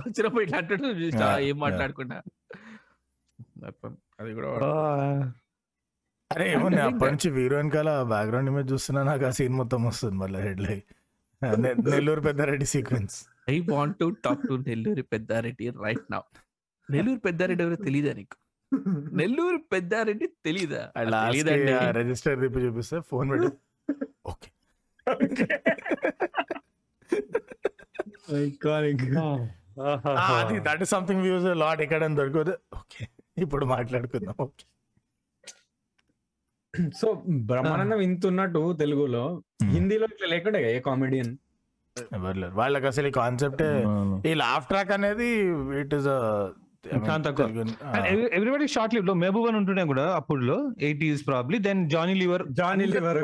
[0.00, 0.88] వచ్చినప్పుడు ఇట్లా అంటాడు
[1.44, 1.56] ఏం.
[1.58, 2.18] మాట్లాడకుండా
[4.20, 4.48] అది కూడా
[6.30, 10.16] అరే ఏమో నేను అప్పటి నుంచి వీరు వెనకాల బ్యాక్గ్రౌండ్ ఇమేజ్ చూస్తున్నా నాకు ఆ సీన్ మొత్తం వస్తుంది
[10.16, 10.86] మళ్ళీ head like
[11.92, 13.16] Nellore Peddareddy sequence.
[13.54, 16.20] I want to talk to Nellore Peddareddy right now
[16.88, 18.36] Nellore Peddareddy ఎవరో తెలీదా నీకు?
[19.20, 20.82] నెల్లూరు పెద్దారెడ్డి తెలీదా?
[22.00, 23.50] రిజిస్టర్ తిప్పి చూపిస్తే ఫోన్ పెట్టి.
[24.32, 24.50] ఓకే
[28.38, 29.04] ఐకానిక్
[30.38, 33.02] అది that is something views lot ఇక్కడ దొరకదు ఓకే
[33.44, 34.64] ఇప్పుడు మాట్లాడుకుందాం ఓకే
[37.00, 37.06] సో
[37.50, 39.24] బ్రహ్మానందం ఇంత ఉన్నట్టు తెలుగులో
[39.74, 41.32] హిందీలో ఇట్లా లేకుండా ఏ కామెడియన్?
[42.16, 42.54] ఎవరు లేరు.
[42.60, 43.68] వాళ్ళకి అసలు ఈ కాన్సెప్టే
[44.30, 45.28] ఈ లాఫ్ ట్రాక్ అనేది
[45.82, 46.08] ఇట్ ఇస్.
[48.36, 50.56] ఎవ్రీబడి షార్ట్ లివ్లో మెహబూబ్ అని ఉంటుండే కూడా అప్పుడులో
[50.88, 53.20] eighties probably then Johnny Lever Johnny Lever.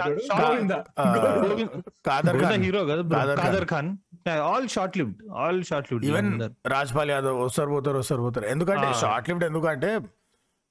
[2.08, 3.02] Kader Khan hero కదా
[3.42, 3.90] Kader Khan.
[4.46, 5.10] All short live
[5.42, 6.30] all short live even
[6.74, 8.48] Rajpal Yadav వస్తారు పోతారు వస్తారు పోతారు.
[8.54, 8.88] ఎందుకంటే.
[9.02, 9.90] షార్ట్ లిఫ్ట్ ఎందుకంటే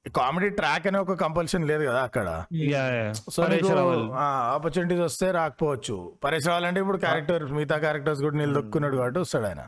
[0.06, 2.28] కామెడీ ట్రాక్ అనే ఒక కంపల్షన్ లేదు కదా అక్కడ.
[3.36, 3.42] సో
[4.56, 5.96] ఆపర్చునిటీస్ వస్తే రాకపోవచ్చు.
[6.24, 9.64] పరేష్ రావల్ అంటే ఇప్పుడు క్యారెక్టర్ మిగతా క్యారెక్టర్స్ కూడా నిలదొక్కున్నాడు కాబట్టి వస్తాడు ఆయన.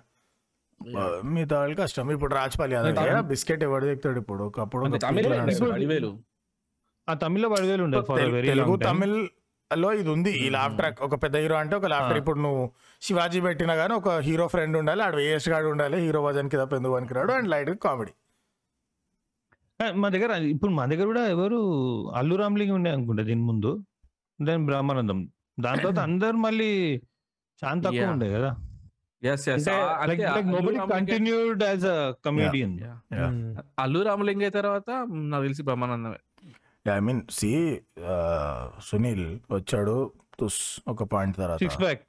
[1.34, 2.11] మిగతా వాళ్ళు కష్టం.
[2.11, 4.43] ఇప్పుడు రాజ్పాల్ యాదవ్ బిస్కెట్ ఎవరు దిగుతాడు ఇప్పుడు?
[4.43, 4.97] ఒకప్పుడు ఒక
[7.23, 7.86] తమిళ పడివేలు
[8.49, 10.32] తెలుగు తమిళ్ళో ఇది ఉంది.
[10.45, 12.63] ఈ లాఫ్ ట్రాక్ ఒక పెద్ద హీరో అంటే ఒక లాఫ్టర్ ఇప్పుడు నువ్వు
[13.01, 16.93] శివాజీ పెట్టినా గానీ ఒక హీరో ఫ్రెండ్ ఉండాలి ఆడ వేస్ట్ గాడు ఉండాలి హీరో వజన్కి తప్ప ఎందుకు
[16.93, 18.13] పనికి రాడు అండ్ లైట్ కామెడీ
[19.97, 21.59] మా దగ్గర ఇప్పుడు మా దగ్గర కూడా ఎవరు
[22.15, 23.71] అల్లు రామ్లింగ్ ఉండే అనుకుంటా దీని ముందు.
[24.39, 25.19] దెన్ బ్రహ్మానందం.
[25.57, 26.69] దాని తర్వాత అందరు మళ్ళీ
[27.61, 28.11] చాలా తక్కువ.
[28.13, 28.51] ఉండే కదా.
[30.91, 32.75] Continued as a comedian
[33.79, 36.19] Allu Ramalinga తర్వాత మ్, నాకు తెలిసి బ్రహ్మానందమే.
[36.86, 37.51] ఐ మీన్ సి
[38.82, 39.95] సునీల్ వచ్చాడు
[40.39, 41.45] తుస్ ఒక పాయింట్ సిక్స్
[41.77, 42.07] తర్వాత ప్యాక్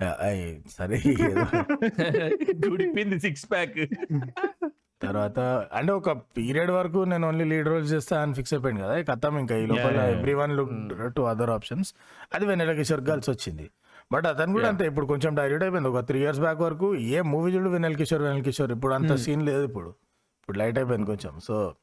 [0.00, 0.36] Yeah, ఐ
[0.70, 0.96] సరే.
[2.64, 3.76] గుడిపింది సిక్స్ ప్యాక్
[5.02, 9.38] తర్వాత అంటే ఒక పీరియడ్ వరకు నేను ఓన్లీ లీడ్ రోల్స్ చేస్తా అని ఫిక్స్ అయిపోయింది కదా కథం
[9.38, 10.00] ఇంకా ఈ లోపల.
[10.00, 11.94] Every one look to other options
[12.34, 13.70] అది వెన్నెల కిషోర్ కలిసి వచ్చింది.
[14.12, 14.68] బట్ అతను కూడా.
[14.68, 15.88] అంతే ఇప్పుడు కొంచెం డైల్యూట్ అయిపోయింది.
[15.88, 19.42] ఒక త్రీ ఇయర్స్ బ్యాక్ వరకు ఏ మూవీ చూడు వెన్నెల కిషోర్ వెన్నెల కిషోర్ ఇప్పుడు అంత సీన్
[19.42, 19.94] లేదు ఇప్పుడు.
[20.40, 21.40] ఇప్పుడు లైట్ అయిపోయింది కొంచెం.
[21.40, 21.74] సో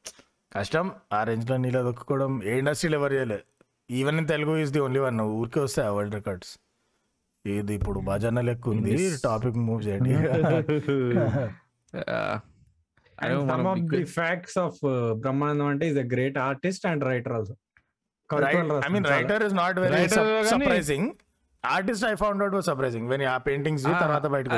[0.52, 0.92] కష్టం.
[1.12, 3.42] ఆ రేంజ్లో నీళ్ళ దొక్కుకోవడం ఏ ఇండస్ట్రీలో ఎవరు చేయలేదు
[3.90, 6.58] even in Telugu is the only one ఊరికే వస్తాయి ఆ వరల్డ్ రికార్డ్స్
[7.46, 10.14] ఇది ఇప్పుడు భజన లెక్క ఉంది టాపిక్ మూవ్ చేయండి.
[14.14, 14.78] ఫ్యాక్ట్స్ ఆఫ్
[15.14, 17.54] బ్రహ్మానందం అంటే is a great artist and writer also
[18.86, 21.08] I mean writer is not very Writer surprising
[21.64, 24.54] artist I found out was surprising when ఆ పెయింటింగ్స్ తర్వాత బయటకు.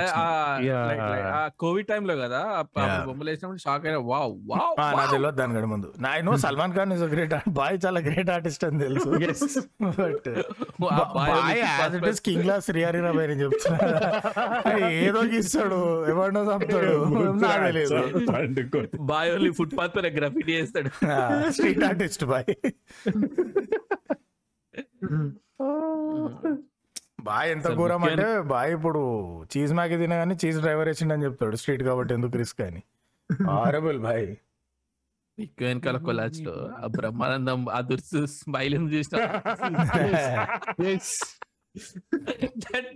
[1.59, 2.65] కోవిడ్ టైమ్లో కదా.
[3.07, 5.93] బొమ్మలు వేసినప్పుడు షాక్ అయినా వావ్ వావ్ ఆ, నాకు తెలియదు దాని కంటే ముందు.
[5.99, 9.11] నా no Salman Khan is great boy చాలా గ్రేట్ ఆర్టిస్ట్ అని తెలుసు.
[9.99, 10.29] But
[11.19, 13.79] boy as it is king class Srihari రాబాయ్ అని చెప్తున్నా.
[15.03, 16.93] ఏదో గీస్తాడు ఎవరినో చంపుతాడు.
[17.45, 20.91] నాకు తెలియదు బాయ్ ఓన్లీ ఫుట్పాత్ పైన గ్రాఫిటీ చేస్తాడు.
[21.53, 22.55] Street artist boy.
[27.25, 29.01] బాయ్ ఎంత ఘోరం అంటే బాయ్ ఇప్పుడు
[29.53, 32.83] చీజ్ మ్యాగీ తినా కానీ చీజ్ డ్రైవర్ వేసిండని చెప్తాడు స్ట్రీట్ కాబట్టి ఎందుకు రిస్క్ అని.
[33.31, 34.27] Horrible boy.
[35.39, 39.21] ఎక్కువ వెనకాల కొలాచ్లో ఆ బ్రహ్మానందం ఆ దుర్సు స్మైల్ చూసిన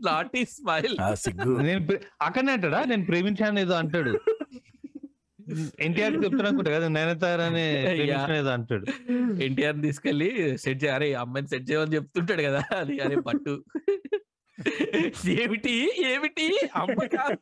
[0.07, 0.95] నాట్ ఈ స్మైల్
[1.63, 1.81] నేను
[2.23, 2.85] అక్కడనే అంటాడా?
[2.85, 4.13] నేను ప్రేమించాను ఏదో అంటాడు.
[5.81, 7.65] ఎన్టీఆర్ చెప్తాను అనుకుంటా కదా నయనతార అనే
[8.57, 8.87] అంటాడు.
[9.43, 13.55] ఎన్టీఆర్ తీసుకెళ్ళి సెట్ చేయ అరే అమ్మాయిని సెట్ చేయమని చెప్తుంటాడు కదా అది అరే పట్టు.
[15.35, 15.75] ఏమిటి
[16.07, 16.47] ఏమిటి?
[16.75, 17.39] అమ్మ కాదు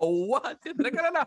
[0.00, 1.18] ఓవా చంద్రకళ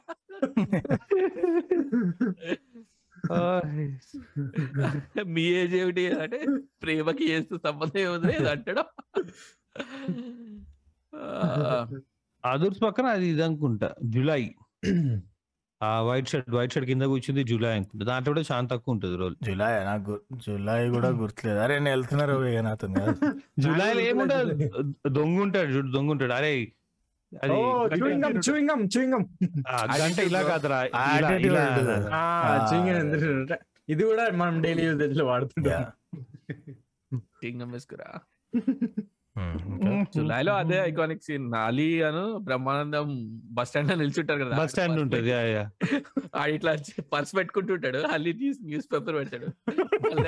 [5.28, 6.04] మీ ఏజ్ ఏమిటి?
[6.24, 6.40] అంటే
[6.84, 8.84] ప్రేమకి చేస్తూ సంబంధం ఏముంది అంటాడు.
[12.44, 14.44] అదర్స్ పక్కన అది ఇది అనుకుంటా జులై.
[15.82, 18.06] ఆ వైట్ షర్ట్ వైట్ షర్ట్ కింద కూర్చుంది జులై అనుకుంటా.
[18.06, 19.36] దాంట్లో కూడా చాలా తక్కువ ఉంటుంది రోల్.
[19.44, 21.60] జులై నాకు జులై కూడా గుర్తులేదు?
[21.60, 22.88] అరే నేను వెళ్తున్నారు నాతో
[23.60, 24.54] జులైలో ఏముండదు
[25.08, 26.34] దొంగ ఉంటాడు చూడు దొంగ ఉంటాడు.
[26.34, 26.52] అరే
[27.32, 27.58] అది
[28.02, 29.24] చూయింగం చూయింగం చూయింగం.
[29.68, 30.80] ఆ గంట ఇలా కాదురా
[33.90, 35.84] ఇది కూడా మనం డైలీ యూజ్లో వాడుతుంటాం.
[37.72, 38.10] వేసుకురా?
[40.16, 45.34] జులైలో అదే ఐకానిక్ సీన్ అలీ అను బ్రహ్మానందం బస్ స్టాండ్లో నిల్చుంటారు కదా బస్ స్టాండ్ ఉంటుంది.
[46.36, 46.76] ఆడు ఇట్లా
[47.14, 49.46] పర్స్ పెట్టుకుంటుంటాడు అల్లి తీసి న్యూస్ పేపర్ పెడతాడు.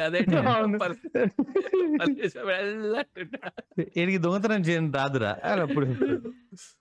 [0.01, 0.19] అదే.
[3.97, 5.61] ఈడికి దొంగతనం చేయండి రాదురా.
[5.61, 5.85] అప్పుడు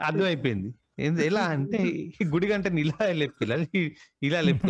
[0.00, 0.74] అర్థమైపోయింది.
[0.98, 4.68] ఏంది ఎలా అంటే ఈ గుడి గంట ఇలా లేపి ఇలా లేపి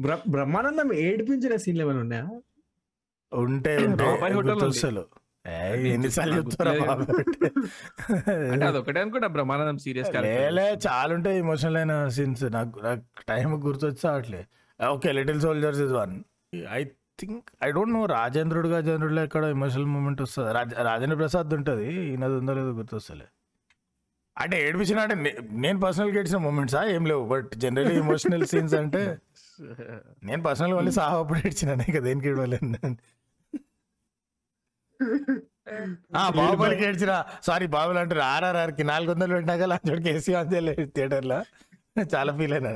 [0.00, 2.28] బ్ర- బ్రహ్మానందం ఏడిపించిన సీన్లు ఏమైనా ఉన్నాయా?
[3.32, 4.04] ఉంటే ఉంటే.
[5.88, 6.66] ఎన్నిసార్లు అంటే.
[8.66, 14.46] అదొకటే అనుకుంటా బ్రహ్మానందం సీరియస్ లేలే చాలా ఉంటాయి ఎమోషనల్ అయిన సీన్స్ నాకు నాకు టైం గుర్తొచ్చా అట్లే
[14.88, 16.22] okay little soldiers is one
[16.72, 16.84] I
[17.20, 20.52] think I don't know Rajendrudu గజేంద్రుడులో ఎక్కడ ఎమోషనల్ మూమెంట్ వస్తుంది.
[20.52, 22.10] రాజ- రాజేంద్ర ప్రసాద్ ఉంటుంది.
[22.10, 23.24] ఈయనది ఉందో లేదో గుర్తొస్తలే.
[24.36, 27.24] అంటే ఏడిపించిన అంటే నేను పర్సనల్గా ఏడ్చిన మూమెంట్సా ఏం లేవు.
[27.24, 29.18] బట్ జనరలీ ఎమోషనల్ సీన్స్ అంటే
[30.24, 32.96] నేను పర్సనల్గా మళ్ళీ సాహా అప్పుడు ఏడ్చిన ఇక దేనికి ఆ
[36.38, 41.38] బాహుబలికి ఏడ్చిన సారీ బాహుబలి అంటారు ఆర్ఆర్ఆర్కి నాలుగు వందలు పెట్టినాక లాంచోడికి ఏసీ ఆన్ చేయలేదు థియేటర్లో
[42.14, 42.72] చాలా ఫీల్ అయినా.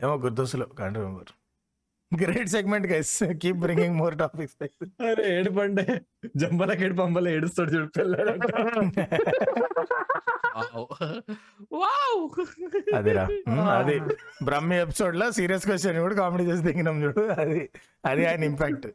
[0.00, 1.32] ఏమో గుర్తొస్తులు can't remember
[2.12, 4.56] great segment guys keep bringing more topics
[5.08, 5.84] అరే ఏడు పండే
[6.36, 8.44] జంబలకి ఏడు పంబల ఏడుస్తాడు చూడు పిల్లడంట
[11.72, 12.22] వావ్.
[12.96, 13.24] అదిరా.
[13.78, 13.96] అది
[14.44, 17.22] బ్రహ్మి ఎపిసోడ్లో సీరియస్ క్వశ్చన్ కూడా కామెడీ చేసి దిగినాం చూడు.
[17.42, 17.60] అది
[18.04, 18.86] అది ఆయన ఇంపాక్ట్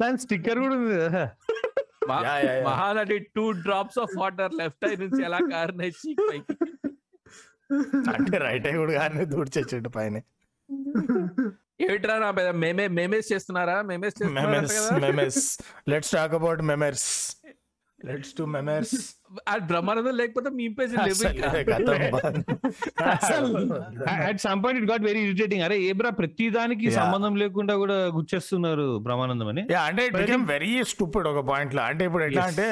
[0.00, 1.24] దాని స్టిక్కర్ కూడా ఉంది కదా.
[2.68, 6.56] Mahanati two drops of water left I నుంచి ఎలా కారినాయి చీక్ పైకి?
[8.14, 10.16] అంటే రైట్ అయ్యి కూడా కానీ దూడ్చొచ్చిండు పైన.
[11.86, 12.28] ఏమిట్రా నా
[12.62, 13.76] మేమే మేమేస్ చేస్తున్నారా?
[13.90, 15.42] మేమేస్ చేస్తున్నారా memes memes
[15.92, 17.08] let's talk about memers
[17.98, 18.92] let's to memers
[19.48, 20.92] అది బ్రహ్మానందం లేకపోతే మీ page
[24.28, 26.98] at some point it got very irritating అరే ఏ బ్రా ప్రతి దానికి Yeah.
[27.00, 29.62] సంబంధం లేకుండా కూడా గుచ్చేస్తున్నారు బ్రహ్మానందం అని.
[29.86, 31.82] అంటే ఇట్ బికమ్ వెరీ స్టూపిడ్ ఒక పాయింట్లో.
[31.82, 32.66] అంటే ఇప్పుడు ఎట్లా అంటే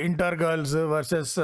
[0.00, 1.38] inter girls versus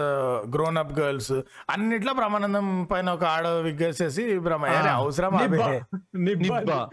[0.51, 1.33] grown up girls
[1.71, 5.81] అన్నిట్లో బ్రహ్మానందం పైన ఒక ఆడ విగ్గేసేసి బ్రహ్మ అరే, అవసరం నిబ్బా.
[6.17, 6.89] నిబ్బా.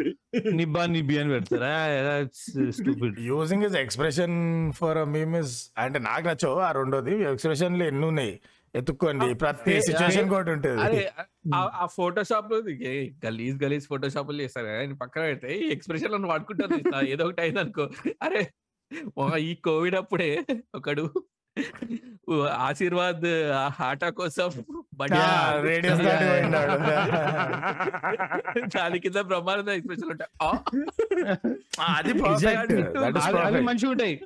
[0.51, 0.85] నిబ్బా.
[0.85, 2.27] నిబ్బి అని పెడతారా?
[3.19, 7.21] Using is expression for meme is అంటే నాకు నచ్చవు ఆ రెండోది.
[7.21, 8.39] ఎక్స్ప్రెషన్లు ఎన్ని ఉన్నాయి?
[8.75, 9.33] ఎత్తుక్కోండి.
[9.33, 9.83] ప్రతి Yeah.
[9.83, 11.07] సిచ్యువేషన్ కూడా ఉంటుంది.
[11.55, 17.59] ఆ- ఫోటోషాప్లో ఏ గలీజ్ గలీజ్ ఫోటోషాప్ చేస్తారు ఆయన పక్కన పెడితే ఎక్స్ప్రెషన్ వాడుకుంటారు ఏదో ఒకటి అయింది
[17.59, 17.89] అనుకో
[18.23, 18.51] అరే
[19.37, 21.13] ఈ కోవిడ్ అప్పుడే ఒకడు
[22.41, 23.25] ఆశీర్వాద్
[23.55, 24.49] ఆ ఆటా కోసం
[28.75, 30.31] దాని కింద బ్రహ్మానంద ఎక్స్ప్రెషన్ ఉంటాయి.
[33.61, 34.21] మంచిగా ఉంటాయి.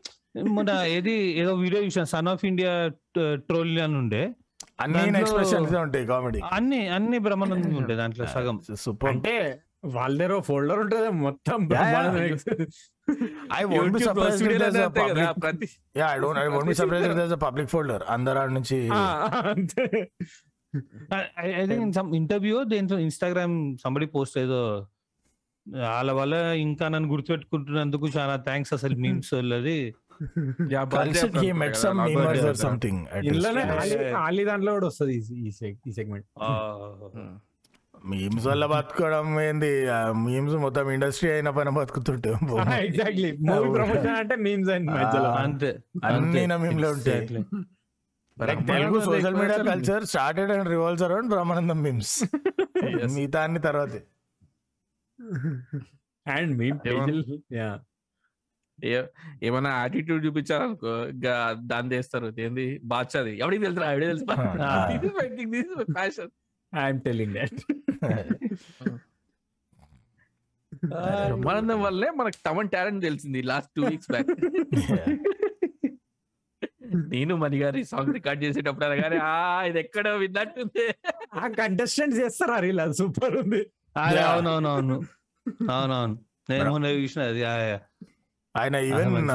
[0.47, 2.87] మొన్న ఏది ఏదో వీడియో చూసాను సన్ ఆఫ్ ఇండియా
[3.33, 4.33] ట్రోల్ అని ఉండే.
[4.79, 8.61] అన్ని ఎక్స్ప్రెషన్స్ ఉంటాయి కామెడీ అన్ని అన్ని బ్రహ్మానందం ఉంటాయి దాంట్లో సగం.
[8.79, 9.09] సూపర్.
[9.09, 11.09] అంటే వాళ్ళ ఫోల్డర్ ఉంటది.
[11.09, 11.67] మొత్తం
[13.59, 16.75] I won't be studio if there is కదా, public yeah I don't I won't be
[16.81, 18.79] surprised if there is public folder అందరూ నుంచి
[19.53, 19.85] అంతే.
[21.59, 24.61] I think in some interview దేంట్లో ఇన్స్టాగ్రామ్ సంబడి పోస్ట్ ఏదో
[25.91, 26.35] వాళ్ళ వల్ల
[26.65, 29.79] ఇంకా నన్ను గుర్తుపెట్టుకుంటున్నందుకు చాలా థ్యాంక్స్ అసలు మీమ్స్ వాళ్ళది.
[34.49, 35.13] దాంట్లో కూడా వస్తుంది
[35.47, 35.51] ఈ
[35.99, 36.27] సెగ్మెంట్
[38.05, 39.87] మీమ్స్ వల్ల బతకడం ఏంది?
[40.25, 44.71] మీమ్స్ మొత్తం ఇండస్ట్రీ అయిన పైన బతుకుతుంటే ఎగ్జాక్ట్లీ మూవీ ప్రమోషన్ అంటే మీమ్స్.
[44.71, 46.45] అంతే అన్ని అంతే.
[46.45, 47.27] నా meme లో ఉంటాయి.
[48.67, 52.23] Telugu social media culture started and revolves around Brahmanandam memes.
[53.15, 53.89] మిగతా అన్ని తర్వాత.
[56.27, 56.71] అండ్ మీ?
[57.53, 57.79] యా
[58.83, 59.03] ఏ-
[59.43, 61.05] ఏమన్నా యాటిట్యూడ్ చూపించారనుకో
[61.53, 62.33] దాన్ని చేస్తారు.
[62.39, 62.81] ఏంది?
[62.83, 64.25] బాద్షాది ఎవడికి తెలుసు ఎవడి తెలుసు.
[65.83, 66.29] Fashion
[66.73, 67.59] I'm telling that
[71.29, 74.31] Brahmanandam వల్లే మనకు టమన్ టాలెంట్ తెలిసింది లాస్ట్ టూ వీక్స్ బ్యాక్
[77.13, 80.85] నేను మణి గారి సాంగ్ రికార్డ్ చేసేటప్పుడు అనగానే ఆ ఇది ఎక్కడో విన్నట్టుంది.
[81.33, 82.81] ఆ కంటెస్టెంట్స్ చేస్తారు రీల్?
[82.93, 83.61] సూపర్ ఉంది.
[83.95, 84.97] అవునవునవును.
[85.71, 86.15] అవునవును.
[86.49, 87.43] నేను చూసిన అది.
[88.55, 89.29] ఆయన ఈవెన్.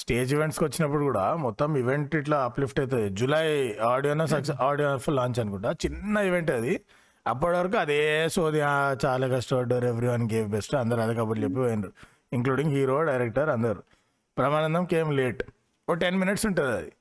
[0.00, 3.46] స్టేజ్ ఈవెంట్స్కి వచ్చినప్పుడు కూడా మొత్తం ఈవెంట్ ఇట్లా అప్లిఫ్ట్ అవుతుంది July
[3.88, 5.70] audio success audio launch అనుకుంటా.
[5.84, 6.74] చిన్న ఈవెంట్ అది.
[7.26, 8.58] అప్పటి వరకు అదే సోది
[9.06, 11.92] చాలా కష్టపడ్డారు ఎవ్రీ వన్ గేవ్ బెస్ట్ అందరు అదే కబుర్లు చెప్పి పోయినారు.
[12.32, 13.82] ఇంక్లూడింగ్ హీరో డైరెక్టర్ అందరు.
[14.38, 15.42] Brahmanandam came late
[15.90, 16.92] oh ten minutes ఉంటుంది అది.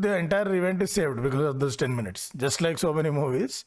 [0.00, 3.58] The entire event is saved because of those ten minutes just like so many movies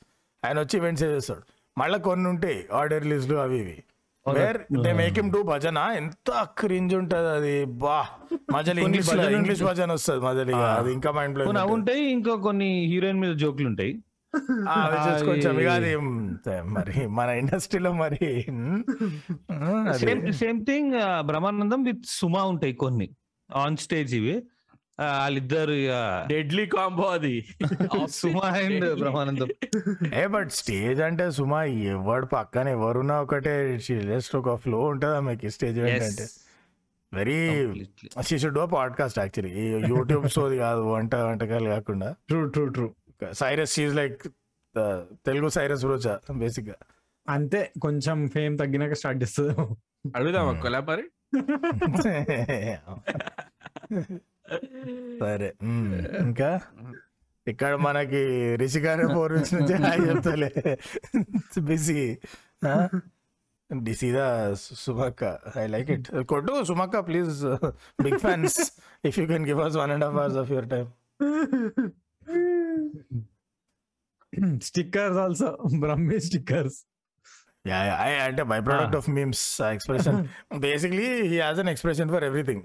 [0.46, 1.44] ఆయన వచ్చి ఈవెంట్ సేవ్ చేస్తాడు.
[1.78, 3.78] మళ్ళీ కొన్ని ఉంటాయి ఆడియో రిలీజ్లు అవి ఇవి.
[4.34, 7.66] Where they make him do bhajan ఎంత క్రింజ్ ఉంటది అది.
[7.66, 8.06] బా.
[8.54, 10.56] మజల్ ఇంగ్లీష్ భజన ఇంగ్లీష్ భజన వస్తుంది మజల్ ఇక.
[10.56, 10.76] ఆ.
[10.76, 14.04] అది ఇంకా మైండ్ అవి ఉంటాయి ఇంకా కొన్ని హీరోయిన్ మీద జోకులు ఉంటాయి.
[15.26, 15.98] కొంచెం ఇక అది
[16.64, 18.46] మరి మన ఇండస్ట్రీలో మరి
[19.98, 23.10] same same thing Brahmanandam with Suma ఉంటాయి కొన్ని.
[23.56, 24.44] ఆన్ స్టేజ్ ఇవి.
[25.00, 27.46] వాళ్ళిద్దరు ఇక డెడ్లీ కాంబో అది.
[28.12, 29.48] సుమా అండ్ బ్రహ్మానందం.
[30.14, 35.80] ఏ బట్ స్టేజ్ అంటే సుమా ఎవడు పక్కన ఎవరున్నా ఒకటే జస్ట్ ఒక ఫ్లో ఉంటది ఆమెకి స్టేజ్
[35.80, 36.28] అంటే
[37.14, 37.74] very.
[38.22, 42.16] She should do podcast actually YouTube సోది కాదు వంట వంటకాలు కాకుండా.
[42.28, 42.90] True true true
[43.34, 44.28] Cyrus she's like
[45.26, 46.76] Telugu Cyrus Broacha బేసిక్గా
[47.30, 49.76] అంతే కొంచెం ఫేమ్ తగ్గినాక స్టార్ట్ చేస్తుంది
[50.16, 50.98] అడుగుదామా
[51.36, 51.42] Hmm.
[55.20, 55.54] సరే.
[56.28, 56.62] ఇంకా?
[57.48, 60.52] ఇక్కడ మనకి రిషికాని ఫోర్ నుంచి హాయ్ చెప్తలే.
[61.60, 62.18] బిజీ.
[63.84, 66.08] డిసీదా సుమక్క ఐ లైక్ ఇట్.
[66.22, 67.44] కొట్టు సుమక్క please.
[68.04, 68.72] Big fans
[69.06, 70.88] if you can give us one and half hours of your time
[74.62, 75.58] stickers also.
[75.80, 76.80] Brahmi stickers.
[77.68, 77.78] Yeah
[78.24, 80.28] అంటే by product of memes expression.
[80.60, 82.64] Basically he has an expression for everything.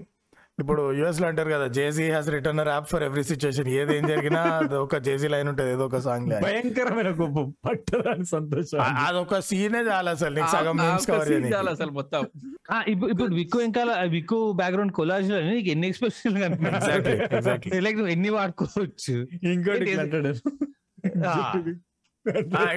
[0.61, 4.77] ఇప్పుడు యుఎస్లో అంటారు కదా JC has return app for every situation ఏది ఏం జరిగినా అది
[4.77, 8.97] ఒక జేసీ లైన్ ఉంటుంది ఏదో ఒక సాంగ్ భయంకరమైన కోపం పట్టదాని సంతోషం.
[9.01, 12.27] అదొక సీనే చాలా అసలు నీకు సగం మీమ్స్ కవర్ అసలు మొత్తం.
[12.71, 16.37] ఆ, ఇప్పుడు విక్కు వెనకాల విక్కు బ్యాక్గ్రౌండ్ కొలాజ్లో నీకు ఎన్ని ఎక్స్ప్రెషన్.
[17.81, 19.27] లైక్ నువ్వు ఎన్ని వాడుకోవచ్చు?
[19.45, 20.33] ఇంకోటి అంటాడు
[21.27, 21.53] ఆ.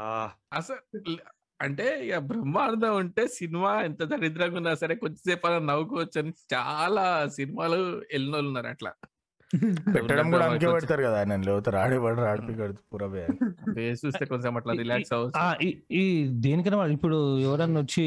[0.00, 0.08] ఆ,
[0.52, 0.80] అసలు
[1.60, 7.78] అంటే ఇక బ్రహ్మాండం ఉంటే సినిమా ఎంత దరిద్రంగా ఉన్నా సరే కొంచెంసేపు అలా నవ్వుకోవచ్చు అని చాలా సినిమాలు
[8.12, 8.92] వెళ్ళిన వాళ్ళు ఉన్నారు అట్లా.
[9.94, 13.22] పెట్టడం కూడా అందుకే పెడతారు కదా ఆయన లేవుతారు ఆడే పడరు ఆడిపికడు పూరా బే.
[13.74, 15.68] ఫేస్ చూస్తే కొంచెం అట్లా రిలాక్స్ ఆ, అవ్వచ్చు
[16.00, 18.06] ఈ- దేనికైనా వాళ్ళు ఇప్పుడు ఎవరన్నా వచ్చి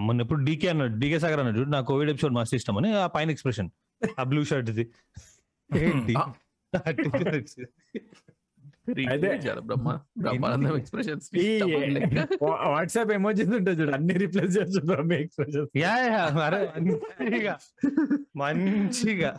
[0.00, 3.06] మొన్న ఎప్పుడు డీకే అన్నాడు డీకే సాగర్ అన్నాడు చూడు, నా కోవిడ్ ఎపిసోడ్ మస్తు ఇష్టం అని ఆ
[3.14, 3.70] పైన ఎక్స్ప్రెషన్
[4.02, 4.84] ఆ బ్లూ షర్ట్ ఇది
[5.70, 6.14] ఏంటి?
[12.72, 17.54] వాట్సాప్ ఎమోజీస్ ఉంటుంది చూడు అన్ని రిప్లేస్ చేయొచ్చు బ్రహ్మి ఎక్స్ప్రెషన్ యా యా, అరే మంచిగా
[18.42, 19.30] మంచిగా.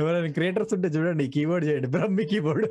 [0.00, 2.66] ఎవరైనా క్రియేటర్స్ ఉంటే చూడండి కీబోర్డ్ చేయండి బ్రహ్మి కీబోర్డ్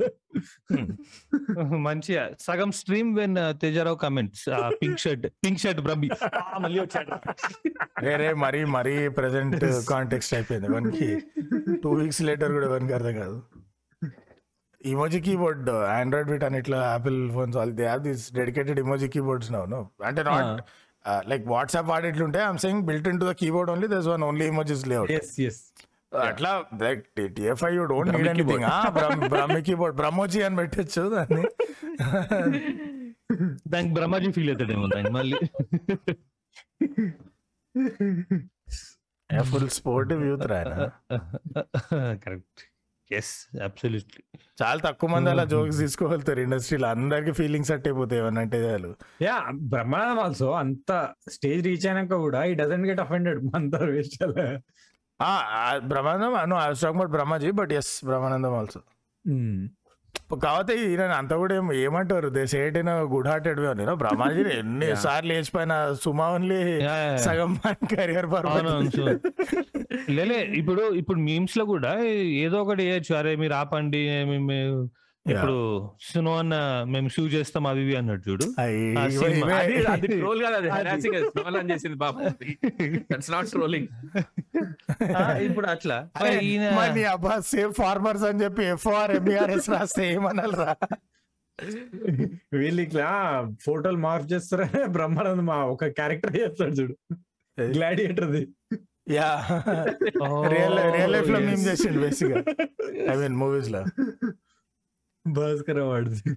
[1.88, 2.24] మంచిగా.
[2.39, 4.45] సగం stream when Tejarao comments
[4.82, 6.09] pink shirt pink shirt Brahmi.
[6.63, 7.11] మళ్ళీ వచ్చాడు.
[8.22, 9.57] రే మరీ మరీ ప్రెసెంట్
[9.91, 11.09] కాంటెక్స్ట్ అయిపోయింది వన్కి.
[11.84, 13.38] టూ వీక్స్ లేటర్ కూడా వన్కి అర్థం కాదు.
[14.82, 19.64] ఇమోజీ కీబోర్డ్ ఆండ్రాయిడ్ బిట్ అన్నిట్లో Apple phones all they have this dedicated emoji keyboards now
[19.68, 20.62] no అంటే not
[21.28, 24.84] like WhatsApp వాడేట్లుంటే I'm saying built in to the keyboard only this one only emojis
[24.88, 25.12] layout
[26.22, 26.52] అట్లా
[26.82, 27.02] like
[27.36, 28.66] TFI you don't need anything
[29.30, 31.44] Brahmi keyboard Brahmoji అని పెట్టచ్చు దాన్ని.
[33.68, 35.40] దానికి Brahmaji feel అవుతాడేమో దానికి మళ్ళీ.
[39.30, 40.74] Full sportive youth రాయన
[42.24, 42.62] కరెక్ట్
[43.12, 43.32] ఎస్
[43.64, 44.22] అబ్సల్యూట్లీ
[44.62, 48.89] చాలా తక్కువ మంది అలా జోక్స్ తీసుకోగలుగుతారు ఇండస్ట్రీలో అందరికి ఫీలింగ్స్ అట్ అయిపోతాయి ఏమన్నా అంటే చాలు.
[49.22, 49.38] యా
[49.72, 50.91] బ్రహ్మానందం ఆల్సో అంత
[51.32, 54.24] స్టేజ్ రీచ్ అయినాక కూడా ఈ డజన్ గెట్ అఫెండెడ్ అంత waste
[55.88, 58.82] Brahmanandam no I was talking about Brahmaji but yes Brahmanandam also
[60.43, 62.28] కాకపోతే ఈయన అంతా కూడా ఏం ఏమంటారు?
[62.30, 63.84] They said in good hearted అని.
[63.95, 66.60] బ్రహ్మాజీ ఎన్ని సార్లు లేచిపోయిన సుమా ఓన్లీ
[67.20, 67.51] సగం
[67.91, 68.28] కెరియర్
[70.12, 71.93] లేలే ఇప్పుడు ఇప్పుడు మీమ్స్లో కూడా
[72.43, 73.14] ఏదో ఒకటి వేయచ్చు.
[73.16, 74.01] అరే మీరు ఆపండి
[75.32, 75.56] ఇప్పుడు
[76.02, 76.56] సునో అన్న
[76.88, 78.46] మేము షూ చేస్తాం అవి ఇవి అన్నట్టు చూడు.
[78.60, 82.20] అది అది ట్రోల్ కాదు అది హెరాసింగ్ స్మాల్ అని చేసింది బాబు.
[83.12, 83.88] దట్స్ నాట్ ట్రోలింగ్
[85.16, 85.98] ఆ, ఇప్పుడు అట్లా.
[86.80, 90.74] మనీ అబ్బా సేమ్ ఫార్మర్స్ అని చెప్పి ఎఫ్ఆర్ ఎంబీఆర్ఎస్ రాస్తే ఏమనాలరా?
[92.54, 93.08] వీళ్ళు ఇట్లా
[93.64, 94.68] ఫోటోలు మార్క్ చేస్తారా?
[94.90, 96.96] బ్రహ్మానందం మా ఒక క్యారెక్టర్ చేస్తాడు చూడు.
[97.58, 98.42] గ్లాడియేటర్ది
[99.12, 99.28] యా.
[100.52, 101.40] రియల్ రియల్ లైఫ్లో.
[101.46, 102.34] మేము చేసిండు బేసిక్
[103.10, 103.82] ఐ మీన్ మూవీస్లో.
[105.26, 106.32] భాస్కర్ వాడిది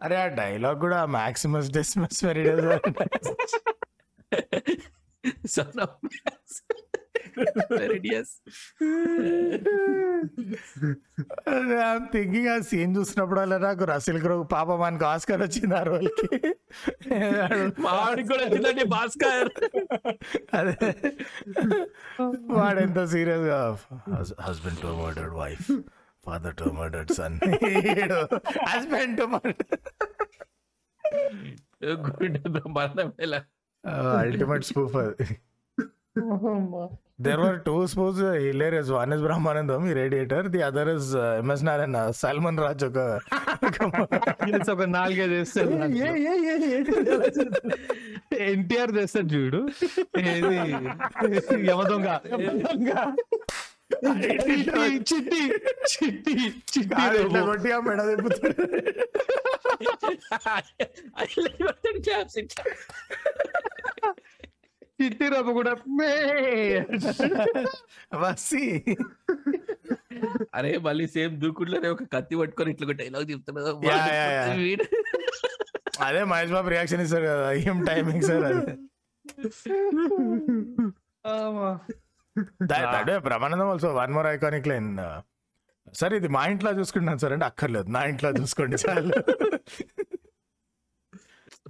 [0.00, 3.30] అరే ఆ డైలాగ్ కూడా Maximus Decimus Meridius
[5.46, 5.96] son of
[12.12, 15.82] thinking ఆ సీన్ చూసినప్పుడు అలా నాకు రసిల్ క్రో పాప మనకి ఆస్కర్ వచ్చింది ఆ
[18.28, 19.50] కూడా వచ్చిందండి భాస్కర్
[20.54, 20.76] అదే.
[22.50, 23.60] వాడు ఎంత సీరియస్గా
[24.40, 25.68] husband to murdered wife
[26.24, 27.36] father to murdered son
[28.68, 29.56] husband to murder
[32.06, 32.38] good
[33.20, 33.40] ఎలా?
[34.18, 35.26] అల్టిమేట్ స్పూఫ్ అది.
[37.20, 41.98] There were two spoofs hilarious one is Brahmanandam ఈ radiator the other is MS Narayana
[42.20, 42.98] Salman Raj ఒక
[44.70, 45.76] ఒక నాలుగైదు వేస్తాడు
[48.46, 49.60] ఎన్టీఆర్ చేస్తాడు చూడు
[50.26, 50.56] ఏది
[51.70, 52.08] యమదొంగ
[55.08, 55.40] చిట్టి
[55.92, 56.34] చిట్టి
[56.72, 58.66] చిట్టి మెడ తిప్పుతాడు
[62.02, 62.62] క్లాప్స్ ఇట్లా చిట్టి
[65.26, 65.72] రేపు కూడా.
[65.98, 66.10] మే.
[68.22, 68.64] వసి.
[70.56, 74.56] అరే మళ్ళీ సేమ్ దూకుట్లోనే ఒక కత్తి పట్టుకొని ఇట్లా డైలాగ్ చెప్తున్నాడు Yeah, yeah, yeah.
[74.60, 74.86] వీడు
[76.00, 78.62] అదే మహేష్ బాబు రియాక్షన్ ఇస్తారు కదా ఏం టైమింగ్ సార్ అది?
[82.98, 84.90] అదే Brahmanandam also one more iconic line
[85.94, 87.88] sir ఇది మా ఇంట్లో చూసుకుంటున్నాను సార్ అంటే అక్కర్లేదు.
[87.90, 89.14] నా ఇంట్లో చూసుకోండి చాలు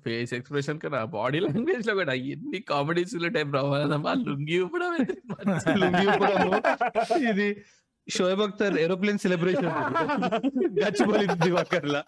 [0.05, 5.75] ఫేస్ ఎక్స్ప్రెషన్ కన్నా బాడీ లాంగ్వేజ్లో కూడా ఎన్ని కామెడీస్ టైం బ్రహ్మానందం ఆ లుంగి ఊపడం అయితే మంచి
[5.83, 6.51] లుంగీ ఊపడము.
[7.33, 7.49] ఇది
[8.07, 9.77] Shoaib Akhtar aeroplane celebration
[10.83, 12.03] Gachibowli దివాకర్లా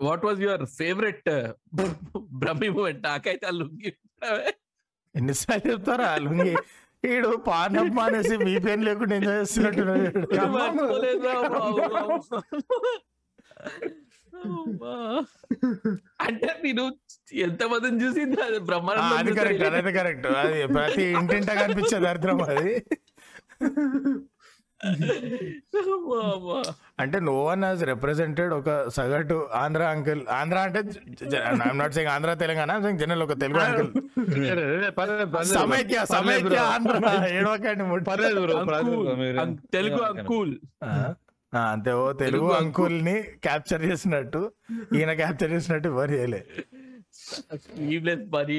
[0.00, 1.28] what was your favourite
[2.42, 4.50] Brahmi moment నాకైతే ఆ లుంగి ఊపడమే.
[5.14, 6.52] ఎన్నిసార్లు చెప్తారా లుంగి
[7.04, 9.44] ఈడు పానప్ మానేసి మీ పెయిన్ లేకుండా ఎంజాయ్.
[14.42, 14.94] అమ్మా.
[16.20, 16.84] అంటే నేను
[17.40, 19.64] ఎంత మందిని చూసింది అది ఆ, బ్రహ్మానందం అది కరెక్ట్.
[19.64, 22.72] అదైతే కరెక్ట్ అది ప్రతి ఇంటింట కనిపించే దరిద్రం అది.
[27.02, 30.80] అంటే నో వన్ హాజ్ రిప్రజెంటెడ్ ఒక సగటు ఆంధ్ర అంకుల్ ఆంధ్ర అంటే
[31.60, 33.88] I'm not saying Andhra Telangana general ఒక తెలుగు అంకుల్
[35.52, 36.94] సమైక్య సమైక్య ఆంధ్ర.
[37.30, 37.84] ఏడవకండి
[39.72, 40.52] తెలుగు అంకుల్
[41.52, 44.42] అంతే ఓ తెలుగు తెలుగు అంకుల్ని క్యాప్చర్ చేసినట్టు
[44.96, 46.40] ఈయన క్యాప్చర్ చేసినట్టు ఎవరు చేయలే.
[47.58, 48.58] స్లీవ్లెస్ బరీ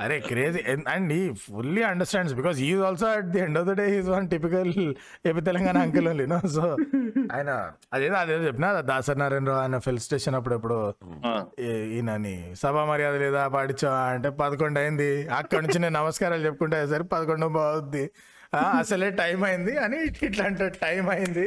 [0.00, 3.98] అరే క్రేజీ అండ్ ఈ ఫుల్లీ అండర్స్టాండ్స్ బికాస్ ఈ also at the end of the day
[3.98, 4.70] is one typical
[5.26, 6.64] AP Telangana uncle only no so
[7.32, 7.50] ఆయన
[7.92, 10.78] అదేదో అదేదో చెప్పిన దాసరి నారాయణరావు ఆయన ఫిల్ స్టేషన్ అప్పుడు ఎప్పుడు
[11.60, 15.10] ఈ- ఈయనని సభా మర్యాద లేదా పాడించా అంటే పదకొండు అయింది.
[15.32, 18.04] అక్కడ నుంచి నేను నమస్కారాలు చెప్పుకుంటే సరే పదకొండు బాగుద్ది
[18.74, 21.46] అసలే టైం అయింది అని ఇట్లా అంటే టైం అయింది.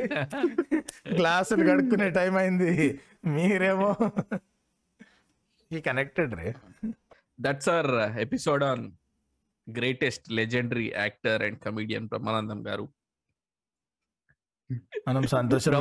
[1.13, 2.73] గ్లాసులు కడుక్కునే టైం అయింది.
[3.27, 3.89] మీరేమో
[5.71, 6.49] ఈ connected ray.
[7.41, 8.91] That's our episode on
[9.67, 12.89] greatest legendary actor and comedian Brahmanandam garu
[15.07, 15.73] మనం సంతోషం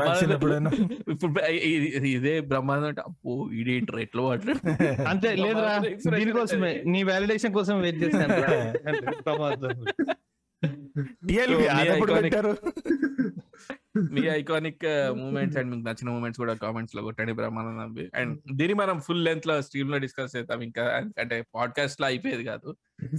[2.11, 4.61] ఇదే బ్రహ్మానందం అంటే అబ్బో ఈడేంటి ఎట్లా మాట్లాడు
[5.05, 5.79] అంతే లేదురా
[6.17, 8.75] దీనికోసమే నీ వ్యాలిడేషన్ కోసం వెయిట్ చేశాను రా.
[13.95, 14.85] మీ ఐకానిక్
[15.17, 19.99] మూమెంట్స్ అండ్ మీకు నచ్చిన మూమెంట్స్ కూడా కామెంట్స్లో కొట్టండి బ్రహ్మానందం అండ్ దీన్ని మనం ఫుల్ లెంత్లో స్ట్రీమ్లో
[19.99, 20.85] డిస్కస్ చేద్దాం ఇంకా.
[21.19, 22.69] అంటే పాడ్కాస్ట్లో అయిపోయేది కాదు.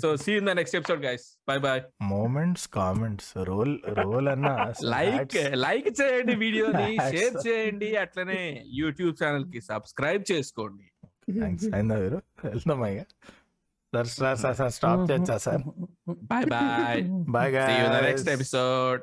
[0.02, 4.48] So see in the next episode guys bye boy moments comments roll roll అన్న
[4.96, 6.88] లైక్ లైక్ చేయండి వీడియోని.
[7.16, 8.42] షేర్ చేయండి అట్లనే
[8.82, 10.88] యూట్యూబ్ ఛానల్కి సబ్స్క్రైబ్ చేసుకోండి.
[11.40, 13.04] థ్యాంక్స్ అయిందా మీరు వెళ్దాం ఇక
[13.94, 15.64] సార్ సార్ స్టాప్ చేయొచ్చా sir?
[16.32, 17.02] Bye bye
[17.36, 19.02] bye See you in the next episode.